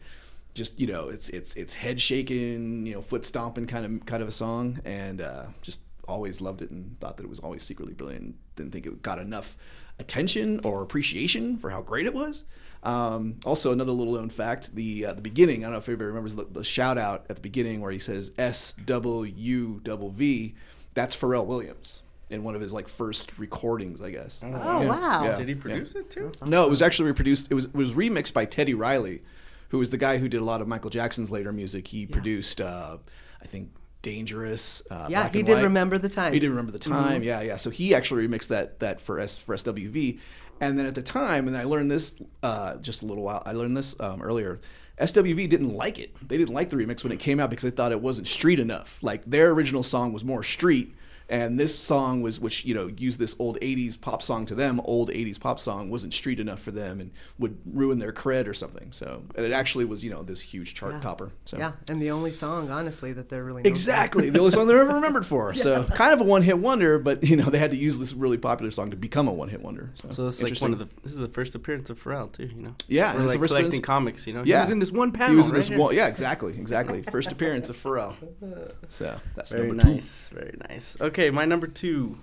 just 0.53 0.77
you 0.79 0.85
know 0.85 1.07
it's 1.07 1.29
it's 1.29 1.55
it's 1.55 1.73
head 1.73 1.99
shaking 1.99 2.85
you 2.85 2.93
know 2.93 3.01
foot 3.01 3.25
stomping 3.25 3.65
kind 3.65 3.85
of 3.85 4.05
kind 4.05 4.21
of 4.21 4.27
a 4.27 4.31
song 4.31 4.77
and 4.83 5.21
uh, 5.21 5.45
just 5.61 5.79
always 6.07 6.41
loved 6.41 6.61
it 6.61 6.69
and 6.69 6.99
thought 6.99 7.15
that 7.15 7.23
it 7.23 7.29
was 7.29 7.39
always 7.39 7.63
secretly 7.63 7.93
brilliant 7.93 8.35
didn't 8.57 8.71
think 8.71 8.85
it 8.85 9.01
got 9.01 9.19
enough 9.19 9.55
attention 9.97 10.59
or 10.65 10.83
appreciation 10.83 11.57
for 11.57 11.69
how 11.69 11.81
great 11.81 12.05
it 12.05 12.13
was 12.13 12.43
um, 12.83 13.37
also, 13.47 13.71
another 13.71 13.91
little 13.91 14.13
known 14.13 14.29
fact: 14.29 14.75
the 14.75 15.07
uh, 15.07 15.13
the 15.13 15.21
beginning. 15.23 15.63
I 15.63 15.63
don't 15.63 15.71
know 15.71 15.77
if 15.79 15.85
everybody 15.85 16.05
remembers 16.05 16.35
the, 16.35 16.43
the 16.43 16.63
shout 16.63 16.99
out 16.99 17.25
at 17.29 17.35
the 17.35 17.41
beginning 17.41 17.81
where 17.81 17.89
he 17.89 17.97
says 17.97 18.31
S 18.37 18.73
W 18.73 19.81
V. 20.11 20.55
That's 20.93 21.15
Pharrell 21.15 21.47
Williams 21.47 22.03
in 22.29 22.43
one 22.43 22.55
of 22.55 22.61
his 22.61 22.73
like 22.73 22.87
first 22.87 23.37
recordings, 23.37 24.01
I 24.01 24.09
guess. 24.11 24.43
Oh 24.43 24.49
Yeah. 24.49 24.87
wow! 24.87 25.23
Yeah. 25.25 25.37
Did 25.37 25.47
he 25.47 25.55
produce 25.55 25.95
it 25.95 26.09
too? 26.09 26.31
No, 26.45 26.63
it 26.65 26.69
was 26.69 26.81
actually 26.81 27.07
reproduced. 27.09 27.51
It 27.51 27.55
was 27.55 27.65
it 27.65 27.75
was 27.75 27.93
remixed 27.93 28.33
by 28.33 28.45
Teddy 28.45 28.73
Riley, 28.73 29.21
who 29.69 29.77
was 29.79 29.89
the 29.91 29.97
guy 29.97 30.17
who 30.17 30.27
did 30.27 30.41
a 30.41 30.43
lot 30.45 30.61
of 30.61 30.67
Michael 30.67 30.89
Jackson's 30.89 31.29
later 31.31 31.51
music. 31.51 31.87
He 31.87 32.05
produced, 32.05 32.61
uh, 32.61 32.97
I 33.41 33.45
think, 33.45 33.69
Dangerous. 34.01 34.83
Uh, 34.91 35.07
Yeah, 35.09 35.21
Black 35.21 35.33
he 35.33 35.39
and 35.39 35.47
did 35.47 35.53
White. 35.55 35.63
remember 35.63 35.97
the 35.97 36.09
time. 36.09 36.31
He 36.33 36.39
did 36.39 36.49
remember 36.49 36.71
the 36.71 36.79
time. 36.79 37.23
Yeah, 37.23 37.41
yeah. 37.41 37.55
So 37.57 37.69
he 37.71 37.95
actually 37.95 38.27
remixed 38.27 38.49
that 38.49 38.79
that 38.79 39.01
for 39.01 39.19
S 39.19 39.37
for 39.39 39.55
SWV, 39.55 40.19
and 40.61 40.77
then 40.77 40.85
at 40.85 40.93
the 40.95 41.01
time, 41.01 41.47
and 41.47 41.57
I 41.57 41.63
learned 41.63 41.89
this 41.89 42.15
uh, 42.43 42.77
just 42.77 43.01
a 43.01 43.05
little 43.07 43.23
while. 43.23 43.41
I 43.45 43.53
learned 43.53 43.75
this 43.75 43.95
um, 43.99 44.21
earlier. 44.21 44.59
SWV 44.99 45.49
didn't 45.49 45.73
like 45.73 45.99
it. 45.99 46.15
They 46.25 46.37
didn't 46.37 46.53
like 46.53 46.69
the 46.69 46.77
remix 46.77 47.03
when 47.03 47.11
it 47.11 47.19
came 47.19 47.39
out 47.39 47.49
because 47.49 47.63
they 47.63 47.75
thought 47.75 47.91
it 47.91 47.99
wasn't 47.99 48.27
street 48.27 48.59
enough. 48.59 48.97
Like 49.01 49.25
their 49.25 49.49
original 49.49 49.83
song 49.83 50.13
was 50.13 50.23
more 50.23 50.43
street, 50.43 50.95
and 51.29 51.59
this 51.59 51.77
song 51.77 52.21
was, 52.21 52.39
which 52.39 52.65
you 52.65 52.73
know, 52.75 52.87
used 52.97 53.19
this 53.19 53.35
old 53.39 53.59
'80s 53.61 53.99
pop 53.99 54.21
song 54.21 54.45
to 54.47 54.55
them. 54.55 54.79
Old 54.85 55.09
'80s 55.09 55.39
pop 55.39 55.59
song 55.59 55.89
wasn't 55.89 56.13
street 56.13 56.39
enough 56.39 56.59
for 56.61 56.71
them 56.71 56.99
and 56.99 57.11
would 57.39 57.57
ruin 57.65 57.99
their 57.99 58.11
cred 58.13 58.47
or 58.47 58.53
something. 58.53 58.91
So 58.91 59.23
and 59.35 59.45
it 59.45 59.51
actually 59.51 59.85
was, 59.85 60.03
you 60.03 60.11
know, 60.11 60.23
this 60.23 60.41
huge 60.41 60.73
chart 60.73 60.93
Yeah. 60.93 60.99
topper. 61.01 61.31
So 61.45 61.57
Yeah, 61.57 61.73
and 61.89 62.01
the 62.01 62.11
only 62.11 62.31
song, 62.31 62.69
honestly, 62.69 63.13
that 63.13 63.29
they're 63.29 63.43
really 63.43 63.63
known 63.63 63.63
for. 63.63 63.69
Exactly, 63.69 64.29
the 64.29 64.39
only 64.39 64.51
song 64.51 64.67
they're 64.67 64.81
ever 64.81 64.93
remembered 64.95 65.25
for. 65.25 65.53
So 65.65 65.83
kind 65.85 66.13
of 66.13 66.21
a 66.21 66.23
one-hit 66.23 66.59
wonder, 66.59 66.99
but 66.99 67.23
you 67.23 67.35
know 67.35 67.45
they 67.45 67.57
had 67.59 67.71
to 67.71 67.77
use 67.77 67.97
this 67.97 68.13
really 68.13 68.37
popular 68.37 68.69
song 68.71 68.91
to 68.91 68.97
become 68.97 69.27
a 69.27 69.33
one-hit 69.33 69.61
wonder. 69.61 69.91
So, 69.95 70.11
So 70.11 70.27
it's 70.27 70.41
like 70.41 70.57
one 70.59 70.73
of 70.73 70.79
the. 70.79 70.87
This 71.03 71.13
is 71.13 71.19
the 71.19 71.27
first 71.27 71.55
appearance 71.55 71.89
of 71.89 72.01
Pharrell 72.03 72.31
too. 72.31 72.45
You 72.55 72.61
know. 72.61 72.75
Yeah, 72.87 73.13
We're 73.13 73.19
and 73.21 73.23
it's 73.23 73.33
the 73.33 73.39
like 73.39 73.39
first 73.39 73.49
collecting 73.51 73.67
appearance- 73.67 73.85
comics. 73.85 74.27
You 74.27 74.33
know. 74.33 74.43
Yeah. 74.45 74.57
He 74.57 74.61
was 74.61 74.69
in 74.71 74.79
this 74.79 74.91
one 74.91 75.11
panel. 75.11 75.31
He 75.31 75.37
was 75.37 75.47
in 75.47 75.53
right 75.53 75.57
this 75.59 75.67
here. 75.69 75.77
one, 75.79 75.95
yeah, 75.95 76.07
exactly, 76.07 76.53
exactly. 76.57 77.01
First 77.03 77.31
appearance 77.31 77.69
of 77.69 77.81
Pharrell. 77.81 78.15
So 78.89 79.19
that's 79.35 79.51
Very 79.51 79.67
number 79.69 79.85
nice. 79.85 80.29
Very 80.31 80.57
nice. 80.69 80.95
Okay, 81.01 81.14
my 81.17 81.45
number 81.45 81.67
two. 81.67 82.17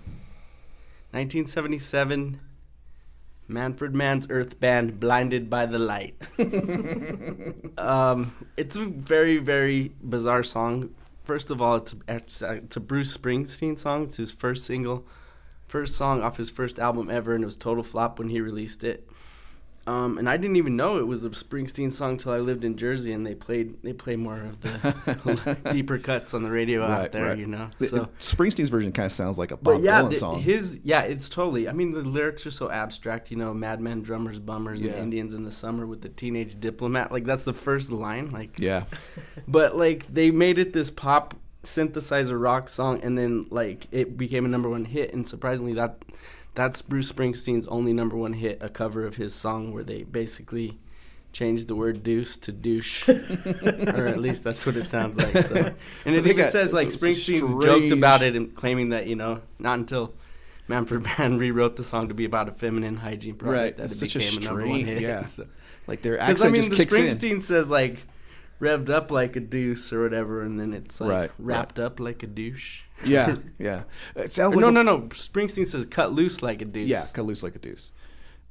1977. 1.13 2.41
Manfred 3.49 3.95
Mann's 3.95 4.27
Earth 4.29 4.61
Band, 4.61 5.01
"Blinded 5.01 5.49
by 5.49 5.65
the 5.65 5.79
Light." 5.79 6.15
um, 7.79 8.35
it's 8.57 8.77
a 8.77 8.85
very, 8.85 9.39
very 9.39 9.93
bizarre 10.03 10.43
song. 10.43 10.95
First 11.25 11.51
of 11.51 11.63
all, 11.63 11.77
it's 11.77 11.95
it's 12.07 12.43
a 12.43 12.53
it's 12.55 12.77
a 12.77 12.81
Bruce 12.81 13.17
Springsteen 13.17 13.79
song. 13.79 14.05
It's 14.05 14.19
his 14.19 14.31
first 14.31 14.65
single, 14.65 15.07
first 15.67 15.97
song 15.97 16.23
off 16.23 16.37
his 16.37 16.51
first 16.51 16.79
album 16.79 17.11
ever, 17.11 17.35
and 17.35 17.45
it 17.45 17.47
was 17.47 17.57
total 17.57 17.83
flop 17.83 18.19
when 18.19 18.29
he 18.29 18.41
released 18.43 18.85
it. 18.85 19.09
Um, 19.85 20.17
and 20.19 20.29
I 20.29 20.37
didn't 20.37 20.57
even 20.57 20.77
know 20.77 20.99
it 20.99 21.07
was 21.09 21.25
a 21.25 21.31
Springsteen 21.31 21.93
song 21.93 22.17
till 22.17 22.31
I 22.33 22.39
lived 22.39 22.65
in 22.65 22.77
Jersey, 22.77 23.13
and 23.13 23.27
they 23.27 23.35
played 23.35 23.83
they 23.83 23.93
play 23.93 24.15
more 24.15 24.37
of 24.41 24.61
the 24.61 25.59
deeper 25.73 25.99
cuts 25.99 26.35
on 26.35 26.45
the 26.45 26.51
radio 26.53 26.81
Right, 26.83 27.05
out 27.07 27.13
there, 27.13 27.25
right. 27.25 27.39
you 27.39 27.49
know. 27.49 27.69
So, 27.81 28.09
Springsteen's 28.21 28.69
version 28.69 28.93
kind 28.93 29.07
of 29.07 29.13
sounds 29.13 29.39
like 29.39 29.51
a 29.51 29.57
but 29.57 29.75
Bob 29.75 29.83
yeah, 29.83 30.03
Dylan 30.03 30.11
the- 30.11 30.15
song. 30.15 30.41
his 30.41 30.79
yeah, 30.85 31.03
it's 31.03 31.29
totally. 31.29 31.69
I 31.69 31.73
mean, 31.73 31.91
the 31.93 32.03
lyrics 32.03 32.47
are 32.47 32.53
so 32.53 32.71
abstract, 32.71 33.33
you 33.33 33.37
know, 33.37 33.53
madmen, 33.53 34.03
drummers, 34.03 34.39
bummers, 34.39 34.81
Yeah. 34.81 34.93
and 34.93 35.03
Indians 35.03 35.35
in 35.35 35.43
the 35.43 35.51
summer 35.51 35.85
with 35.85 36.03
the 36.03 36.09
teenage 36.11 36.61
diplomat. 36.61 37.11
Like 37.11 37.25
that's 37.25 37.43
the 37.45 37.53
first 37.53 37.91
line. 37.91 38.31
Like, 38.31 38.61
yeah, 38.61 38.85
but 39.49 39.77
like 39.77 40.07
they 40.15 40.31
made 40.31 40.61
it 40.61 40.73
this 40.73 40.91
pop 40.91 41.35
synthesizer 41.65 42.41
rock 42.41 42.69
song, 42.69 43.01
and 43.03 43.19
then 43.19 43.47
like 43.51 43.89
it 43.91 44.17
became 44.17 44.45
a 44.45 44.49
number 44.49 44.69
one 44.71 44.85
hit. 44.85 45.13
And 45.13 45.29
surprisingly, 45.29 45.73
that 45.75 45.99
that's 46.55 46.83
Bruce 46.83 47.11
Springsteen's 47.13 47.67
only 47.69 47.93
number 47.93 48.17
one 48.17 48.35
hit, 48.35 48.59
a 48.61 48.69
cover 48.69 49.07
of 49.07 49.17
his 49.17 49.35
song 49.35 49.73
where 49.73 49.83
they 49.85 50.03
basically 50.03 50.79
changed 51.33 51.67
the 51.69 51.75
word 51.75 52.03
deuce 52.03 52.37
to 52.37 52.53
douche, 52.53 53.09
or 53.09 54.07
at 54.07 54.21
least 54.21 54.45
that's 54.45 54.67
what 54.67 54.77
it 54.77 54.87
sounds 54.87 55.17
like. 55.17 55.45
So, 55.45 55.55
and 56.05 56.15
it 56.15 56.27
even 56.27 56.51
says 56.51 56.73
like 56.73 56.89
Springsteen's 56.89 57.65
joked 57.65 57.93
about 57.93 58.23
it 58.23 58.37
and 58.37 58.55
claiming 58.55 58.91
that 58.91 59.07
you 59.07 59.17
know 59.17 59.41
not 59.59 59.79
until. 59.79 60.15
Manfred 60.69 61.03
Mann 61.03 61.39
rewrote 61.41 61.75
the 61.75 61.83
song 61.83 62.07
to 62.09 62.15
be 62.15 62.25
about 62.25 62.49
a 62.49 62.53
feminine 62.53 62.97
hygiene 62.97 63.35
project 63.35 63.61
Right. 63.63 63.77
that 63.79 63.83
It's 63.93 64.01
it 64.01 64.15
became 64.15 64.39
a, 64.43 64.45
number 64.47 64.67
one 64.67 64.81
hit. 64.85 65.03
yeah. 65.03 65.23
So- 65.25 65.47
like 65.89 66.03
their 66.03 66.13
because 66.13 66.41
accent 66.45 66.49
I 66.49 66.53
mean, 66.53 66.63
just 66.63 66.71
the 66.71 66.77
kicks 66.77 66.95
in. 66.95 67.19
Springsteen 67.19 67.43
says 67.43 67.69
like 67.69 67.99
revved 68.63 68.89
up 68.89 69.11
like 69.11 69.35
a 69.37 69.41
deuce 69.41 69.93
or 69.93 70.03
whatever, 70.03 70.43
and 70.43 70.59
then 70.59 70.73
it's 70.73 71.01
like 71.01 71.11
Right, 71.11 71.31
wrapped 71.39 71.79
up 71.81 71.99
like 71.99 72.23
a 72.23 72.27
douche. 72.29 72.83
Yeah, 73.05 73.37
yeah. 73.59 73.83
It 74.15 74.33
sounds 74.33 74.55
Or 74.57 74.61
like 74.63 74.73
no, 74.73 74.81
a- 74.81 74.85
no, 74.85 74.97
no. 74.99 75.03
Springsteen 75.09 75.67
says 75.67 75.85
cut 75.87 76.13
loose 76.13 76.43
like 76.43 76.63
a 76.63 76.65
deuce. 76.65 76.89
Yeah, 76.89 77.05
cut 77.13 77.25
loose 77.25 77.43
like 77.43 77.57
a 77.57 77.59
deuce. 77.59 77.91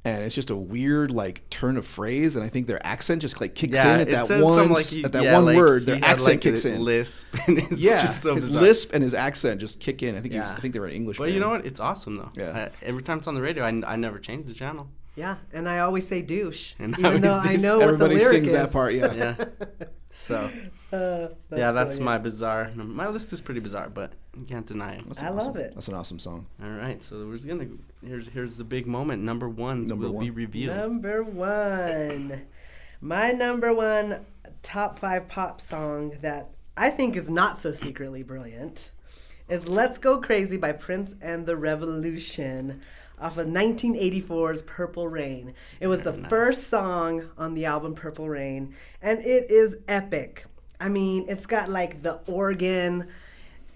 And 0.04 0.24
it's 0.24 0.34
just 0.34 0.50
a 0.50 0.56
weird 0.56 1.12
like 1.12 1.48
turn 1.48 1.76
of 1.76 1.86
phrase, 1.86 2.34
and 2.34 2.44
I 2.44 2.48
think 2.48 2.66
their 2.66 2.84
accent 2.84 3.22
just 3.22 3.40
like 3.40 3.54
kicks 3.54 3.76
yeah. 3.76 3.94
in 3.94 4.00
at 4.00 4.28
that 4.28 4.42
one 4.42 4.70
like 4.72 4.84
he- 4.86 5.04
at 5.04 5.12
that 5.12 5.22
yeah, 5.22 5.34
one 5.34 5.44
like 5.44 5.56
word. 5.56 5.86
Their 5.86 6.04
accent 6.04 6.20
like, 6.34 6.40
kicks 6.40 6.64
a 6.64 6.74
in. 6.74 6.84
Lisp, 6.84 7.28
and 7.46 7.58
it's 7.58 7.80
yeah, 7.80 8.00
just 8.00 8.20
so 8.22 8.34
his 8.34 8.46
bizarre. 8.46 8.62
lisp 8.62 8.90
and 8.92 9.02
his 9.02 9.14
accent 9.14 9.60
just 9.60 9.78
kick 9.80 10.02
in. 10.02 10.16
I 10.16 10.20
think 10.20 10.34
he 10.34 10.40
was, 10.40 10.50
I 10.50 10.56
think 10.56 10.74
they 10.74 10.80
were 10.80 10.86
an 10.88 10.92
English. 10.94 11.18
But 11.18 11.30
you 11.30 11.38
know 11.40 11.50
what? 11.50 11.64
It's 11.64 11.78
awesome 11.78 12.16
though. 12.16 12.30
Yeah. 12.36 12.68
I, 12.82 12.84
every 12.84 13.02
time 13.04 13.18
it's 13.18 13.28
on 13.28 13.34
the 13.34 13.42
radio, 13.42 13.64
I, 13.64 13.68
I 13.92 13.96
never 13.96 14.18
change 14.18 14.46
the 14.46 14.54
channel. 14.54 14.88
Yeah, 15.14 15.36
and 15.52 15.68
I 15.68 15.80
always 15.80 16.08
say 16.08 16.22
douche, 16.22 16.72
And 16.78 16.96
I 16.96 17.18
though 17.18 17.32
always 17.34 17.46
I 17.46 17.56
do. 17.56 17.62
know 17.62 17.78
what 17.78 17.86
the 17.86 18.04
Everybody 18.04 18.14
lyric 18.16 18.32
sings 18.32 18.46
is. 18.48 18.52
that 18.54 18.72
part. 18.72 18.94
Yeah. 18.94 19.12
Yeah. 19.12 19.34
So 20.14 20.50
Uh, 20.92 21.28
yeah, 21.50 21.70
that's 21.72 21.96
brilliant. 21.96 22.02
my 22.04 22.18
bizarre. 22.18 22.70
My 22.76 23.08
list 23.08 23.32
is 23.32 23.40
pretty 23.40 23.60
bizarre, 23.60 23.88
but 23.88 24.12
you 24.38 24.44
can't 24.44 24.66
deny 24.66 24.92
it. 24.96 25.04
That's 25.06 25.20
an 25.20 25.26
I 25.26 25.30
love 25.30 25.38
awesome- 25.48 25.56
it. 25.56 25.72
That's 25.74 25.88
an 25.88 25.94
awesome 25.94 26.18
song. 26.18 26.46
All 26.62 26.68
right, 26.68 27.02
so 27.02 27.26
we're 27.26 27.32
just 27.36 27.48
gonna 27.48 27.66
here's 28.06 28.28
here's 28.28 28.58
the 28.58 28.64
big 28.64 28.86
moment. 28.86 29.22
Number 29.22 29.48
one 29.48 29.86
Number 29.86 30.10
will 30.10 30.20
be 30.20 30.28
revealed. 30.30 30.76
Number 30.76 31.22
one. 31.22 32.42
My 33.00 33.30
number 33.30 33.74
one 33.74 34.26
top 34.62 34.98
five 34.98 35.28
pop 35.28 35.62
song 35.62 36.12
that 36.20 36.50
I 36.76 36.90
think 36.90 37.16
is 37.16 37.30
not 37.30 37.58
so 37.58 37.72
secretly 37.72 38.22
brilliant 38.22 38.90
is 39.48 39.68
Let's 39.68 39.96
Go 39.98 40.20
Crazy 40.20 40.58
by 40.58 40.72
Prince 40.72 41.14
and 41.22 41.46
the 41.46 41.56
Revolution 41.56 42.82
off 43.22 43.38
of 43.38 43.46
1984's 43.46 44.62
Purple 44.62 45.08
Rain. 45.08 45.54
It 45.80 45.86
was 45.86 46.02
the 46.02 46.12
first 46.28 46.68
song 46.68 47.30
on 47.38 47.54
the 47.54 47.64
album 47.64 47.94
Purple 47.94 48.28
Rain, 48.28 48.74
and 49.00 49.20
it 49.20 49.50
is 49.50 49.76
epic. 49.88 50.46
I 50.80 50.88
mean, 50.88 51.26
it's 51.28 51.46
got 51.46 51.68
like 51.68 52.02
the 52.02 52.20
organ 52.26 53.08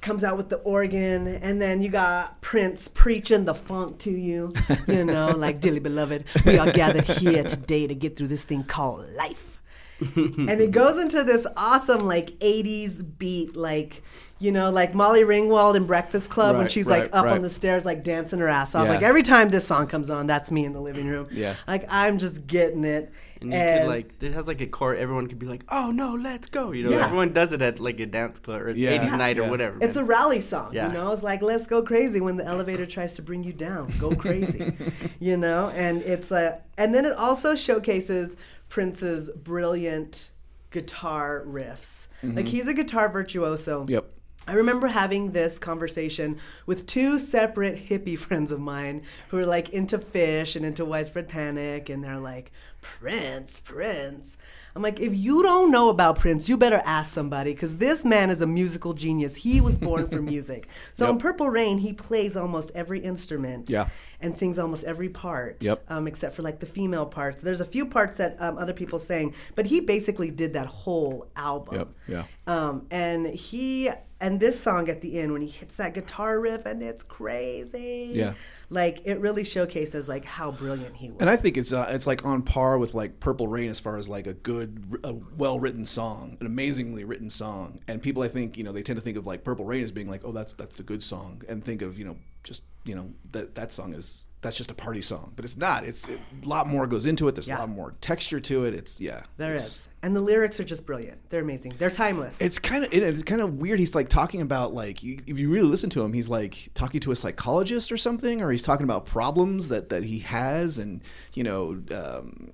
comes 0.00 0.22
out 0.22 0.36
with 0.36 0.48
the 0.48 0.58
organ, 0.58 1.26
and 1.26 1.60
then 1.60 1.82
you 1.82 1.88
got 1.88 2.40
Prince 2.40 2.88
preaching 2.88 3.44
the 3.44 3.54
funk 3.54 3.98
to 3.98 4.10
you. 4.10 4.52
You 4.86 5.04
know, 5.04 5.30
like, 5.36 5.60
dearly 5.60 5.80
beloved, 5.80 6.24
we 6.44 6.58
are 6.58 6.70
gathered 6.70 7.04
here 7.04 7.42
today 7.42 7.86
to 7.86 7.94
get 7.94 8.16
through 8.16 8.28
this 8.28 8.44
thing 8.44 8.64
called 8.64 9.08
life. 9.14 9.55
And 10.00 10.50
it 10.50 10.70
goes 10.70 11.00
into 11.00 11.22
this 11.24 11.46
awesome 11.56 12.00
like 12.00 12.30
80s 12.40 13.02
beat 13.18 13.56
like 13.56 14.02
you 14.38 14.52
know 14.52 14.70
like 14.70 14.94
molly 14.94 15.22
ringwald 15.22 15.74
in 15.74 15.86
breakfast 15.86 16.28
club 16.28 16.56
when 16.58 16.68
she's 16.68 16.86
right, 16.86 17.04
like 17.04 17.14
up 17.14 17.24
right. 17.24 17.34
on 17.34 17.40
the 17.42 17.48
stairs 17.48 17.86
like 17.86 18.04
dancing 18.04 18.38
her 18.40 18.48
ass 18.48 18.74
off 18.74 18.84
Yeah. 18.84 18.90
like 18.92 19.02
every 19.02 19.22
time 19.22 19.48
this 19.48 19.66
song 19.66 19.86
comes 19.86 20.10
on 20.10 20.26
that's 20.26 20.50
me 20.50 20.66
in 20.66 20.74
the 20.74 20.80
living 20.80 21.06
room 21.06 21.28
Yeah. 21.30 21.54
like 21.66 21.86
i'm 21.88 22.18
just 22.18 22.46
getting 22.46 22.84
it 22.84 23.10
And 23.40 23.52
you 23.52 23.58
could 23.58 23.88
like 23.88 24.22
it 24.22 24.32
has 24.34 24.48
like 24.48 24.60
a 24.62 24.66
chord. 24.66 24.96
Everyone 24.98 25.26
could 25.26 25.38
be 25.38 25.44
like, 25.46 25.62
"Oh 25.68 25.90
no, 25.90 26.14
let's 26.14 26.48
go!" 26.48 26.72
You 26.72 26.84
know, 26.84 26.90
Yeah. 26.96 27.04
everyone 27.04 27.34
does 27.34 27.52
it 27.52 27.60
at 27.60 27.78
like 27.78 28.00
a 28.00 28.06
dance 28.06 28.40
club 28.40 28.62
or 28.62 28.70
Yeah. 28.70 28.92
80s 29.04 29.12
night 29.18 29.36
Yeah. 29.36 29.44
or 29.46 29.50
whatever. 29.50 29.76
It's 29.82 29.96
a 29.96 30.04
rally 30.04 30.40
song, 30.40 30.70
Yeah. 30.72 30.86
you 30.88 30.94
know. 30.94 31.12
It's 31.12 31.22
like 31.22 31.42
let's 31.42 31.66
go 31.66 31.82
crazy 31.82 32.18
when 32.22 32.36
the 32.38 32.46
elevator 32.46 32.86
tries 32.86 33.12
to 33.14 33.22
bring 33.22 33.44
you 33.44 33.52
down. 33.52 33.92
Go 34.00 34.14
crazy, 34.16 34.72
you 35.20 35.36
know. 35.36 35.70
And 35.74 36.00
it's 36.02 36.30
a, 36.32 36.62
and 36.78 36.94
then 36.94 37.04
it 37.04 37.12
also 37.12 37.54
showcases 37.54 38.36
Prince's 38.68 39.30
brilliant 39.30 40.30
guitar 40.70 41.44
riffs. 41.46 42.06
Like 42.22 42.48
he's 42.48 42.66
a 42.66 42.74
guitar 42.74 43.08
virtuoso. 43.10 43.82
Mm-hmm. 43.82 43.92
Yep. 43.92 44.12
I 44.48 44.54
remember 44.54 44.86
having 44.86 45.32
this 45.32 45.58
conversation 45.58 46.38
with 46.66 46.86
two 46.86 47.18
separate 47.18 47.88
hippie 47.88 48.18
friends 48.18 48.52
of 48.52 48.60
mine 48.60 49.02
who 49.28 49.38
are 49.38 49.46
like 49.46 49.70
into 49.70 49.98
Phish 49.98 50.56
and 50.56 50.64
into 50.64 50.84
widespread 50.84 51.28
panic, 51.28 51.88
and 51.88 52.02
they're 52.02 52.18
like, 52.18 52.52
Prince, 52.80 53.60
Prince. 53.60 54.36
I'm 54.76 54.82
like, 54.82 55.00
if 55.00 55.16
you 55.16 55.42
don't 55.42 55.70
know 55.70 55.88
about 55.88 56.18
Prince, 56.18 56.50
you 56.50 56.58
better 56.58 56.82
ask 56.84 57.12
somebody 57.14 57.52
because 57.52 57.78
this 57.78 58.04
man 58.04 58.28
is 58.28 58.42
a 58.42 58.46
musical 58.46 58.92
genius. 58.92 59.34
He 59.34 59.62
was 59.62 59.78
born 59.78 60.06
for 60.06 60.20
music. 60.34 60.68
So 60.92 61.08
in 61.10 61.16
Purple 61.18 61.48
Rain, 61.48 61.78
he 61.78 61.94
plays 61.94 62.36
almost 62.36 62.70
every 62.74 62.98
instrument 63.00 63.70
Yeah. 63.70 63.88
and 64.20 64.36
sings 64.36 64.58
almost 64.58 64.84
every 64.84 65.08
part, 65.08 65.64
Yep. 65.64 65.82
um, 65.88 66.06
except 66.06 66.34
for 66.34 66.42
like 66.42 66.60
the 66.60 66.66
female 66.66 67.06
parts. 67.06 67.40
There's 67.40 67.62
a 67.62 67.64
few 67.64 67.86
parts 67.86 68.18
that 68.18 68.36
um, 68.38 68.58
other 68.58 68.74
people 68.74 68.98
sang, 68.98 69.34
but 69.54 69.64
he 69.64 69.80
basically 69.80 70.30
did 70.30 70.52
that 70.52 70.66
whole 70.66 71.26
album. 71.36 71.74
Yep. 71.76 71.88
Yeah. 72.08 72.24
Um, 72.46 72.86
and 72.90 73.26
he 73.26 73.88
and 74.20 74.40
this 74.40 74.60
song 74.60 74.88
at 74.90 75.00
the 75.00 75.18
end 75.20 75.32
when 75.32 75.42
he 75.42 75.48
hits 75.48 75.76
that 75.76 75.94
guitar 75.94 76.38
riff 76.38 76.66
and 76.66 76.82
it's 76.82 77.02
crazy. 77.02 78.10
Yeah. 78.12 78.34
Like 78.68 79.02
it 79.04 79.20
really 79.20 79.44
showcases 79.44 80.08
like 80.08 80.24
how 80.24 80.50
brilliant 80.50 80.96
he 80.96 81.10
was. 81.10 81.20
And 81.20 81.30
I 81.30 81.36
think 81.36 81.56
it's 81.56 81.72
uh, 81.72 81.86
it's 81.90 82.06
like 82.06 82.24
on 82.24 82.42
par 82.42 82.78
with 82.78 82.94
like 82.94 83.20
Purple 83.20 83.46
Rain 83.46 83.70
as 83.70 83.78
far 83.78 83.96
as 83.96 84.08
like 84.08 84.26
a 84.26 84.34
good, 84.34 84.98
a 85.04 85.14
well 85.14 85.60
written 85.60 85.84
song, 85.84 86.36
an 86.40 86.46
amazingly 86.46 87.04
written 87.04 87.30
song. 87.30 87.80
And 87.86 88.02
people, 88.02 88.22
I 88.22 88.28
think, 88.28 88.56
you 88.56 88.64
know, 88.64 88.72
they 88.72 88.82
tend 88.82 88.96
to 88.96 89.02
think 89.02 89.16
of 89.16 89.26
like 89.26 89.44
Purple 89.44 89.64
Rain 89.64 89.84
as 89.84 89.92
being 89.92 90.08
like, 90.08 90.22
oh, 90.24 90.32
that's 90.32 90.54
that's 90.54 90.74
the 90.74 90.82
good 90.82 91.02
song, 91.02 91.42
and 91.48 91.64
think 91.64 91.80
of 91.82 91.98
you 91.98 92.04
know 92.04 92.16
just 92.46 92.62
you 92.84 92.94
know 92.94 93.10
that 93.32 93.54
that 93.56 93.72
song 93.72 93.92
is 93.92 94.30
that's 94.42 94.56
just 94.56 94.70
a 94.70 94.74
party 94.74 95.02
song, 95.02 95.32
but 95.34 95.44
it's 95.44 95.56
not. 95.56 95.82
It's 95.84 96.08
it, 96.08 96.20
a 96.44 96.48
lot 96.48 96.68
more 96.68 96.86
goes 96.86 97.04
into 97.04 97.26
it. 97.26 97.34
There's 97.34 97.48
Yeah. 97.48 97.58
a 97.58 97.60
lot 97.60 97.68
more 97.68 97.92
texture 98.00 98.38
to 98.38 98.64
it. 98.64 98.74
It's 98.74 99.00
yeah, 99.00 99.22
There 99.38 99.52
is, 99.52 99.60
it's, 99.64 99.88
And 100.04 100.14
the 100.14 100.20
lyrics 100.20 100.60
are 100.60 100.64
just 100.64 100.86
brilliant. 100.86 101.18
They're 101.30 101.42
amazing. 101.42 101.74
They're 101.78 101.90
timeless. 101.90 102.40
It's 102.40 102.60
kind 102.60 102.84
of 102.84 102.94
it's 102.94 103.24
kind 103.24 103.40
of 103.40 103.54
weird. 103.54 103.80
He's 103.80 103.96
like 103.96 104.08
talking 104.08 104.40
about 104.40 104.72
like 104.72 105.02
you- 105.02 105.18
if 105.26 105.40
you 105.40 105.50
really 105.50 105.66
listen 105.66 105.90
to 105.90 106.02
him, 106.02 106.12
he's 106.12 106.28
like 106.28 106.68
talking 106.74 107.00
to 107.00 107.10
a 107.10 107.16
psychologist 107.16 107.90
or 107.90 107.96
something, 107.96 108.40
or 108.40 108.52
he's 108.52 108.62
talking 108.62 108.84
about 108.84 109.04
problems 109.04 109.68
that 109.70 109.88
that 109.88 110.04
he 110.04 110.20
has, 110.20 110.78
and 110.78 111.02
you 111.34 111.42
know, 111.42 111.82
um, 111.90 112.52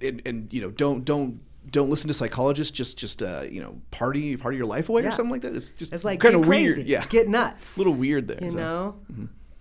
and, 0.00 0.22
and 0.24 0.52
you 0.52 0.60
know, 0.60 0.70
don't 0.70 1.04
don't 1.04 1.40
don't 1.70 1.90
listen 1.90 2.08
to 2.08 2.14
psychologists. 2.14 2.70
Just 2.76 2.98
just 2.98 3.22
uh, 3.22 3.42
you 3.48 3.60
know, 3.60 3.80
party 3.90 4.36
party 4.36 4.56
your 4.56 4.66
life 4.66 4.88
away 4.88 5.02
Yeah. 5.02 5.08
or 5.08 5.12
something 5.12 5.30
like 5.32 5.42
that. 5.42 5.54
It's 5.56 5.72
just 5.72 5.92
It's 5.92 6.04
like 6.04 6.20
kind 6.20 6.34
of 6.34 6.42
crazy, 6.42 6.74
weird. 6.76 6.86
Yeah, 6.86 7.06
get 7.06 7.28
nuts. 7.28 7.76
a 7.76 7.80
little 7.80 7.94
weird 7.94 8.28
there. 8.28 8.38
you 8.42 8.50
so. 8.50 8.56
know, 8.56 8.96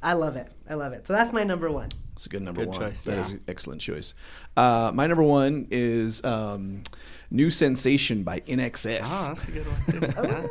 I 0.01 0.13
love 0.13 0.35
it. 0.35 0.49
I 0.69 0.73
love 0.75 0.93
it. 0.93 1.07
So 1.07 1.13
that's 1.13 1.31
my 1.33 1.43
number 1.43 1.71
one. 1.71 1.89
It's 2.13 2.25
a 2.27 2.29
good 2.29 2.43
number 2.43 2.61
Good 2.61 2.69
one. 2.69 2.79
choice. 2.79 3.01
That 3.05 3.17
is 3.17 3.29
Yeah. 3.29 3.35
an 3.37 3.43
excellent 3.47 3.81
choice. 3.81 4.13
Uh, 4.55 4.91
my 4.93 5.07
number 5.07 5.23
one 5.23 5.67
is 5.71 6.23
um, 6.23 6.83
"New 7.31 7.49
Sensation" 7.49 8.21
by 8.23 8.41
INXS. 8.41 9.01
Oh, 9.05 9.27
that's 9.29 9.47
a 9.47 9.51
good 9.51 9.65
one 9.65 10.13
too. 10.13 10.49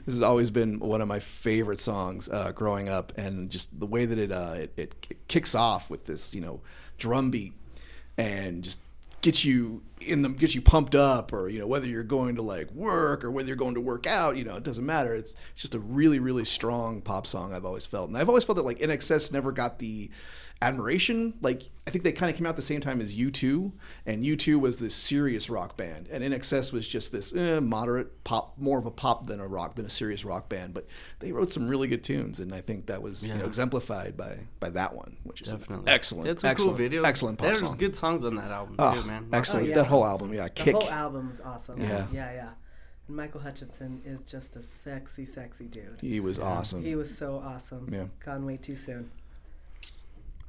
This 0.06 0.14
has 0.14 0.22
always 0.22 0.50
been 0.50 0.78
one 0.78 1.00
of 1.00 1.08
my 1.08 1.18
favorite 1.18 1.80
songs 1.80 2.28
uh, 2.28 2.52
growing 2.52 2.88
up, 2.88 3.12
and 3.16 3.50
just 3.50 3.78
the 3.80 3.86
way 3.86 4.04
that 4.06 4.18
it, 4.18 4.30
uh, 4.32 4.54
it 4.56 4.72
it 5.08 5.28
kicks 5.28 5.54
off 5.56 5.90
with 5.90 6.04
this, 6.06 6.32
you 6.34 6.40
know, 6.40 6.60
drum 6.98 7.30
beat, 7.32 7.52
and 8.16 8.62
just 8.62 8.78
gets 9.26 9.44
you 9.44 9.82
in 10.00 10.22
the 10.22 10.28
get 10.28 10.54
you 10.54 10.62
pumped 10.62 10.94
up, 10.94 11.32
or 11.32 11.48
you 11.48 11.58
know, 11.58 11.66
whether 11.66 11.88
you're 11.88 12.04
going 12.04 12.36
to 12.36 12.42
like 12.42 12.70
work 12.70 13.24
or 13.24 13.30
whether 13.32 13.48
you're 13.48 13.56
going 13.56 13.74
to 13.74 13.80
work 13.80 14.06
out, 14.06 14.36
you 14.36 14.44
know, 14.44 14.54
it 14.54 14.62
doesn't 14.62 14.86
matter. 14.86 15.16
It's, 15.16 15.34
it's 15.52 15.62
just 15.62 15.74
a 15.74 15.80
really 15.80 16.20
really 16.20 16.44
strong 16.44 17.02
pop 17.02 17.26
song. 17.26 17.52
I've 17.52 17.64
always 17.64 17.86
felt, 17.86 18.08
and 18.08 18.16
I've 18.16 18.28
always 18.28 18.44
felt 18.44 18.54
that 18.56 18.64
like 18.64 18.78
INXS 18.78 19.32
never 19.32 19.50
got 19.50 19.80
the 19.80 20.10
admiration. 20.62 21.34
Like 21.40 21.62
I 21.86 21.90
think 21.90 22.02
they 22.04 22.12
kind 22.12 22.30
of 22.30 22.36
came 22.36 22.46
out 22.46 22.56
the 22.56 22.62
same 22.62 22.80
time 22.80 23.00
as 23.00 23.16
U2, 23.16 23.72
and 24.06 24.22
U2 24.24 24.58
was 24.58 24.78
this 24.78 24.94
serious 24.94 25.48
rock 25.48 25.76
band, 25.76 26.08
and 26.10 26.24
INXS 26.24 26.72
was 26.72 26.86
just 26.88 27.12
this 27.12 27.32
eh, 27.34 27.60
moderate 27.60 28.24
pop, 28.24 28.58
more 28.58 28.78
of 28.78 28.86
a 28.86 28.90
pop 28.90 29.26
than 29.26 29.38
a 29.40 29.46
rock 29.46 29.76
than 29.76 29.84
a 29.86 29.90
serious 29.90 30.24
rock 30.24 30.48
band. 30.48 30.74
But 30.74 30.86
they 31.20 31.32
wrote 31.32 31.52
some 31.52 31.68
really 31.68 31.86
good 31.88 32.02
tunes, 32.02 32.40
and 32.40 32.54
I 32.54 32.60
think 32.60 32.86
that 32.86 33.02
was 33.02 33.28
you 33.28 33.34
know, 33.34 33.44
exemplified 33.44 34.16
by 34.16 34.38
by 34.58 34.70
that 34.70 34.94
one, 34.94 35.16
which 35.22 35.42
is 35.42 35.52
an 35.52 35.58
Definitely. 35.60 35.92
excellent, 35.92 36.28
It's 36.28 36.44
a 36.44 36.48
excellent, 36.48 36.70
cool 36.76 36.84
video. 36.84 37.02
excellent 37.02 37.38
pop 37.38 37.46
There's 37.48 37.60
song. 37.60 37.76
good 37.76 37.94
songs 37.96 38.24
on 38.24 38.34
that 38.36 38.50
album 38.50 38.76
Oh, 38.78 39.00
too, 39.00 39.06
man. 39.06 39.28
excellent! 39.32 39.66
Oh, 39.66 39.68
yeah. 39.68 39.74
That 39.76 39.86
whole 39.86 40.04
album, 40.06 40.32
yeah, 40.34 40.44
The 40.44 40.50
kick. 40.50 40.74
whole 40.74 40.90
album 40.90 41.30
is 41.32 41.40
awesome. 41.40 41.80
Yeah. 41.80 42.06
yeah, 42.12 42.32
yeah. 42.32 42.48
And 43.06 43.16
Michael 43.16 43.40
Hutchence 43.40 43.80
is 44.04 44.22
just 44.22 44.56
a 44.56 44.62
sexy, 44.62 45.24
sexy 45.24 45.66
dude. 45.68 45.98
He 46.00 46.18
was 46.18 46.40
awesome. 46.40 46.82
He 46.82 46.96
was 46.96 47.16
so 47.16 47.36
awesome. 47.36 47.88
Yeah. 47.92 48.06
Gone 48.24 48.44
way 48.44 48.56
too 48.56 48.74
soon. 48.74 49.12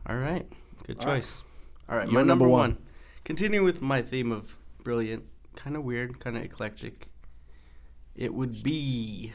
All 0.07 0.15
right, 0.15 0.47
good 0.85 0.99
choice. 0.99 1.43
All 1.89 1.97
right, 1.97 2.05
Your 2.05 2.13
my 2.13 2.19
number 2.21 2.45
number 2.45 2.47
one. 2.47 2.59
one. 2.71 2.77
Continue 3.25 3.63
with 3.63 3.81
my 3.81 4.01
theme 4.01 4.31
of 4.31 4.57
brilliant, 4.83 5.23
kind 5.55 5.75
of 5.75 5.83
weird, 5.83 6.19
kind 6.19 6.37
of 6.37 6.43
eclectic. 6.43 7.09
It 8.15 8.33
would 8.33 8.63
be. 8.63 9.33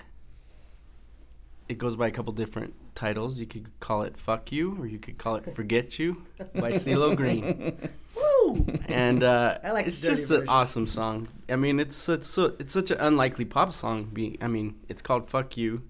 It 1.68 1.78
goes 1.78 1.94
by 1.96 2.08
a 2.08 2.10
couple 2.10 2.32
different 2.32 2.74
titles. 2.94 3.38
You 3.38 3.46
could 3.46 3.78
call 3.80 4.02
it 4.02 4.16
"Fuck 4.16 4.50
You" 4.50 4.76
or 4.78 4.86
you 4.86 4.98
could 4.98 5.18
call 5.18 5.36
it 5.36 5.54
"Forget 5.54 5.98
You" 5.98 6.24
by 6.54 6.72
CeeLo 6.72 7.14
Green. 7.16 7.76
Woo! 8.16 8.66
and 8.86 9.22
uh, 9.22 9.58
I 9.62 9.72
like 9.72 9.86
it's 9.86 10.00
just 10.00 10.30
an 10.30 10.48
awesome 10.48 10.86
song. 10.86 11.28
I 11.48 11.56
mean, 11.56 11.80
it's 11.80 11.96
such 11.96 12.24
so 12.24 12.54
it's 12.58 12.72
such 12.72 12.90
an 12.90 12.98
unlikely 12.98 13.44
pop 13.44 13.72
song. 13.72 14.10
Being, 14.12 14.38
I 14.40 14.48
mean, 14.48 14.80
it's 14.88 15.02
called 15.02 15.28
"Fuck 15.28 15.56
You," 15.56 15.82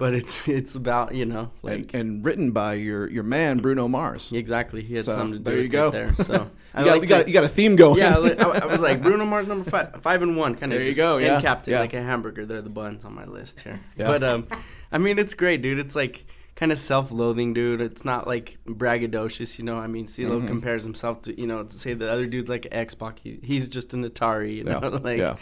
but 0.00 0.14
it's 0.14 0.48
it's 0.58 0.74
about 0.74 1.14
you 1.14 1.24
know 1.26 1.52
like 1.62 1.94
and, 1.94 1.94
and 1.94 2.24
written 2.24 2.50
by 2.50 2.74
your 2.74 3.08
your 3.08 3.22
man 3.22 3.58
Bruno 3.58 3.86
Mars. 3.86 4.32
exactly 4.32 4.82
he 4.82 4.94
had 4.96 5.04
So, 5.04 5.12
something 5.12 5.32
to 5.34 5.38
do 5.38 5.44
there 5.44 5.56
you 5.56 5.62
with 5.64 5.70
go. 5.72 5.88
it 5.88 5.92
there. 5.92 6.14
So 6.24 6.50
I 6.74 6.80
You 6.80 6.84
got, 6.86 6.92
like 6.92 7.02
you, 7.02 7.08
got, 7.08 7.28
you 7.28 7.34
got 7.34 7.44
a 7.44 7.48
theme 7.48 7.76
going. 7.76 7.98
yeah, 7.98 8.16
I, 8.18 8.58
I 8.62 8.66
was 8.66 8.80
like 8.80 9.00
Bruno 9.06 9.24
Mars 9.26 9.46
number 9.46 9.68
five, 9.70 10.00
five 10.02 10.22
and 10.22 10.36
one, 10.36 10.54
kind 10.56 10.72
of. 10.72 10.78
There 10.78 10.86
you 10.88 10.94
go, 10.94 11.18
yeah, 11.18 11.40
capped 11.40 11.68
it 11.68 11.72
yeah. 11.72 11.80
like 11.80 11.94
a 11.94 12.02
hamburger. 12.02 12.46
They're 12.46 12.62
the 12.62 12.70
buns 12.70 13.04
on 13.04 13.14
my 13.14 13.24
list 13.26 13.60
here. 13.60 13.78
Yeah. 13.96 14.06
But 14.08 14.22
um, 14.24 14.46
I 14.90 14.98
mean, 14.98 15.18
it's 15.18 15.34
great, 15.34 15.62
dude. 15.62 15.78
It's 15.80 15.96
like 15.96 16.24
kind 16.56 16.70
of 16.72 16.78
self-loathing, 16.78 17.54
dude. 17.54 17.80
It's 17.80 18.04
not 18.04 18.26
like 18.28 18.58
braggadocious, 18.66 19.58
you 19.58 19.64
know. 19.64 19.78
I 19.78 19.86
mean, 19.88 20.06
CeeLo 20.06 20.38
Mm-hmm. 20.38 20.46
compares 20.46 20.84
himself 20.84 21.22
to, 21.22 21.40
you 21.40 21.46
know, 21.46 21.62
to 21.64 21.78
say 21.78 21.94
the 21.94 22.10
other 22.10 22.26
dude's 22.26 22.48
like 22.50 22.66
an 22.70 22.86
Xbox. 22.86 23.18
He, 23.22 23.38
he's 23.42 23.68
just 23.68 23.92
an 23.94 24.04
Atari, 24.08 24.54
you 24.56 24.64
know. 24.64 24.78
Yeah, 24.82 24.88
like 24.88 25.18
yeah. 25.18 25.36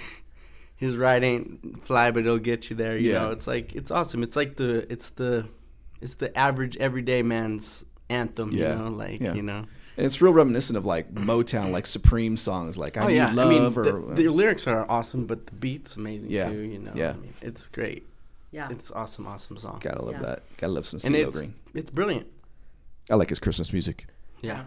His 0.79 0.97
ride 0.97 1.23
ain't 1.25 1.85
fly, 1.85 2.11
but 2.11 2.21
it'll 2.21 2.39
get 2.39 2.71
you 2.71 2.77
there. 2.77 2.97
You 2.97 3.13
Yeah. 3.13 3.19
know, 3.25 3.31
it's 3.33 3.47
like 3.47 3.75
it's 3.77 3.91
awesome. 3.91 4.23
It's 4.23 4.35
like 4.37 4.57
the 4.57 4.91
it's 4.91 5.11
the 5.11 5.47
it's 6.01 6.15
the 6.15 6.37
average 6.39 6.77
everyday 6.79 7.23
man's 7.23 7.85
anthem. 8.09 8.53
Yeah, 8.53 8.73
You 8.77 8.83
know, 8.85 8.91
like 8.91 9.21
yeah. 9.21 9.35
you 9.35 9.43
know. 9.43 9.65
And 9.97 10.07
it's 10.07 10.23
real 10.23 10.33
reminiscent 10.33 10.77
of 10.77 10.87
like 10.87 11.13
Motown, 11.13 11.73
like 11.73 11.85
Supreme 11.85 12.37
songs, 12.37 12.79
like 12.79 12.97
"I 12.97 13.03
oh 13.05 13.09
Need 13.09 13.17
yeah, 13.17 13.33
Love" 13.33 13.47
I 13.49 13.51
mean, 13.51 13.63
or 13.77 14.15
the, 14.15 14.23
the 14.23 14.29
lyrics 14.29 14.67
are 14.69 14.89
awesome, 14.89 15.27
but 15.27 15.47
the 15.47 15.53
beat's 15.55 15.97
amazing 15.97 16.31
Yeah, 16.31 16.49
too. 16.49 16.61
You 16.61 16.79
know, 16.79 16.93
yeah. 16.95 17.11
I 17.11 17.13
mean, 17.15 17.35
it's 17.43 17.67
great. 17.67 18.07
Yeah. 18.53 18.69
It's 18.71 18.91
awesome, 18.93 19.27
awesome 19.27 19.59
song. 19.59 19.79
gotta 19.83 20.03
love 20.03 20.15
Yeah. 20.15 20.23
that. 20.23 20.43
Gotta 20.57 20.73
love 20.73 20.87
some 20.87 21.01
and 21.05 21.15
CeeLo 21.15 21.27
it's 21.29 21.37
Green. 21.39 21.55
it's 21.75 21.91
brilliant. 21.91 22.29
I 23.11 23.17
like 23.17 23.29
his 23.31 23.39
Christmas 23.41 23.73
music. 23.73 24.07
Yeah, 24.41 24.65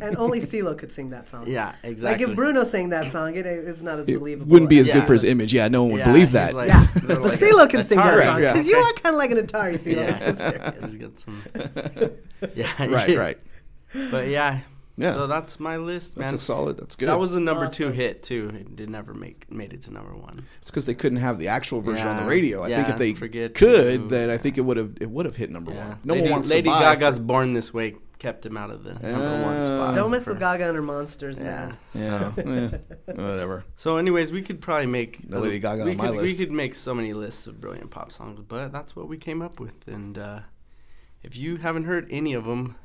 and 0.00 0.16
only 0.16 0.40
CeeLo 0.40 0.76
could 0.76 0.90
sing 0.92 1.10
that 1.10 1.28
song. 1.28 1.46
yeah, 1.46 1.74
exactly. 1.82 2.24
Like 2.24 2.30
if 2.30 2.36
Bruno 2.36 2.64
sang 2.64 2.88
that 2.90 3.10
song, 3.12 3.34
it 3.36 3.46
is 3.46 3.82
not 3.82 3.98
as 3.98 4.08
It 4.08 4.18
believable. 4.18 4.50
wouldn't 4.50 4.68
be 4.68 4.78
as 4.78 4.88
Yeah. 4.88 4.94
good 4.94 5.06
for 5.06 5.12
his 5.12 5.24
image. 5.24 5.52
Yeah, 5.54 5.68
no 5.68 5.82
one 5.84 5.92
would 5.92 5.98
Yeah, 6.00 6.12
believe 6.12 6.32
that. 6.32 6.54
like- 6.54 6.68
Yeah, 6.68 6.86
they're 6.94 7.16
but 7.16 7.24
like 7.30 7.38
CeeLo 7.38 7.68
can 7.70 7.84
sing 7.84 7.98
that 7.98 8.14
Atari. 8.18 8.24
song 8.24 8.42
Yeah. 8.42 8.52
because 8.52 8.68
you 8.68 8.76
are 8.76 8.92
kind 8.94 9.14
of 9.14 9.18
like 9.18 9.30
an 9.30 9.38
Atari, 9.38 9.74
CeeLo. 9.84 9.96
Yeah. 9.96 10.18
Let's 10.26 10.38
go 10.38 10.50
serious. 10.50 10.84
He's 10.84 10.98
got 10.98 11.18
some. 11.18 11.42
yeah, 12.54 12.86
right, 12.86 13.16
right. 13.16 13.38
But 14.10 14.28
yeah, 14.28 14.60
Yeah. 14.96 15.12
So 15.14 15.26
that's 15.26 15.58
my 15.58 15.76
list, 15.76 16.14
That's 16.14 16.32
a 16.32 16.38
solid. 16.38 16.76
That's 16.76 16.94
good. 16.94 17.08
That 17.08 17.18
was 17.18 17.34
a 17.34 17.40
number 17.40 17.66
two 17.68 17.90
hit 17.90 18.22
too. 18.22 18.50
It 18.54 18.76
did 18.76 18.90
never 18.90 19.12
make 19.12 19.50
made 19.50 19.72
it 19.72 19.82
to 19.84 19.92
number 19.92 20.14
one. 20.14 20.46
It's 20.58 20.70
because 20.70 20.86
they 20.86 20.94
couldn't 20.94 21.18
have 21.18 21.38
the 21.38 21.48
actual 21.48 21.80
version 21.80 22.06
on 22.06 22.16
the 22.16 22.24
radio. 22.24 22.62
I 22.62 22.68
think 22.68 22.88
if 22.88 22.96
they 22.98 23.12
forget 23.14 23.54
could, 23.54 24.02
you. 24.02 24.08
then 24.08 24.30
I 24.30 24.36
think 24.36 24.56
it 24.56 24.60
would 24.60 24.76
have 24.76 24.92
it 25.00 25.10
would 25.10 25.26
have 25.26 25.34
hit 25.36 25.50
number 25.50 25.72
Yeah. 25.72 25.88
one. 25.88 25.98
No 26.04 26.14
Lady, 26.14 26.22
one 26.24 26.32
wants 26.32 26.48
Lady 26.48 26.62
to 26.62 26.70
buy. 26.70 26.94
Gaga's 26.94 27.18
"Born 27.18 27.54
This 27.54 27.74
Way" 27.74 27.96
kept 28.20 28.46
him 28.46 28.56
out 28.56 28.70
of 28.70 28.84
the 28.84 28.94
number 28.94 29.08
one 29.42 29.56
Uh, 29.56 29.64
spot. 29.64 29.94
Don't 29.96 30.10
mess 30.12 30.24
for- 30.24 30.30
with 30.30 30.38
Gaga 30.40 30.68
and 30.68 30.76
her 30.76 30.82
monsters, 30.82 31.38
Yeah. 31.40 31.44
man. 31.44 31.76
Yeah, 31.94 32.32
eh, 32.38 32.78
whatever. 33.08 33.64
So, 33.74 33.96
anyways, 33.96 34.30
we 34.32 34.40
could 34.42 34.60
probably 34.62 34.86
make 34.86 35.28
The 35.28 35.40
Lady 35.40 35.58
Gaga 35.58 35.84
we 35.84 35.90
on 35.90 35.96
my 35.96 36.06
could, 36.06 36.16
list. 36.18 36.38
We 36.38 36.44
could 36.46 36.52
make 36.54 36.74
so 36.76 36.94
many 36.94 37.12
lists 37.12 37.46
of 37.48 37.60
brilliant 37.60 37.90
pop 37.90 38.12
songs, 38.12 38.40
but 38.46 38.72
that's 38.72 38.94
what 38.96 39.08
we 39.08 39.18
came 39.18 39.42
up 39.42 39.58
with. 39.60 39.86
And 39.88 40.16
uh, 40.16 40.38
if 41.22 41.36
you 41.36 41.56
haven't 41.56 41.84
heard 41.84 42.06
any 42.10 42.32
of 42.32 42.44
them, 42.44 42.76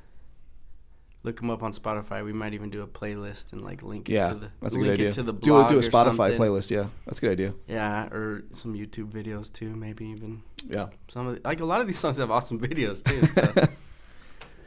look 1.23 1.37
them 1.37 1.49
up 1.49 1.61
on 1.63 1.71
Spotify. 1.73 2.23
We 2.23 2.31
might 2.33 2.53
even 2.53 2.69
do 2.69 2.81
a 2.81 2.87
playlist 2.87 3.51
and 3.53 3.61
like 3.61 3.83
link 3.83 4.09
it 4.09 4.13
Yeah, 4.13 4.29
to 4.29 4.35
the 4.35 4.51
that's 4.61 4.75
a 4.75 4.79
good 4.79 4.91
idea. 4.91 5.09
it 5.09 5.13
to 5.13 5.23
the 5.23 5.33
do 5.33 5.57
a, 5.57 5.67
do 5.67 5.77
a 5.77 5.81
Spotify 5.81 6.15
something. 6.15 6.39
playlist. 6.39 6.71
Yeah, 6.71 6.87
that's 7.05 7.17
a 7.19 7.21
good 7.21 7.31
idea. 7.31 7.53
Yeah, 7.67 8.05
or 8.07 8.43
some 8.51 8.73
YouTube 8.73 9.11
videos 9.11 9.51
too. 9.51 9.75
Maybe 9.75 10.05
even 10.05 10.41
Yeah. 10.67 10.87
some 11.07 11.27
of 11.27 11.35
the, 11.35 11.41
like 11.47 11.59
a 11.59 11.65
lot 11.65 11.81
of 11.81 11.87
these 11.87 11.99
songs 11.99 12.17
have 12.19 12.31
awesome 12.31 12.59
videos 12.69 13.03
too. 13.03 13.25
So 13.25 13.67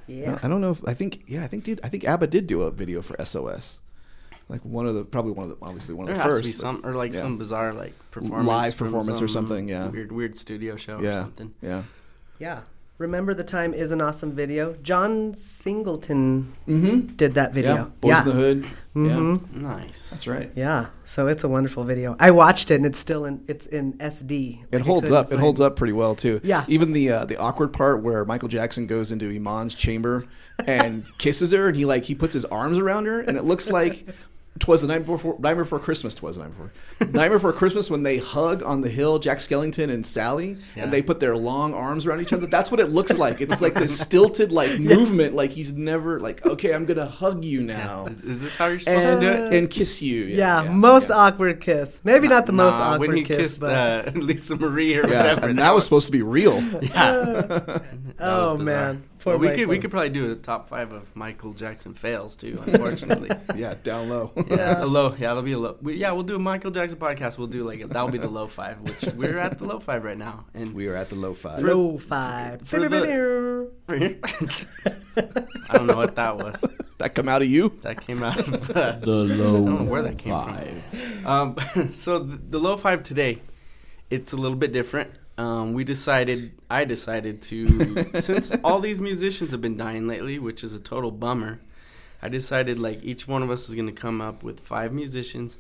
Yeah. 0.07 0.39
I 0.43 0.49
don't 0.49 0.61
know 0.61 0.73
if 0.73 0.87
I 0.87 0.95
think 0.95 1.23
yeah 1.27 1.45
I 1.45 1.47
think 1.47 1.65
did 1.65 1.81
I 1.85 1.89
think 1.89 2.05
ABBA 2.05 2.27
did 2.27 2.47
do 2.47 2.63
a 2.63 2.71
video 2.71 3.01
for 3.03 3.17
SOS, 3.25 3.81
like 4.49 4.61
one 4.65 4.85
of 4.87 4.95
the 4.95 5.05
probably 5.05 5.33
one 5.33 5.49
of 5.51 5.59
the 5.59 5.65
obviously 5.65 5.95
one 5.95 6.07
there 6.07 6.15
of 6.15 6.19
the 6.19 6.25
has 6.25 6.33
first 6.33 6.45
to 6.45 6.49
be 6.51 6.53
some 6.53 6.81
or 6.85 6.95
like 6.95 7.13
yeah. 7.15 7.21
some 7.21 7.39
bizarre 7.39 7.73
like 7.73 7.95
performance, 8.11 8.47
Live 8.49 8.75
from 8.75 8.89
performance 8.89 9.23
or 9.23 9.29
something, 9.29 9.69
yeah. 9.69 9.89
weird 9.89 10.11
weird 10.13 10.37
studio 10.37 10.77
show 10.77 10.99
or 10.99 11.05
something. 11.23 11.55
yeah 11.63 11.85
Yeah. 12.39 12.63
Remember 12.99 13.35
the 13.35 13.43
time 13.43 13.75
is 13.75 13.91
an 13.91 14.01
awesome 14.01 14.33
video. 14.33 14.75
John 14.83 15.35
Singleton 15.35 16.53
mm-hmm 16.69 17.01
did 17.17 17.35
that 17.35 17.53
video. 17.53 17.75
yeah 17.75 17.85
Boys 18.01 18.21
in 18.21 18.27
the 18.27 18.33
Hood 18.33 18.65
yeah 18.65 19.01
Mhm. 19.01 19.53
Nice. 19.57 20.11
that's 20.11 20.27
right 20.27 20.51
Yeah, 20.55 20.87
so 21.03 21.27
it's 21.27 21.43
a 21.43 21.49
wonderful 21.49 21.83
video. 21.85 22.15
I 22.21 22.31
watched 22.31 22.71
it 22.71 22.75
and 22.77 22.87
it's 22.87 22.99
still 22.99 23.25
in 23.25 23.43
it's 23.49 23.67
in 23.67 23.95
SD. 23.95 24.65
It 24.71 24.83
holds 24.83 25.11
up. 25.11 25.33
It 25.33 25.39
holds 25.41 25.61
up 25.61 25.75
pretty 25.77 25.95
well 25.95 26.15
too. 26.15 26.41
Yeah. 26.45 26.65
Even 26.69 26.93
the 26.93 27.11
uh, 27.11 27.25
the 27.25 27.39
awkward 27.39 27.73
part 27.73 28.03
where 28.03 28.25
Michael 28.25 28.49
Jackson 28.49 28.87
goes 28.87 29.11
into 29.11 29.31
Iman's 29.31 29.75
chamber 29.75 30.27
and 30.67 31.05
kisses 31.19 31.51
her, 31.53 31.69
and 31.69 31.77
he 31.77 31.85
like 31.87 32.05
he 32.05 32.15
puts 32.15 32.35
his 32.35 32.45
arms 32.45 32.79
around 32.79 33.07
her, 33.07 33.21
and 33.21 33.37
it 33.39 33.45
looks 33.45 33.71
like 33.71 34.07
twas 34.59 34.83
the 34.83 34.87
night 34.89 35.05
before 35.05 35.37
Nightmare 35.41 35.65
Before 35.65 35.79
Christmas. 35.79 36.15
Twas 36.15 36.37
the 36.37 36.43
night 36.45 36.51
before 36.51 36.71
Nightmare 37.01 37.31
Before 37.39 37.53
Christmas 37.53 37.91
when 37.91 38.03
they 38.03 38.19
hug 38.19 38.63
on 38.63 38.81
the 38.81 38.89
hill, 38.89 39.19
Jack 39.19 39.39
Skellington 39.39 39.91
and 39.91 40.05
Sally, 40.07 40.57
Yeah. 40.77 40.85
and 40.85 40.93
they 40.93 41.03
put 41.03 41.21
their 41.21 41.37
long 41.37 41.75
arms 41.75 42.07
around 42.07 42.21
each 42.21 42.33
other. 42.33 42.47
That's 42.47 42.71
what 42.71 42.79
it 42.79 42.91
looks 42.91 43.19
like. 43.19 43.41
It's 43.41 43.61
like 43.61 43.75
this 43.75 43.99
stilted 43.99 44.53
like 44.53 44.79
movement, 44.81 45.35
like 45.35 45.51
he's 45.51 45.73
never 45.73 46.21
like 46.21 46.45
okay, 46.47 46.75
I'm 46.75 46.85
gonna 46.85 47.07
hug 47.07 47.45
you 47.45 47.63
now. 47.63 48.07
Is, 48.07 48.21
is 48.21 48.43
this 48.43 48.57
how 48.57 48.67
you're 48.69 48.79
supposed 48.81 49.05
And, 49.07 49.21
to 49.21 49.27
do 49.27 49.33
it? 49.45 49.53
and 49.55 49.71
kiss 49.71 50.01
you. 50.03 50.25
Yeah, 50.25 50.71
most 50.71 51.09
yeah. 51.09 51.17
awkward 51.17 51.61
kiss. 51.61 52.01
Maybe 52.05 52.29
not 52.29 52.47
the 52.47 52.53
most 52.53 52.79
Nah, 52.79 52.93
awkward 52.95 53.09
when 53.09 53.17
he 53.17 53.23
kiss, 53.25 53.39
kissed 53.39 53.61
but 53.61 53.73
uh, 53.75 54.11
Lisa 54.15 54.57
Marie 54.57 54.95
or 54.97 55.09
Yeah, 55.09 55.17
whatever. 55.35 55.49
and 55.49 55.59
that 55.59 55.75
was 55.75 55.85
supposed 55.85 56.07
to 56.07 56.13
be 56.13 56.23
real. 56.23 56.63
yeah. 56.83 57.79
oh 58.21 58.57
man, 58.59 59.03
poor 59.23 59.39
Well, 59.39 59.51
we 59.51 59.57
could 59.57 59.69
we 59.69 59.79
could 59.79 59.91
probably 59.91 60.11
do 60.11 60.33
a 60.33 60.37
top 60.37 60.69
five 60.69 60.93
of 60.93 61.15
Michael 61.17 61.53
Jackson 61.53 61.95
fails 61.95 62.37
too. 62.37 62.61
Unfortunately, 62.67 63.31
Yeah, 63.57 63.75
down 63.83 64.09
low. 64.09 64.33
yeah, 64.49 64.83
a 64.83 64.87
low. 64.87 65.13
Yeah, 65.13 65.29
that'll 65.29 65.43
be 65.43 65.53
a 65.53 65.59
low. 65.59 65.77
We, 65.81 65.95
yeah, 65.97 66.13
we'll 66.13 66.23
do 66.25 66.37
a 66.37 66.39
Michael 66.39 66.71
Jackson 66.71 66.99
podcast. 66.99 67.39
We'll 67.39 67.47
do 67.47 67.65
like 67.65 67.89
that'll 67.89 68.11
be 68.11 68.19
the 68.19 68.29
low 68.29 68.47
five, 68.47 68.81
which 68.83 69.03
we're 69.15 69.39
at 69.39 69.59
the 69.59 69.65
low 69.65 69.79
five 69.79 70.05
right 70.05 70.19
now. 70.19 70.45
And 70.55 70.75
We 70.75 70.89
are 70.89 70.95
at 70.95 71.09
the 71.09 71.17
low 71.17 71.35
five. 71.35 71.63
low 71.63 71.99
five. 71.99 72.63
for 72.67 72.81
the- 72.89 73.71
I 73.89 75.75
don't 75.77 75.87
know 75.87 75.97
what 75.97 76.15
that 76.17 76.37
was. 76.37 76.63
That 76.99 77.15
come 77.15 77.29
out 77.29 77.43
of 77.43 77.49
you? 77.49 77.79
That 77.83 78.01
came 78.01 78.23
out 78.23 78.39
of 78.39 78.71
uh, 78.71 78.93
The 79.01 79.07
low 79.07 79.25
I 79.25 79.65
don't 79.67 79.85
know 79.87 79.91
where 79.91 80.03
that 80.03 80.19
came 80.19 80.83
from. 81.23 81.27
Um, 81.27 81.93
so 81.93 82.19
the, 82.21 82.37
the 82.51 82.59
low 82.59 82.77
five 82.77 83.03
today, 83.03 83.43
it's 84.11 84.33
a 84.33 84.37
little 84.37 84.57
bit 84.57 84.73
different. 84.73 85.11
Um, 85.43 85.73
we 85.73 85.83
decided, 85.83 86.53
I 86.71 86.85
decided 86.85 87.43
to, 87.43 88.21
since 88.21 88.55
all 88.63 88.79
these 88.79 89.01
musicians 89.01 89.51
have 89.51 89.61
been 89.61 89.77
dying 89.77 90.07
lately, 90.07 90.39
which 90.39 90.63
is 90.63 90.73
a 90.73 90.79
total 90.79 91.11
bummer. 91.11 91.61
I 92.23 92.29
decided 92.29 92.79
like 92.79 93.03
each 93.03 93.27
one 93.27 93.43
of 93.43 93.51
us 93.51 93.69
is 93.69 93.75
gonna 93.75 93.91
come 93.91 94.21
up 94.21 94.45
with 94.45 94.61
five 94.61 94.93
musicians, 94.93 95.59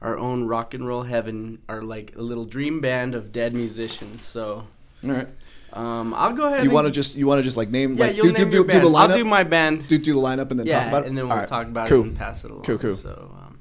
our 0.00 0.18
own 0.18 0.48
rock 0.48 0.74
and 0.74 0.84
roll 0.84 1.04
heaven, 1.04 1.60
our 1.68 1.82
like 1.82 2.16
a 2.16 2.22
little 2.22 2.44
dream 2.44 2.80
band 2.80 3.14
of 3.14 3.30
dead 3.30 3.54
musicians. 3.54 4.24
So 4.24 4.66
All 5.04 5.10
right. 5.10 5.28
um, 5.74 6.12
I'll 6.14 6.32
go 6.32 6.48
ahead. 6.48 6.64
You 6.64 6.70
want 6.70 6.88
to 6.88 6.90
just 6.90 7.14
you 7.14 7.28
want 7.28 7.38
to 7.38 7.44
just 7.44 7.56
like 7.56 7.68
name 7.68 7.94
yeah, 7.94 8.06
like 8.06 8.16
you'll 8.16 8.26
do, 8.26 8.32
name 8.32 8.50
do, 8.50 8.56
your 8.56 8.64
do, 8.64 8.72
do 8.72 8.80
band. 8.80 8.94
the 8.94 8.98
I'll 8.98 9.16
do 9.16 9.24
my 9.24 9.44
band. 9.44 9.86
do 9.86 9.96
do 9.96 10.14
the 10.14 10.18
lineup 10.18 10.50
and 10.50 10.58
then 10.58 10.66
yeah, 10.66 10.80
talk 10.80 10.88
about 10.88 11.04
it. 11.04 11.08
and 11.08 11.16
then 11.16 11.28
we'll 11.28 11.36
right. 11.36 11.46
talk 11.46 11.68
about 11.68 11.86
cool. 11.86 12.00
it 12.00 12.08
and 12.08 12.18
pass 12.18 12.44
it 12.44 12.50
along. 12.50 12.64
Cool, 12.64 12.78
cool. 12.78 12.96
So, 12.96 13.30
um, 13.40 13.60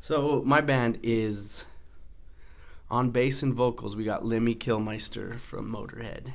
so 0.00 0.42
my 0.44 0.60
band 0.60 0.98
is 1.02 1.64
on 2.94 3.10
bass 3.10 3.42
and 3.42 3.52
vocals. 3.52 3.96
We 3.96 4.04
got 4.04 4.24
Lemmy 4.24 4.54
Kilmister 4.54 5.38
from 5.40 5.70
Motorhead. 5.70 6.32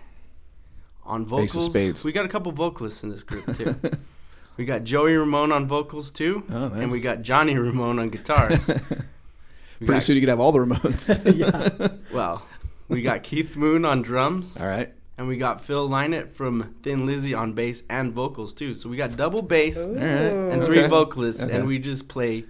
On 1.06 1.26
vocals, 1.26 1.66
Spades. 1.68 2.04
we 2.04 2.12
got 2.12 2.26
a 2.26 2.28
couple 2.28 2.52
vocalists 2.52 3.02
in 3.02 3.10
this 3.10 3.24
group 3.24 3.46
too. 3.56 3.74
we 4.58 4.66
got 4.66 4.84
Joey 4.84 5.16
Ramone 5.16 5.52
on 5.54 5.68
vocals 5.68 6.12
too, 6.12 6.44
Oh, 6.52 6.66
and 6.74 6.92
we 6.92 7.00
got 7.00 7.22
Johnny 7.22 7.58
Ramone 7.58 7.98
on 7.98 8.10
guitars. 8.10 8.60
Pretty 9.80 9.94
got- 9.94 10.04
soon 10.04 10.16
you 10.18 10.22
could 10.22 10.30
have 10.30 10.40
all 10.42 10.52
the 10.52 10.60
Ramones. 10.60 12.00
Well, 12.14 12.44
we 12.90 13.02
got 13.02 13.24
Keith 13.24 13.56
Moon 13.56 13.86
on 13.86 14.02
drums, 14.02 14.54
all 14.60 14.68
right. 14.68 14.92
and 15.18 15.28
we 15.28 15.38
got 15.38 15.64
Phil 15.64 15.88
Lynott 15.88 16.30
from 16.30 16.76
Thin 16.84 17.06
Lizzy 17.06 17.34
on 17.34 17.54
bass 17.54 17.84
and 17.90 18.12
vocals 18.12 18.54
too. 18.54 18.76
So 18.76 18.90
we 18.90 18.98
got 18.98 19.16
double 19.16 19.42
bass. 19.42 19.78
All 19.80 19.94
right. 19.94 20.04
and 20.04 20.64
three 20.64 20.80
Okay. 20.80 20.90
vocalists, 20.90 21.42
Okay. 21.42 21.56
and 21.56 21.66
we 21.68 21.80
just 21.80 22.08
play 22.10 22.44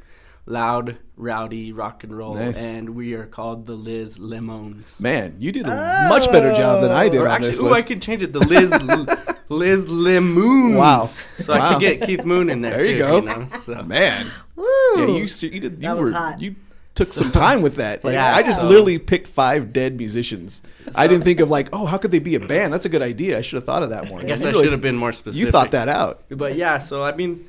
loud, 0.50 0.98
rowdy 1.16 1.72
rock 1.72 2.04
and 2.04 2.18
roll, 2.18 2.34
Nice. 2.36 2.58
and 2.60 2.90
we 2.92 3.14
are 3.14 3.26
called 3.26 3.66
the 3.68 3.74
Liz 3.76 4.20
Lemons. 4.20 5.00
Man, 5.00 5.36
you 5.40 5.52
did 5.52 5.66
a 5.68 6.08
much 6.10 6.30
better 6.32 6.54
job 6.56 6.82
than 6.82 6.92
I 6.92 7.08
did 7.08 7.22
Or 7.22 7.26
on 7.28 7.32
actually, 7.36 7.50
this 7.52 7.62
ooh, 7.62 7.68
I 7.68 7.72
list. 7.72 7.88
could 7.88 8.02
change 8.02 8.24
it. 8.24 8.34
The 8.34 8.40
Liz 8.40 8.72
Liz 9.50 9.86
Lemoons. 9.88 10.76
Wow. 10.76 11.06
So 11.06 11.54
I 11.54 11.74
could 11.74 11.80
get 11.82 12.02
Keith 12.02 12.26
Moon 12.26 12.50
in 12.50 12.62
there. 12.62 12.72
There 12.72 12.86
you 12.86 12.94
too, 12.96 13.00
go. 13.00 13.20
know, 13.22 13.48
so. 13.60 13.82
Man, 13.84 14.28
Woo! 14.56 14.66
yeah, 14.98 15.06
you 15.06 15.24
you 15.26 15.60
did 15.60 15.64
you 15.64 15.70
That 15.80 15.98
was 15.98 16.06
were 16.06 16.12
hot. 16.12 16.42
you 16.42 16.56
took 16.96 17.08
some 17.08 17.32
time 17.32 17.62
with 17.62 17.76
that. 17.78 18.04
Like, 18.04 18.14
Yeah, 18.14 18.36
I 18.36 18.42
just 18.42 18.58
so- 18.60 18.68
literally 18.68 18.98
picked 19.00 19.28
five 19.28 19.72
dead 19.72 19.98
musicians. 19.98 20.62
I 20.96 21.08
didn't 21.08 21.24
think 21.24 21.40
of 21.40 21.50
like, 21.50 21.70
oh, 21.74 21.86
how 21.86 21.98
could 21.98 22.12
they 22.12 22.20
be 22.20 22.36
a 22.36 22.40
band? 22.40 22.74
That's 22.74 22.86
a 22.86 22.90
good 22.90 23.02
idea. 23.02 23.38
I 23.38 23.42
should 23.42 23.56
have 23.56 23.64
thought 23.66 23.84
of 23.84 23.92
that 23.92 24.08
more. 24.10 24.20
I 24.20 24.24
guess 24.24 24.44
I 24.44 24.50
really- 24.50 24.64
should 24.66 24.72
have 24.74 24.82
been 24.82 24.98
more 24.98 25.12
specific. 25.12 25.46
You 25.46 25.52
thought 25.52 25.72
that 25.72 25.88
out. 25.88 26.24
But 26.30 26.56
yeah, 26.56 26.78
so 26.80 27.04
I 27.04 27.16
mean, 27.16 27.48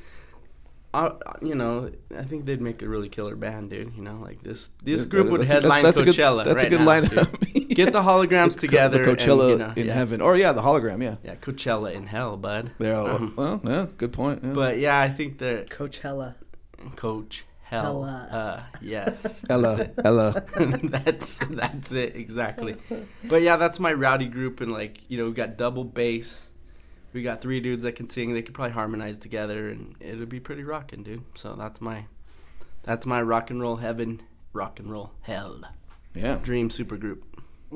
uh, 0.93 1.11
you 1.41 1.55
know, 1.55 1.91
I 2.17 2.23
think 2.23 2.47
they'd 2.47 2.61
make 2.61 2.83
a 2.83 2.89
really 2.89 3.09
killer 3.09 3.37
band, 3.37 3.71
dude. 3.71 3.95
You 3.95 4.03
know, 4.03 4.15
like 4.15 4.43
this 4.43 4.71
this 4.83 5.05
group 5.05 5.29
would 5.31 5.43
That's 5.43 5.53
a- 5.53 5.55
headline 5.55 5.85
that's 5.85 6.01
a 6.01 6.05
good- 6.05 6.15
Coachella. 6.15 6.45
that's 6.45 6.63
a 6.65 6.69
good 6.71 6.81
now, 6.81 6.87
lineup. 6.87 7.53
dude. 7.53 7.69
Get 7.77 7.93
the 7.93 8.03
holograms 8.03 8.59
together. 8.67 9.05
The 9.05 9.13
Coachella 9.13 9.53
and, 9.53 9.61
you 9.61 9.67
know, 9.67 9.73
in 9.77 9.87
yeah. 9.87 9.93
heaven, 9.95 10.21
or 10.21 10.37
yeah, 10.37 10.53
the 10.53 10.63
hologram. 10.63 11.03
Yeah. 11.03 11.17
Yeah, 11.23 11.37
Coachella 11.37 11.95
in 11.95 12.07
hell, 12.07 12.37
bud. 12.37 12.73
There. 12.79 12.97
Um, 12.97 13.35
well, 13.37 13.61
yeah, 13.65 13.87
good 13.97 14.13
point. 14.13 14.43
yeah. 14.43 14.53
But 14.53 14.79
yeah, 14.79 14.99
I 15.01 15.09
think 15.09 15.39
that 15.39 15.71
Coachella. 15.71 16.35
Coach 16.97 17.45
Hell. 17.63 18.03
Hella. 18.05 18.29
Uh, 18.33 18.79
yes. 18.83 19.45
Ella, 19.51 19.91
Ella. 20.05 20.45
that's 20.83 21.39
that's 21.47 21.93
it 21.93 22.17
exactly. 22.17 22.77
But 23.23 23.43
yeah, 23.43 23.57
that's 23.57 23.79
my 23.79 23.93
rowdy 23.93 24.27
group, 24.27 24.61
and 24.61 24.73
like 24.73 24.99
you 25.07 25.19
know, 25.19 25.27
we 25.27 25.33
got 25.33 25.57
double 25.57 25.85
bass. 25.85 26.49
We 27.13 27.23
got 27.23 27.41
three 27.41 27.61
dudes 27.61 27.83
that 27.83 27.93
can 27.93 28.09
sing. 28.09 28.35
They 28.35 28.43
could 28.43 28.55
probably 28.55 28.73
harmonize 28.73 29.17
together, 29.17 29.69
and 29.69 29.97
it'll 30.01 30.27
be 30.27 30.41
pretty 30.41 30.63
rocking, 30.63 31.03
dude. 31.03 31.25
So 31.35 31.55
that's 31.55 31.81
my 31.81 32.05
that's 32.83 33.05
my 33.07 33.21
rock 33.21 33.51
and 33.51 33.61
roll 33.61 33.77
heaven, 33.77 34.23
rock 34.53 34.79
and 34.79 34.91
roll 34.91 35.13
hell 35.23 35.61
Yeah, 36.15 36.39
dream 36.43 36.71
super 36.71 36.97
group. 36.97 37.25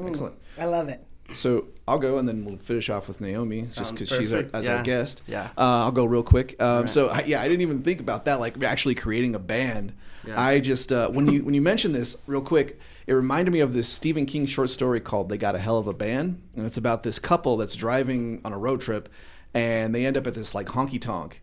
excellent. 0.01 0.37
I 0.59 0.67
love 0.67 0.89
it. 0.89 1.05
So 1.33 1.69
I'll 1.89 1.99
go, 1.99 2.19
and 2.19 2.29
then 2.29 2.45
we'll 2.45 2.59
finish 2.59 2.91
off 2.91 3.09
with 3.09 3.21
Naomi, 3.21 3.63
just 3.63 3.95
because 3.95 4.11
she's 4.11 4.33
our, 4.33 4.45
as 4.53 4.67
yeah. 4.67 4.77
our 4.77 4.83
guest. 4.83 5.23
Yeah. 5.27 5.45
Uh, 5.57 5.85
I'll 5.85 5.93
go 5.93 6.05
real 6.05 6.23
quick. 6.23 6.55
Um, 6.61 6.67
Alright. 6.69 6.91
So 6.91 7.09
I, 7.09 7.23
yeah, 7.23 7.41
I 7.41 7.49
didn't 7.49 7.63
even 7.63 7.83
think 7.83 8.01
about 8.01 8.27
that, 8.27 8.41
like 8.41 8.63
actually 8.63 8.95
creating 8.95 9.35
a 9.35 9.39
band. 9.39 9.95
Yeah. 10.27 10.41
I 10.41 10.61
just 10.61 10.93
uh, 10.93 11.09
when 11.11 11.27
you 11.29 11.45
when 11.45 11.55
you 11.55 11.63
mentioned 11.63 11.95
this 11.95 12.17
real 12.27 12.41
quick, 12.41 12.79
it 13.07 13.13
reminded 13.13 13.51
me 13.53 13.61
of 13.61 13.73
this 13.73 13.89
Stephen 13.89 14.27
King 14.27 14.47
short 14.47 14.71
story 14.71 15.01
called 15.01 15.29
"They 15.29 15.39
Got 15.39 15.55
a 15.55 15.59
Hell 15.59 15.79
of 15.79 15.87
a 15.87 15.95
Band," 15.95 16.41
and 16.57 16.67
it's 16.67 16.77
about 16.77 17.03
this 17.03 17.19
couple 17.19 17.57
that's 17.57 17.77
driving 17.77 18.41
on 18.45 18.53
a 18.53 18.59
road 18.59 18.81
trip, 18.81 19.09
and 19.53 19.95
they 19.95 20.07
end 20.07 20.17
up 20.17 20.27
at 20.27 20.35
this 20.35 20.55
like 20.55 20.69
honky 20.69 21.01
tonk. 21.01 21.43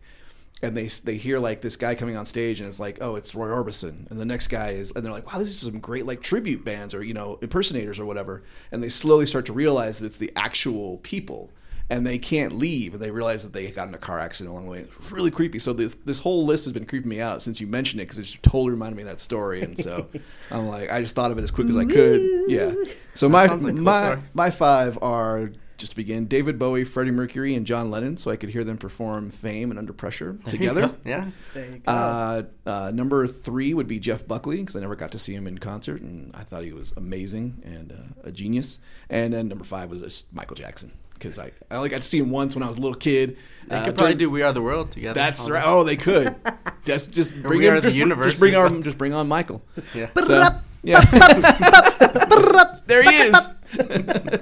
And 0.62 0.76
they 0.76 0.86
they 0.86 1.16
hear 1.16 1.38
like 1.38 1.60
this 1.60 1.76
guy 1.76 1.94
coming 1.94 2.16
on 2.16 2.24
stage, 2.24 2.60
and 2.60 2.68
it's 2.68 2.78
like, 2.78 2.98
oh, 3.00 3.16
it's 3.16 3.34
Roy 3.34 3.48
Orbison, 3.48 4.08
and 4.10 4.20
the 4.20 4.24
next 4.24 4.48
guy 4.48 4.70
is, 4.70 4.92
and 4.92 5.04
they're 5.04 5.12
like, 5.12 5.32
wow, 5.32 5.40
this 5.40 5.50
is 5.50 5.60
some 5.60 5.80
great 5.80 6.06
like 6.06 6.20
tribute 6.20 6.64
bands 6.64 6.94
or 6.94 7.02
you 7.02 7.14
know 7.14 7.38
impersonators 7.42 7.98
or 7.98 8.06
whatever, 8.06 8.42
and 8.70 8.82
they 8.82 8.88
slowly 8.88 9.26
start 9.26 9.46
to 9.46 9.52
realize 9.52 9.98
that 9.98 10.06
it's 10.06 10.18
the 10.18 10.32
actual 10.36 10.98
people, 10.98 11.50
and 11.92 12.06
they 12.06 12.18
can't 12.18 12.52
leave, 12.52 12.94
and 12.94 13.02
they 13.02 13.10
realize 13.10 13.42
that 13.44 13.52
they 13.52 13.70
got 13.70 13.86
in 13.86 13.94
a 13.94 13.98
car 13.98 14.18
accident 14.18 14.50
along 14.52 14.64
the 14.64 14.72
way. 14.72 14.78
It's 14.78 15.12
really 15.12 15.30
creepy. 15.30 15.58
So 15.58 15.72
this 15.72 15.94
this 16.06 16.18
whole 16.18 16.46
list 16.46 16.64
has 16.64 16.72
been 16.72 16.86
creeping 16.86 17.10
me 17.10 17.20
out 17.20 17.42
since 17.42 17.60
you 17.60 17.66
mentioned 17.66 18.00
it 18.00 18.04
because 18.04 18.18
it 18.18 18.22
just 18.22 18.42
totally 18.42 18.70
reminded 18.70 18.96
me 18.96 19.02
of 19.02 19.08
that 19.10 19.20
story, 19.20 19.60
and 19.60 19.78
so 19.78 20.08
I'm 20.50 20.68
like, 20.68 20.90
I 20.90 21.02
just 21.02 21.14
thought 21.14 21.30
of 21.30 21.38
it 21.38 21.42
as 21.42 21.50
quick 21.50 21.68
as 21.68 21.76
I 21.76 21.84
could. 21.84 22.50
Yeah. 22.50 22.72
So 23.14 23.28
my 23.28 23.46
like 23.46 23.60
a 23.60 23.64
cool 23.64 23.72
my 23.74 24.02
story. 24.02 24.22
my 24.32 24.50
five 24.50 24.98
are 25.02 25.52
just 25.76 25.92
to 25.92 25.96
begin 25.96 26.26
David 26.26 26.58
Bowie, 26.58 26.84
Freddie 26.84 27.10
Mercury, 27.10 27.54
and 27.54 27.66
John 27.66 27.90
Lennon, 27.90 28.16
so 28.16 28.30
I 28.30 28.36
could 28.36 28.48
hear 28.48 28.64
them 28.64 28.78
perform 28.78 29.30
"Fame" 29.30 29.70
and 29.70 29.78
"Under 29.78 29.92
Pressure" 29.92 30.38
together. 30.48 30.94
Yeah. 31.04 31.30
There 31.52 31.66
you 31.66 31.78
go. 31.78 31.92
Uh, 31.92 32.42
uh, 32.64 32.90
number 32.94 33.26
three 33.26 33.74
would 33.74 33.88
be 33.88 33.98
Jeff 33.98 34.26
Buckley 34.26 34.58
because 34.58 34.76
I 34.76 34.80
never 34.80 34.96
got 34.96 35.12
to 35.12 35.18
see 35.18 35.34
him 35.34 35.46
in 35.46 35.58
concert, 35.58 36.00
and 36.00 36.34
I 36.34 36.44
thought 36.44 36.64
he 36.64 36.72
was 36.72 36.94
amazing 36.96 37.60
and 37.64 37.92
uh, 37.92 38.28
a 38.28 38.32
genius. 38.32 38.78
And 39.10 39.34
then 39.34 39.48
number 39.48 39.64
five 39.64 39.90
was 39.90 40.02
just 40.02 40.32
Michael 40.32 40.56
Jackson 40.56 40.92
because 41.22 41.38
I, 41.38 41.52
I 41.70 41.76
only 41.76 41.88
got 41.88 42.02
to 42.02 42.06
see 42.06 42.18
him 42.18 42.30
once 42.30 42.54
when 42.56 42.62
I 42.62 42.66
was 42.66 42.78
a 42.78 42.80
little 42.80 42.96
kid. 42.96 43.36
They 43.68 43.76
Uh, 43.76 43.84
could 43.84 43.94
probably 43.94 44.14
during- 44.14 44.18
do 44.18 44.30
"We 44.30 44.42
Are 44.42 44.52
the 44.52 44.60
World" 44.62 44.90
together. 44.90 45.14
That's 45.14 45.48
right. 45.48 45.62
Oh, 45.64 45.84
they 45.84 45.96
could. 45.96 46.34
Just 46.84 47.12
just 47.12 47.30
bring 47.42 47.60
We 47.60 47.66
him. 47.68 47.74
Are 47.74 47.80
the 47.80 47.88
just, 47.88 47.94
Universe 47.96 48.26
Just 48.32 48.38
bring 48.40 48.56
or 48.56 48.66
on. 48.66 48.82
Just 48.82 48.98
bring 48.98 49.12
on 49.14 49.28
Michael. 49.28 49.62
Yeah. 49.94 50.08
So, 50.18 50.48
yeah. 50.82 51.00
there 52.86 53.02
he 53.04 53.14
is. 53.16 53.48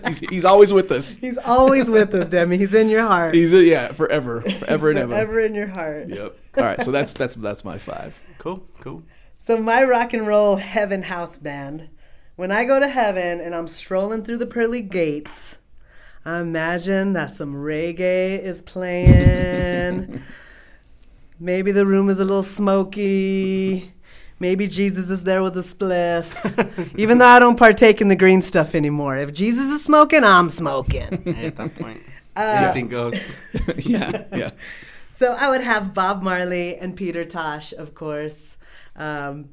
he's, 0.07 0.19
he's 0.21 0.45
always 0.47 0.73
with 0.73 0.91
us. 0.91 1.17
He's 1.17 1.37
always 1.37 1.91
with 1.91 2.15
us, 2.15 2.31
Demi. 2.31 2.57
He's 2.57 2.73
in 2.75 2.89
your 2.89 3.03
heart. 3.03 3.35
He's 3.35 3.53
a, 3.53 3.63
yeah, 3.63 3.89
forever, 3.93 4.41
forever 4.41 4.89
He's 4.89 4.97
and 5.03 5.13
ever. 5.13 5.13
forever 5.13 5.41
in 5.41 5.55
your 5.55 5.69
heart. 5.69 6.09
Yep. 6.09 6.37
All 6.57 6.65
right, 6.65 6.81
so 6.81 6.91
that's 6.91 7.13
that's 7.13 7.35
that's 7.37 7.63
my 7.65 7.77
five. 7.77 8.19
Cool, 8.39 8.63
cool. 8.81 9.03
So 9.39 9.59
my 9.59 9.85
rock 9.85 10.15
and 10.15 10.27
roll 10.27 10.57
heaven 10.57 11.03
house 11.03 11.37
band. 11.37 11.91
When 12.37 12.51
I 12.51 12.65
go 12.65 12.81
to 12.81 12.89
heaven 12.89 13.39
and 13.41 13.55
I'm 13.55 13.69
strolling 13.69 14.25
through 14.25 14.39
the 14.39 14.47
pearly 14.47 14.81
gates, 14.81 15.59
I 16.25 16.41
imagine 16.41 17.15
that 17.15 17.31
some 17.31 17.55
reggae 17.55 18.39
is 18.43 18.61
playing. 18.63 20.23
Maybe 21.41 21.73
the 21.73 21.87
room 21.87 22.11
is 22.11 22.21
a 22.21 22.25
little 22.25 22.43
smoky. 22.43 23.93
Maybe 24.39 24.69
Jesus 24.69 25.11
is 25.11 25.25
there 25.25 25.43
with 25.43 25.57
a 25.57 25.63
spliff. 25.63 26.29
Even 26.99 27.19
though 27.19 27.27
I 27.27 27.39
don't 27.39 27.59
partake 27.59 28.01
in 28.01 28.09
the 28.09 28.17
green 28.17 28.43
stuff 28.43 28.75
anymore. 28.75 29.17
If 29.17 29.33
Jesus 29.33 29.67
is 29.67 29.83
smoking, 29.83 30.25
I'm 30.25 30.49
smoking. 30.51 31.03
At 31.45 31.57
that 31.57 31.75
point, 31.77 32.03
Uh, 32.37 32.63
anything 32.65 32.89
goes. 32.89 33.19
yeah, 33.79 34.25
yeah. 34.35 34.51
So 35.13 35.33
I 35.39 35.49
would 35.51 35.61
have 35.63 35.93
Bob 35.95 36.23
Marley 36.23 36.77
and 36.77 36.95
Peter 36.97 37.25
Tosh, 37.25 37.73
of 37.73 37.95
course. 37.95 38.57
Um, 38.97 39.51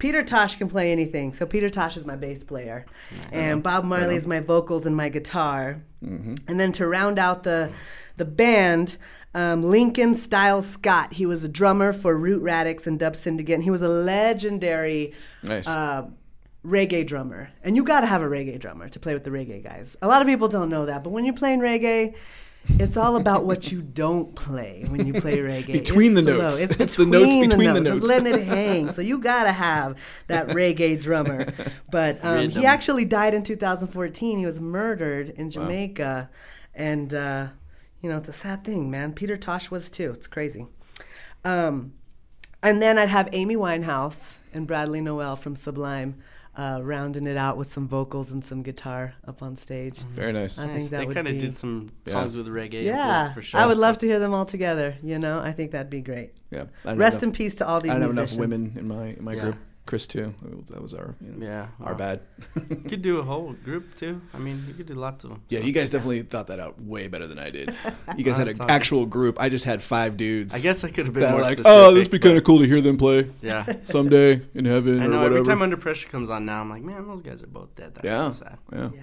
Peter 0.00 0.24
Tosh 0.24 0.56
can 0.56 0.68
play 0.68 0.90
anything. 0.90 1.32
So 1.32 1.46
Peter 1.46 1.70
Tosh 1.70 1.96
is 1.96 2.04
my 2.04 2.16
bass 2.16 2.42
player, 2.42 2.86
and 3.30 3.62
Bob 3.62 3.84
Marley 3.84 4.16
is 4.16 4.26
my 4.26 4.40
vocals 4.40 4.84
and 4.86 4.96
my 4.96 5.08
guitar. 5.08 5.82
And 6.02 6.58
then 6.58 6.72
to 6.72 6.86
round 6.88 7.18
out 7.20 7.44
the 7.44 7.70
the 8.16 8.24
band, 8.24 8.98
um, 9.34 9.62
Lincoln 9.62 10.14
Styles 10.14 10.68
Scott. 10.68 11.12
He 11.14 11.24
was 11.26 11.44
a 11.44 11.48
drummer 11.48 11.92
for 11.92 12.16
Root 12.18 12.42
Radics 12.42 12.86
and 12.86 12.98
Dub 12.98 13.14
Syndicate. 13.16 13.54
And 13.54 13.62
he 13.64 13.70
was 13.70 13.80
a 13.82 13.88
legendary 13.88 15.14
Nice. 15.42 15.66
uh, 15.66 16.06
reggae 16.64 17.06
drummer. 17.06 17.50
And 17.64 17.76
you 17.76 17.84
got 17.84 18.00
to 18.00 18.06
have 18.06 18.20
a 18.20 18.26
reggae 18.26 18.58
drummer 18.58 18.88
to 18.90 18.98
play 19.00 19.14
with 19.14 19.24
the 19.24 19.30
reggae 19.30 19.62
guys. 19.62 19.96
A 20.02 20.08
lot 20.08 20.20
of 20.20 20.28
people 20.28 20.48
don't 20.48 20.68
know 20.68 20.84
that, 20.86 21.02
but 21.04 21.10
when 21.10 21.24
you're 21.24 21.32
playing 21.34 21.60
reggae, 21.60 22.14
it's 22.68 22.96
all 22.96 23.16
about 23.16 23.44
what 23.44 23.72
you 23.72 23.82
don't 23.82 24.34
play 24.36 24.84
when 24.88 25.06
you 25.06 25.14
play 25.14 25.38
reggae. 25.38 25.72
Between 25.72 26.16
It's 26.16 26.26
the 26.26 26.32
slow. 26.32 26.38
notes. 26.42 26.62
It's 26.62 26.76
It's 26.80 26.96
the 26.96 27.04
between, 27.06 27.40
notes 27.42 27.54
between 27.54 27.74
the 27.74 27.80
It's 27.80 28.00
notes. 28.00 28.06
letting 28.08 28.34
it 28.34 28.46
hang. 28.46 28.90
So 28.92 29.02
you 29.02 29.18
gotta 29.18 29.52
have 29.52 29.98
that 30.28 30.48
reggae 30.58 31.00
drummer. 31.00 31.52
But 31.90 32.18
um, 32.22 32.48
he 32.50 32.66
actually 32.66 33.04
died 33.04 33.34
in 33.34 33.42
2014. 33.42 34.38
He 34.38 34.46
was 34.46 34.60
murdered 34.60 35.30
in 35.30 35.50
Jamaica, 35.50 36.30
and 36.74 37.12
uh, 37.14 37.48
you 38.00 38.08
know 38.10 38.18
it's 38.18 38.28
a 38.28 38.32
sad 38.32 38.64
thing, 38.64 38.90
man. 38.90 39.12
Peter 39.14 39.36
Tosh 39.36 39.70
was 39.70 39.90
too. 39.90 40.10
It's 40.12 40.26
crazy. 40.26 40.66
Um, 41.44 41.94
and 42.62 42.82
then 42.82 42.98
I'd 42.98 43.08
have 43.08 43.28
Amy 43.32 43.56
Winehouse 43.56 44.36
and 44.52 44.66
Bradley 44.66 45.00
Nowell 45.00 45.36
from 45.36 45.56
Sublime. 45.56 46.16
Uh, 46.56 46.80
rounding 46.82 47.26
it 47.28 47.36
out 47.36 47.56
with 47.56 47.68
some 47.68 47.86
vocals 47.86 48.32
and 48.32 48.44
some 48.44 48.60
guitar 48.62 49.14
up 49.26 49.40
on 49.40 49.54
stage. 49.54 50.00
Very 50.14 50.32
nice. 50.32 50.58
I 50.58 50.66
think 50.66 50.90
that 50.90 51.06
they 51.06 51.14
kind 51.14 51.28
of 51.28 51.34
be- 51.34 51.40
did 51.40 51.56
some 51.58 51.90
Yeah. 52.04 52.12
songs 52.12 52.36
with 52.36 52.48
reggae. 52.48 52.84
Yeah, 52.84 53.32
for 53.32 53.40
sure. 53.40 53.60
I 53.60 53.66
would 53.66 53.78
love 53.78 53.98
to 53.98 54.06
hear 54.06 54.18
them 54.18 54.34
all 54.34 54.44
together. 54.44 54.96
You 55.00 55.20
know, 55.20 55.38
I 55.38 55.52
think 55.52 55.70
that'd 55.70 55.88
be 55.90 56.00
great. 56.02 56.32
Yeah. 56.50 56.64
Rest 56.84 57.14
have 57.14 57.22
in 57.22 57.32
peace 57.32 57.54
to 57.56 57.66
all 57.66 57.80
these 57.80 57.92
I 57.92 57.94
don't 57.94 58.02
have 58.02 58.10
enough 58.10 58.34
women 58.34 58.72
in 58.76 58.88
my 58.88 59.06
in 59.16 59.22
my 59.24 59.34
Yeah. 59.34 59.40
group. 59.42 59.56
Chris 59.90 60.06
too. 60.06 60.32
That 60.70 60.80
was 60.80 60.94
our 60.94 61.16
you 61.20 61.32
know, 61.32 61.44
Yeah, 61.44 61.66
our 61.80 61.94
well, 61.94 61.94
bad. 61.96 62.20
You 62.70 62.76
could 62.76 63.02
do 63.02 63.18
a 63.18 63.24
whole 63.24 63.54
group 63.54 63.96
too. 63.96 64.22
I 64.32 64.38
mean, 64.38 64.64
you 64.68 64.72
could 64.72 64.86
do 64.86 64.94
lots 64.94 65.24
of 65.24 65.30
them. 65.30 65.42
Yeah, 65.48 65.58
you 65.58 65.72
guys 65.72 65.90
definitely 65.90 66.22
thought 66.22 66.46
that 66.46 66.60
out 66.60 66.80
way 66.80 67.08
better 67.08 67.26
than 67.26 67.40
I 67.40 67.50
did. 67.50 67.74
You 68.16 68.22
guys 68.22 68.36
had 68.36 68.46
an 68.46 68.56
actual 68.68 69.04
group. 69.04 69.40
I 69.40 69.48
just 69.48 69.64
had 69.64 69.82
five 69.82 70.16
dudes. 70.16 70.54
I 70.54 70.60
guess 70.60 70.84
I 70.84 70.90
could 70.90 71.06
have 71.06 71.14
been 71.14 71.28
more 71.30 71.40
like, 71.40 71.58
specific. 71.58 71.72
oh, 71.72 71.92
this 71.92 72.04
would 72.04 72.12
be 72.12 72.18
kind 72.20 72.36
of 72.36 72.44
cool 72.44 72.60
to 72.60 72.66
hear 72.66 72.80
them 72.80 72.96
play 72.98 73.28
Yeah. 73.42 73.64
someday 73.84 74.42
in 74.54 74.64
heaven 74.64 75.00
I 75.02 75.06
or 75.06 75.08
whatever. 75.08 75.24
Every 75.38 75.42
time 75.44 75.62
Under 75.62 75.76
Pressure 75.76 76.08
comes 76.08 76.30
on 76.30 76.44
now, 76.44 76.60
I'm 76.60 76.70
like, 76.70 76.82
man, 76.82 77.08
those 77.08 77.22
guys 77.22 77.42
are 77.42 77.46
both 77.48 77.74
dead. 77.74 77.94
That's 77.96 78.04
Yeah. 78.04 78.30
so 78.32 78.44
sad. 78.44 78.58
yeah. 78.72 78.90
Yeah. 78.94 79.00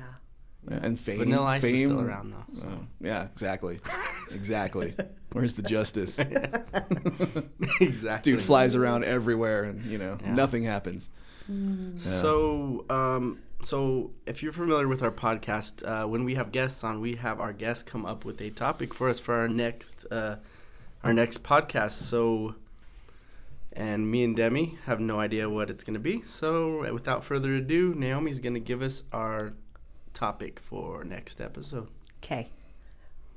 Yeah, 0.70 0.80
and 0.84 1.00
fame. 1.00 1.20
Vanilla 1.20 1.46
Ice 1.46 1.62
fame, 1.62 1.76
is 1.76 1.82
still 1.82 2.02
around 2.02 2.32
though. 2.34 2.66
Oh, 2.68 2.80
yeah, 3.02 3.24
exactly, 3.26 3.80
exactly. 4.34 4.94
Where's 5.32 5.56
the 5.56 5.62
justice? 5.64 6.20
exactly. 7.82 8.32
Dude 8.34 8.42
flies 8.42 8.76
around 8.76 9.04
everywhere, 9.04 9.64
and 9.64 9.86
you 9.86 9.98
know 9.98 10.18
Yeah. 10.22 10.34
nothing 10.34 10.64
happens. 10.64 11.10
So, 11.96 12.86
um, 12.90 13.40
so 13.64 14.12
if 14.26 14.44
you're 14.44 14.52
familiar 14.52 14.88
with 14.88 15.02
our 15.02 15.12
podcast, 15.12 15.86
uh, 15.88 16.06
when 16.08 16.26
we 16.26 16.36
have 16.36 16.52
guests 16.52 16.84
on, 16.84 17.00
we 17.00 17.16
have 17.16 17.40
our 17.40 17.54
guests 17.54 17.84
come 17.84 18.06
up 18.06 18.26
with 18.26 18.42
a 18.42 18.50
topic 18.50 18.94
for 18.94 19.08
us 19.10 19.20
for 19.20 19.36
our 19.36 19.48
next, 19.48 20.06
uh, 20.12 20.38
our 21.04 21.14
next 21.14 21.44
podcast. 21.44 21.92
So, 21.92 22.56
and 23.72 24.12
me 24.12 24.24
and 24.26 24.36
Demi 24.36 24.78
have 24.88 25.00
no 25.00 25.20
idea 25.22 25.50
what 25.50 25.70
it's 25.70 25.86
going 25.86 25.94
to 25.94 26.00
be. 26.02 26.22
So, 26.24 26.92
without 26.92 27.24
further 27.24 27.54
ado, 27.54 27.94
Naomi's 27.96 28.40
going 28.40 28.56
to 28.56 28.60
give 28.60 28.82
us 28.82 29.04
our 29.14 29.54
topic 30.14 30.60
for 30.60 31.06
next 31.06 31.40
episode. 31.40 31.88
Okay. 32.22 32.50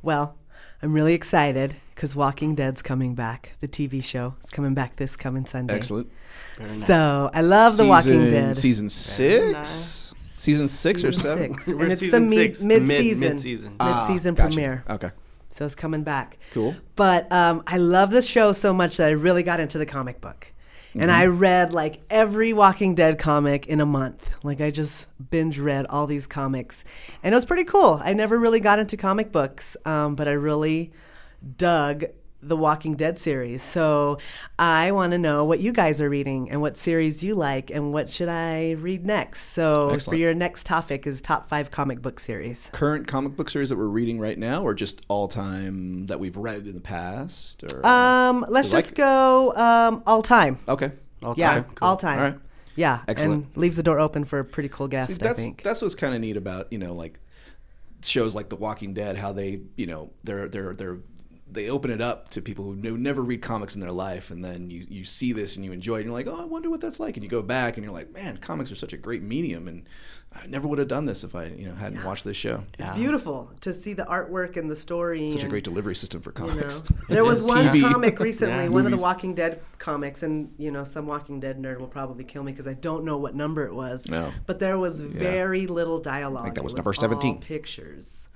Well, 0.02 0.36
I'm 0.82 0.92
really 0.92 1.14
excited 1.14 1.76
because 1.94 2.16
Walking 2.16 2.54
Dead's 2.54 2.80
coming 2.82 3.14
back. 3.14 3.52
The 3.60 3.68
TV 3.68 4.02
show 4.02 4.34
is 4.42 4.50
coming 4.50 4.72
back 4.74 4.96
this 4.96 5.16
coming 5.16 5.44
Sunday. 5.46 5.74
Excellent. 5.74 6.10
Very 6.58 6.78
nice. 6.78 6.86
So 6.86 7.30
I 7.34 7.42
love 7.42 7.76
The 7.76 7.84
Walking 7.86 8.28
Dead. 8.30 8.56
Season 8.56 8.88
six, 8.88 9.52
nice. 9.52 10.14
season 10.38 10.68
six 10.68 11.04
or 11.04 11.12
seven. 11.12 11.52
six. 11.54 11.66
We're 11.68 11.82
and 11.84 11.92
it's 11.92 12.00
the 12.00 12.06
season 12.06 12.28
me- 12.30 12.36
six, 12.36 12.58
the 12.60 12.66
mid- 12.66 12.82
mid-season, 12.84 13.20
mid-season. 13.20 13.76
Ah, 13.78 14.06
mid-season 14.08 14.34
gotcha. 14.34 14.48
premiere. 14.48 14.84
Okay, 14.88 15.10
So 15.50 15.66
it's 15.66 15.74
coming 15.74 16.02
back. 16.02 16.38
cool. 16.52 16.74
But 16.96 17.30
um, 17.30 17.62
I 17.66 17.76
love 17.76 18.10
this 18.10 18.26
show 18.26 18.52
so 18.52 18.72
much 18.72 18.96
that 18.96 19.08
I 19.08 19.12
really 19.12 19.42
got 19.42 19.60
into 19.60 19.76
the 19.78 19.86
comic 19.86 20.20
book. 20.22 20.52
And 20.94 21.10
I 21.10 21.26
read 21.26 21.72
like 21.72 22.00
every 22.10 22.52
Walking 22.52 22.94
Dead 22.94 23.18
comic 23.18 23.66
in 23.66 23.80
a 23.80 23.86
month. 23.86 24.34
Like 24.42 24.60
I 24.60 24.70
just 24.70 25.06
binge 25.30 25.58
read 25.58 25.86
all 25.88 26.06
these 26.06 26.26
comics. 26.26 26.84
And 27.22 27.32
it 27.32 27.36
was 27.36 27.44
pretty 27.44 27.64
cool. 27.64 28.00
I 28.02 28.12
never 28.12 28.38
really 28.38 28.60
got 28.60 28.78
into 28.78 28.96
comic 28.96 29.30
books, 29.30 29.76
um, 29.84 30.14
but 30.16 30.26
I 30.26 30.32
really 30.32 30.90
dug 31.56 32.04
the 32.42 32.56
Walking 32.56 32.94
Dead 32.94 33.18
series. 33.18 33.62
So 33.62 34.18
I 34.58 34.92
want 34.92 35.12
to 35.12 35.18
know 35.18 35.44
what 35.44 35.60
you 35.60 35.72
guys 35.72 36.00
are 36.00 36.08
reading 36.08 36.50
and 36.50 36.60
what 36.60 36.76
series 36.76 37.22
you 37.22 37.34
like 37.34 37.70
and 37.70 37.92
what 37.92 38.08
should 38.08 38.28
I 38.28 38.72
read 38.72 39.04
next. 39.04 39.52
So 39.52 39.98
for 39.98 40.14
your 40.14 40.32
next 40.34 40.64
topic 40.66 41.06
is 41.06 41.20
top 41.20 41.48
five 41.48 41.70
comic 41.70 42.00
book 42.00 42.18
series. 42.18 42.70
Current 42.72 43.06
comic 43.06 43.36
book 43.36 43.50
series 43.50 43.68
that 43.70 43.76
we're 43.76 43.86
reading 43.88 44.18
right 44.18 44.38
now, 44.38 44.62
or 44.62 44.72
just 44.74 45.02
all 45.08 45.28
time 45.28 46.06
that 46.06 46.18
we've 46.18 46.36
read 46.36 46.66
in 46.66 46.74
the 46.74 46.80
past? 46.80 47.62
Or 47.64 47.86
Um, 47.86 48.44
let's 48.48 48.72
like 48.72 48.84
just 48.84 48.94
go 48.94 49.54
um, 49.56 50.02
all 50.06 50.22
time. 50.22 50.58
okay, 50.68 50.92
All 51.22 51.34
Yeah, 51.36 51.52
time. 51.54 51.64
Cool. 51.74 51.88
all 51.88 51.96
time. 51.96 52.18
all 52.18 52.24
right. 52.24 52.38
Yeah, 52.76 53.00
Excellent. 53.08 53.44
and 53.46 53.56
leaves 53.56 53.76
the 53.76 53.82
door 53.82 53.98
open 53.98 54.24
for 54.24 54.38
a 54.38 54.44
pretty 54.44 54.68
cool 54.70 54.88
guest. 54.88 55.10
See, 55.10 55.18
I 55.20 55.26
that's 55.26 55.42
think. 55.44 55.62
that's 55.62 55.82
what's 55.82 55.94
kind 55.94 56.14
of 56.14 56.20
neat 56.20 56.36
about 56.38 56.72
you 56.72 56.78
know 56.78 56.94
like 56.94 57.18
shows 58.02 58.34
like 58.34 58.48
The 58.48 58.56
Walking 58.56 58.94
Dead, 58.94 59.18
how 59.18 59.32
they 59.32 59.60
you 59.76 59.86
know 59.86 60.10
they're 60.24 60.48
they're 60.48 60.72
they're 60.72 60.98
they 61.52 61.68
open 61.70 61.90
it 61.90 62.00
up 62.00 62.28
to 62.30 62.40
people 62.42 62.64
who 62.64 62.74
never 62.76 63.22
read 63.22 63.42
comics 63.42 63.74
in 63.74 63.80
their 63.80 63.92
life, 63.92 64.30
and 64.30 64.44
then 64.44 64.70
you 64.70 64.86
you 64.88 65.04
see 65.04 65.32
this 65.32 65.56
and 65.56 65.64
you 65.64 65.72
enjoy 65.72 65.96
it, 65.96 65.98
and 65.98 66.04
you're 66.06 66.14
like, 66.14 66.26
oh, 66.26 66.40
I 66.40 66.44
wonder 66.44 66.70
what 66.70 66.80
that's 66.80 67.00
like, 67.00 67.16
and 67.16 67.24
you 67.24 67.30
go 67.30 67.42
back 67.42 67.76
and 67.76 67.84
you're 67.84 67.92
like, 67.92 68.12
man, 68.12 68.36
comics 68.38 68.70
are 68.72 68.76
such 68.76 68.92
a 68.92 68.96
great 68.96 69.22
medium, 69.22 69.68
and 69.68 69.84
I 70.32 70.46
never 70.46 70.68
would 70.68 70.78
have 70.78 70.86
done 70.88 71.06
this 71.06 71.24
if 71.24 71.34
I 71.34 71.46
you 71.46 71.66
know 71.68 71.74
hadn't 71.74 72.04
watched 72.04 72.24
this 72.24 72.36
show. 72.36 72.62
It's 72.78 72.88
Yeah. 72.88 72.94
beautiful 72.94 73.50
to 73.62 73.72
see 73.72 73.94
the 73.94 74.04
artwork 74.04 74.56
and 74.56 74.70
the 74.70 74.76
story. 74.76 75.30
Such 75.32 75.44
a 75.44 75.48
great 75.48 75.64
delivery 75.64 75.94
system 75.96 76.20
for 76.22 76.32
You 76.36 76.44
know, 76.46 76.52
comics. 76.52 76.82
there 77.08 77.24
was 77.24 77.42
one 77.56 77.66
TV. 77.66 77.82
comic 77.82 78.20
recently, 78.30 78.64
Yeah. 78.64 78.68
one 78.68 78.84
of 78.86 78.92
the 78.92 78.98
Walking 79.02 79.34
Dead 79.34 79.60
comics, 79.78 80.22
and 80.22 80.52
you 80.58 80.70
know, 80.70 80.84
some 80.84 81.06
Walking 81.06 81.40
Dead 81.40 81.58
nerd 81.60 81.78
will 81.80 81.88
probably 81.88 82.24
kill 82.24 82.42
me 82.44 82.52
because 82.52 82.68
I 82.68 82.74
don't 82.74 83.04
know 83.04 83.16
what 83.18 83.34
number 83.34 83.64
it 83.66 83.74
was. 83.74 84.08
No. 84.08 84.32
but 84.46 84.60
there 84.60 84.78
was 84.78 85.00
very 85.00 85.66
little 85.66 85.98
dialogue. 86.00 86.42
I 86.42 86.44
think 86.44 86.54
that 86.56 86.60
It 86.60 86.64
was 86.64 86.74
number 86.76 86.92
17. 86.92 87.34
all 87.34 87.40
pictures, 87.40 88.28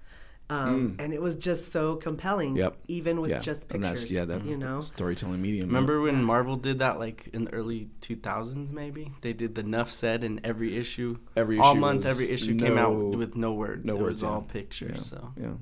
um, 0.51 0.97
and 0.99 1.13
it 1.15 1.23
was 1.23 1.37
just 1.37 1.73
so 1.73 1.97
compelling. 1.97 2.57
Yep. 2.57 2.77
even 2.89 3.21
with 3.21 3.31
yeah, 3.31 3.39
just 3.41 3.69
pictures. 3.69 3.75
and 3.75 3.85
that's 3.85 4.11
yeah, 4.11 4.25
that 4.27 4.45
you 4.45 4.57
know. 4.59 4.81
storytelling 4.81 5.41
medium. 5.41 5.69
Remember 5.69 6.01
when 6.01 6.23
Marvel 6.23 6.57
did 6.57 6.81
that, 6.81 6.99
like 6.99 7.29
in 7.33 7.45
the 7.45 7.53
early 7.55 7.89
2000s, 8.03 8.71
maybe 8.71 9.13
they 9.23 9.33
did 9.33 9.55
the 9.55 9.63
Nuff 9.63 9.91
said, 9.91 10.23
in 10.23 10.41
every 10.45 10.77
issue, 10.77 11.19
Every 11.37 11.59
all 11.59 11.73
issue 11.73 11.81
month, 11.81 12.07
every 12.07 12.31
issue 12.31 12.59
came 12.59 12.77
out 12.79 12.93
with 12.95 13.37
no 13.37 13.53
words. 13.53 13.85
no 13.87 13.95
it 13.97 14.01
words, 14.03 14.23
was 14.23 14.23
all 14.23 14.45
yeah. 14.47 14.53
pictures. 14.53 14.97
Yeah, 14.97 15.03
So 15.19 15.33
yeah. 15.41 15.53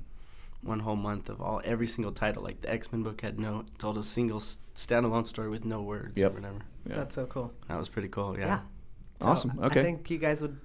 one 0.61 0.79
whole 0.79 0.95
month 0.97 1.29
of 1.29 1.41
all 1.41 1.61
every 1.63 1.87
single 1.87 2.11
title, 2.11 2.43
like 2.43 2.61
the 2.61 2.69
X 2.71 2.91
Men 2.91 3.03
book 3.03 3.21
had 3.21 3.39
no 3.39 3.63
told 3.77 3.97
a 3.97 4.03
single 4.03 4.39
standalone 4.75 5.25
story 5.25 5.49
with 5.49 5.63
no 5.65 5.81
words 5.81 6.13
Yep. 6.19 6.31
or 6.31 6.35
whatever. 6.35 6.59
Yeah. 6.89 6.95
That's 6.97 7.15
so 7.15 7.25
cool. 7.25 7.53
That 7.69 7.77
was 7.77 7.87
pretty 7.87 8.09
cool. 8.09 8.37
Yeah. 8.37 8.45
Yeah, 8.47 8.59
So 9.21 9.27
Awesome. 9.27 9.59
Okay. 9.63 9.79
I 9.79 9.83
think 9.83 10.09
you 10.09 10.17
guys 10.17 10.41
would. 10.41 10.57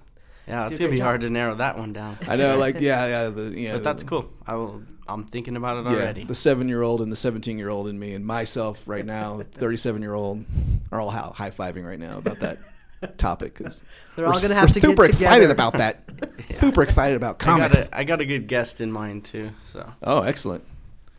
Yeah, 0.49 0.67
it's 0.67 0.79
gonna 0.79 0.91
be 0.91 0.97
job. 0.97 1.05
hard 1.05 1.21
to 1.21 1.29
narrow 1.29 1.55
that 1.55 1.77
one 1.77 1.93
down. 1.93 2.17
I 2.27 2.35
know, 2.35 2.57
like 2.57 2.75
yeah, 2.81 3.05
yeah, 3.07 3.29
the 3.29 3.53
yeah. 3.57 3.73
but 3.73 3.83
that's 3.83 4.03
cool. 4.03 4.29
I 4.45 4.55
will. 4.55 4.81
I'm 5.07 5.23
thinking 5.25 5.55
about 5.55 5.77
it 5.85 5.89
Yeah, 5.89 5.97
already. 5.97 6.23
the 6.23 6.35
seven-year-old 6.35 7.01
and 7.01 7.11
the 7.11 7.15
seventeen-year-old 7.15 7.87
in 7.87 7.97
me 7.97 8.13
and 8.13 8.25
myself 8.25 8.87
right 8.87 9.05
now, 9.05 9.41
thirty-seven-year-old, 9.51 10.45
are 10.91 10.99
all 11.01 11.09
high 11.09 11.49
fiving 11.51 11.85
right 11.85 11.99
now 11.99 12.17
about 12.19 12.39
that 12.41 12.59
topic. 13.17 13.55
'cause 13.55 13.83
They're 14.15 14.25
we're 14.25 14.33
all 14.33 14.39
gonna 14.41 14.53
have 14.55 14.69
we're 14.69 14.73
to 14.73 14.79
get 14.81 14.89
super 14.89 15.05
excited 15.05 15.47
together. 15.47 15.53
about 15.53 15.73
that. 15.73 16.03
Super 16.55 16.83
excited 16.83 17.15
about 17.15 17.41
I 17.41 17.45
comics. 17.45 17.75
got 17.75 17.87
a, 17.87 17.97
I 17.97 18.03
got 18.03 18.21
a 18.21 18.25
good 18.25 18.47
guest 18.47 18.81
in 18.81 18.91
mind 18.91 19.25
too. 19.25 19.51
So 19.61 19.91
Oh, 20.03 20.21
excellent. 20.21 20.63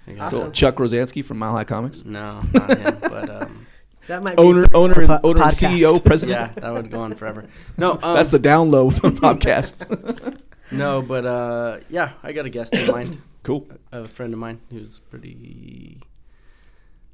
I 0.07 0.13
got- 0.13 0.31
Cool. 0.31 0.51
Chuck 0.51 0.77
Rozanski 0.77 1.25
from 1.25 1.39
Mile 1.39 1.53
High 1.53 1.65
Comics, 1.65 2.05
no, 2.05 2.43
not 2.53 2.77
him. 2.79 2.99
But 3.01 3.31
um, 3.31 3.67
That 4.09 4.23
might 4.23 4.39
owner, 4.39 4.65
for 4.71 4.77
owner, 4.77 4.99
and, 5.01 5.09
po- 5.09 5.21
owner, 5.23 5.43
and. 5.43 5.53
CEO, 5.53 6.05
president. 6.05 6.39
yeah, 6.57 6.63
that 6.63 6.73
would 6.73 6.91
go 6.91 7.01
on 7.01 7.15
forever. 7.15 7.45
No, 7.79 7.93
um, 8.03 8.15
That's 8.15 8.31
the 8.31 8.39
down 8.39 8.71
low 8.71 8.91
podcast. 8.91 10.41
no, 10.73 11.03
but 11.03 11.25
uh, 11.27 11.79
yeah, 11.89 12.13
I 12.23 12.33
got 12.33 12.47
a 12.47 12.51
guest 12.51 12.75
in 12.75 12.91
mind. 12.91 13.23
Cool. 13.43 13.67
A 13.91 14.07
friend 14.07 14.35
of 14.35 14.39
mine 14.39 14.61
who's 14.71 14.99
pretty 14.99 16.03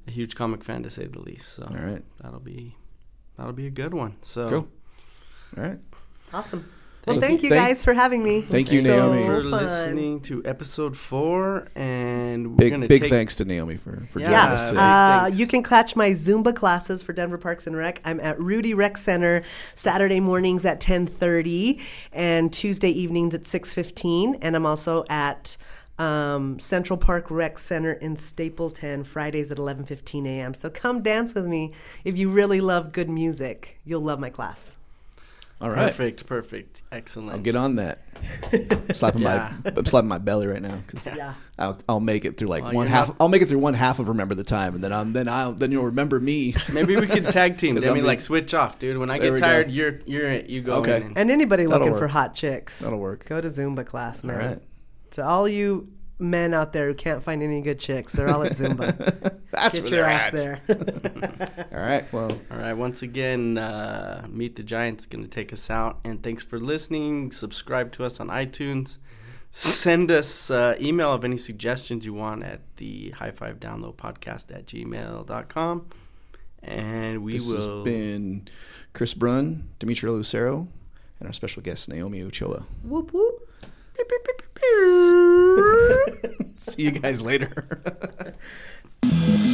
a 0.08 0.10
huge 0.10 0.34
comic 0.34 0.64
fan 0.64 0.82
to 0.82 0.90
say 0.90 1.06
the 1.06 1.20
least. 1.20 1.54
So 1.54 1.62
All 1.70 1.78
right. 1.86 2.02
that'll 2.20 2.40
be 2.40 2.74
that'll 3.36 3.52
be 3.52 3.68
a 3.68 3.70
good 3.70 3.94
one. 3.94 4.16
So 4.22 4.48
Cool. 4.48 4.68
All 5.56 5.62
right. 5.62 5.78
Awesome. 6.34 6.68
Well, 7.06 7.14
So 7.14 7.20
thank 7.20 7.44
you 7.44 7.50
thank- 7.50 7.60
guys 7.68 7.84
for 7.84 7.94
having 7.94 8.24
me. 8.24 8.40
Thank 8.40 8.72
you, 8.72 8.82
So 8.82 8.88
Naomi. 8.88 9.24
for 9.26 9.40
fun. 9.42 9.50
listening 9.62 10.20
to 10.22 10.42
episode 10.44 10.96
four, 10.96 11.68
and 11.76 12.48
we're 12.50 12.56
Big 12.56 12.70
gonna 12.72 12.88
big 12.88 13.02
take 13.02 13.10
thanks 13.12 13.36
to 13.36 13.44
Naomi 13.44 13.76
for 13.76 14.02
for 14.10 14.18
Yeah. 14.18 14.26
joining 14.26 14.52
us 14.52 14.68
today. 14.70 14.80
Uh, 14.82 15.26
you 15.28 15.46
can 15.46 15.62
catch 15.62 15.94
my 15.94 16.10
Zumba 16.10 16.52
classes 16.54 17.04
for 17.04 17.12
Denver 17.12 17.38
Parks 17.38 17.66
and 17.68 17.76
Rec. 17.76 18.00
I'm 18.04 18.18
at 18.18 18.40
Rudy 18.40 18.74
Rec 18.74 18.98
Center 18.98 19.42
Saturday 19.76 20.18
mornings 20.18 20.64
at 20.66 20.80
10:30 20.80 21.78
and 22.12 22.52
Tuesday 22.52 22.90
evenings 22.90 23.34
at 23.36 23.46
6:15, 23.46 24.36
and 24.42 24.56
I'm 24.56 24.66
also 24.66 25.04
at 25.08 25.56
um, 25.98 26.58
Central 26.58 26.98
Park 26.98 27.30
Rec 27.30 27.58
Center 27.58 27.92
in 27.92 28.16
Stapleton 28.18 29.02
Fridays 29.04 29.50
at 29.50 29.56
11:15 29.56 30.26
a.m. 30.26 30.52
So 30.52 30.68
come 30.68 31.02
dance 31.02 31.34
with 31.34 31.46
me 31.46 31.72
if 32.04 32.18
you 32.18 32.28
really 32.30 32.60
love 32.60 32.92
good 32.92 33.08
music. 33.08 33.78
You'll 33.82 34.02
love 34.02 34.20
my 34.20 34.28
class. 34.28 34.72
All 35.58 35.70
right. 35.70 35.86
perfect, 35.86 36.26
perfect, 36.26 36.82
excellent. 36.92 37.30
I'll 37.32 37.38
get 37.40 37.56
on 37.56 37.76
that. 37.76 38.02
slapping 38.94 39.22
Yeah. 39.22 39.54
my 39.64 39.70
I'm 39.76 39.86
slapping 39.86 40.08
my 40.08 40.18
belly 40.18 40.46
right 40.46 40.60
now 40.60 40.76
because 40.86 41.06
Yeah. 41.06 41.32
I'll 41.58 41.78
I'll 41.88 42.00
make 42.00 42.26
it 42.26 42.36
through 42.36 42.48
like 42.48 42.62
Well, 42.62 42.74
one 42.74 42.86
you're 42.88 42.94
half. 42.94 43.08
not- 43.08 43.16
I'll 43.20 43.28
make 43.28 43.40
it 43.40 43.48
through 43.48 43.60
one 43.60 43.72
half 43.72 43.98
of 43.98 44.08
remember 44.08 44.34
the 44.34 44.44
time, 44.44 44.74
and 44.74 44.84
then 44.84 44.92
I'm 44.92 45.12
then 45.12 45.28
I'll 45.28 45.54
then 45.54 45.72
you'll 45.72 45.86
remember 45.86 46.20
me. 46.20 46.54
Maybe 46.72 46.94
we 46.96 47.06
can 47.06 47.24
tag 47.24 47.56
team. 47.56 47.74
'Cause 47.74 47.84
I 47.84 47.88
I'll 47.88 47.94
mean, 47.94 48.02
be- 48.04 48.06
like 48.08 48.20
switch 48.20 48.52
off, 48.52 48.78
dude. 48.78 48.98
When 48.98 49.08
I 49.10 49.18
There 49.18 49.28
get 49.28 49.32
we 49.34 49.40
go. 49.40 49.46
tired, 49.46 49.70
you're 49.70 49.98
you're. 50.04 50.34
You 50.34 50.60
go 50.60 50.74
Okay. 50.76 50.96
in. 50.98 51.02
And, 51.04 51.18
And 51.18 51.30
anybody 51.30 51.64
That'll 51.64 51.78
looking 51.80 51.94
for 51.94 52.02
work. 52.02 52.10
hot 52.10 52.34
chicks, 52.34 52.80
That'll 52.80 52.98
work. 52.98 53.24
go 53.26 53.40
to 53.40 53.48
Zumba 53.48 53.86
class, 53.86 54.22
man. 54.24 54.36
right. 54.38 54.62
To 55.12 55.24
all 55.24 55.48
you 55.48 55.88
men 56.18 56.54
out 56.54 56.72
there 56.72 56.86
who 56.88 56.94
can't 56.94 57.22
find 57.22 57.42
any 57.42 57.60
good 57.62 57.78
chicks, 57.78 58.12
they're 58.14 58.28
all 58.28 58.42
at 58.42 58.52
Zumba. 58.52 59.38
That's 59.50 59.78
Get 59.78 59.90
where 59.90 59.92
your 59.94 60.02
they're 60.02 60.10
ass 60.10 60.34
at. 60.34 60.66
there. 60.66 61.66
All 61.72 61.78
right. 61.80 62.12
Well, 62.12 62.30
All 62.50 62.58
right. 62.58 62.72
Once 62.74 63.02
again, 63.02 63.56
uh, 63.58 64.26
Meet 64.28 64.56
the 64.56 64.62
Giants 64.62 65.06
going 65.06 65.24
to 65.24 65.30
take 65.30 65.52
us 65.52 65.70
out. 65.70 65.98
And 66.04 66.22
thanks 66.22 66.42
for 66.42 66.58
listening. 66.60 67.30
Subscribe 67.32 67.92
to 67.92 68.04
us 68.04 68.20
on 68.20 68.28
iTunes. 68.28 68.98
Send 69.50 70.10
us 70.10 70.50
uh, 70.50 70.76
email 70.80 71.12
of 71.12 71.24
any 71.24 71.36
suggestions 71.38 72.04
you 72.04 72.12
want 72.12 72.42
at 72.42 72.60
the 72.76 73.10
high 73.10 73.30
five 73.30 73.58
download 73.60 73.96
podcast 73.96 74.54
at 74.54 74.66
gmail.com. 74.66 75.86
And 76.62 77.22
we 77.22 77.32
this 77.32 77.46
will. 77.50 77.78
has 77.78 77.84
been 77.84 78.48
Chris 78.92 79.14
Brunn, 79.14 79.68
Dimitri 79.78 80.10
Lucero, 80.10 80.68
and 81.20 81.26
our 81.28 81.32
special 81.32 81.62
guest 81.62 81.88
Naomi 81.88 82.22
Ochoa. 82.22 82.66
whoop 82.82 83.12
whoop. 83.14 83.35
See 86.58 86.82
you 86.82 86.90
guys 86.90 87.22
later. 87.22 88.34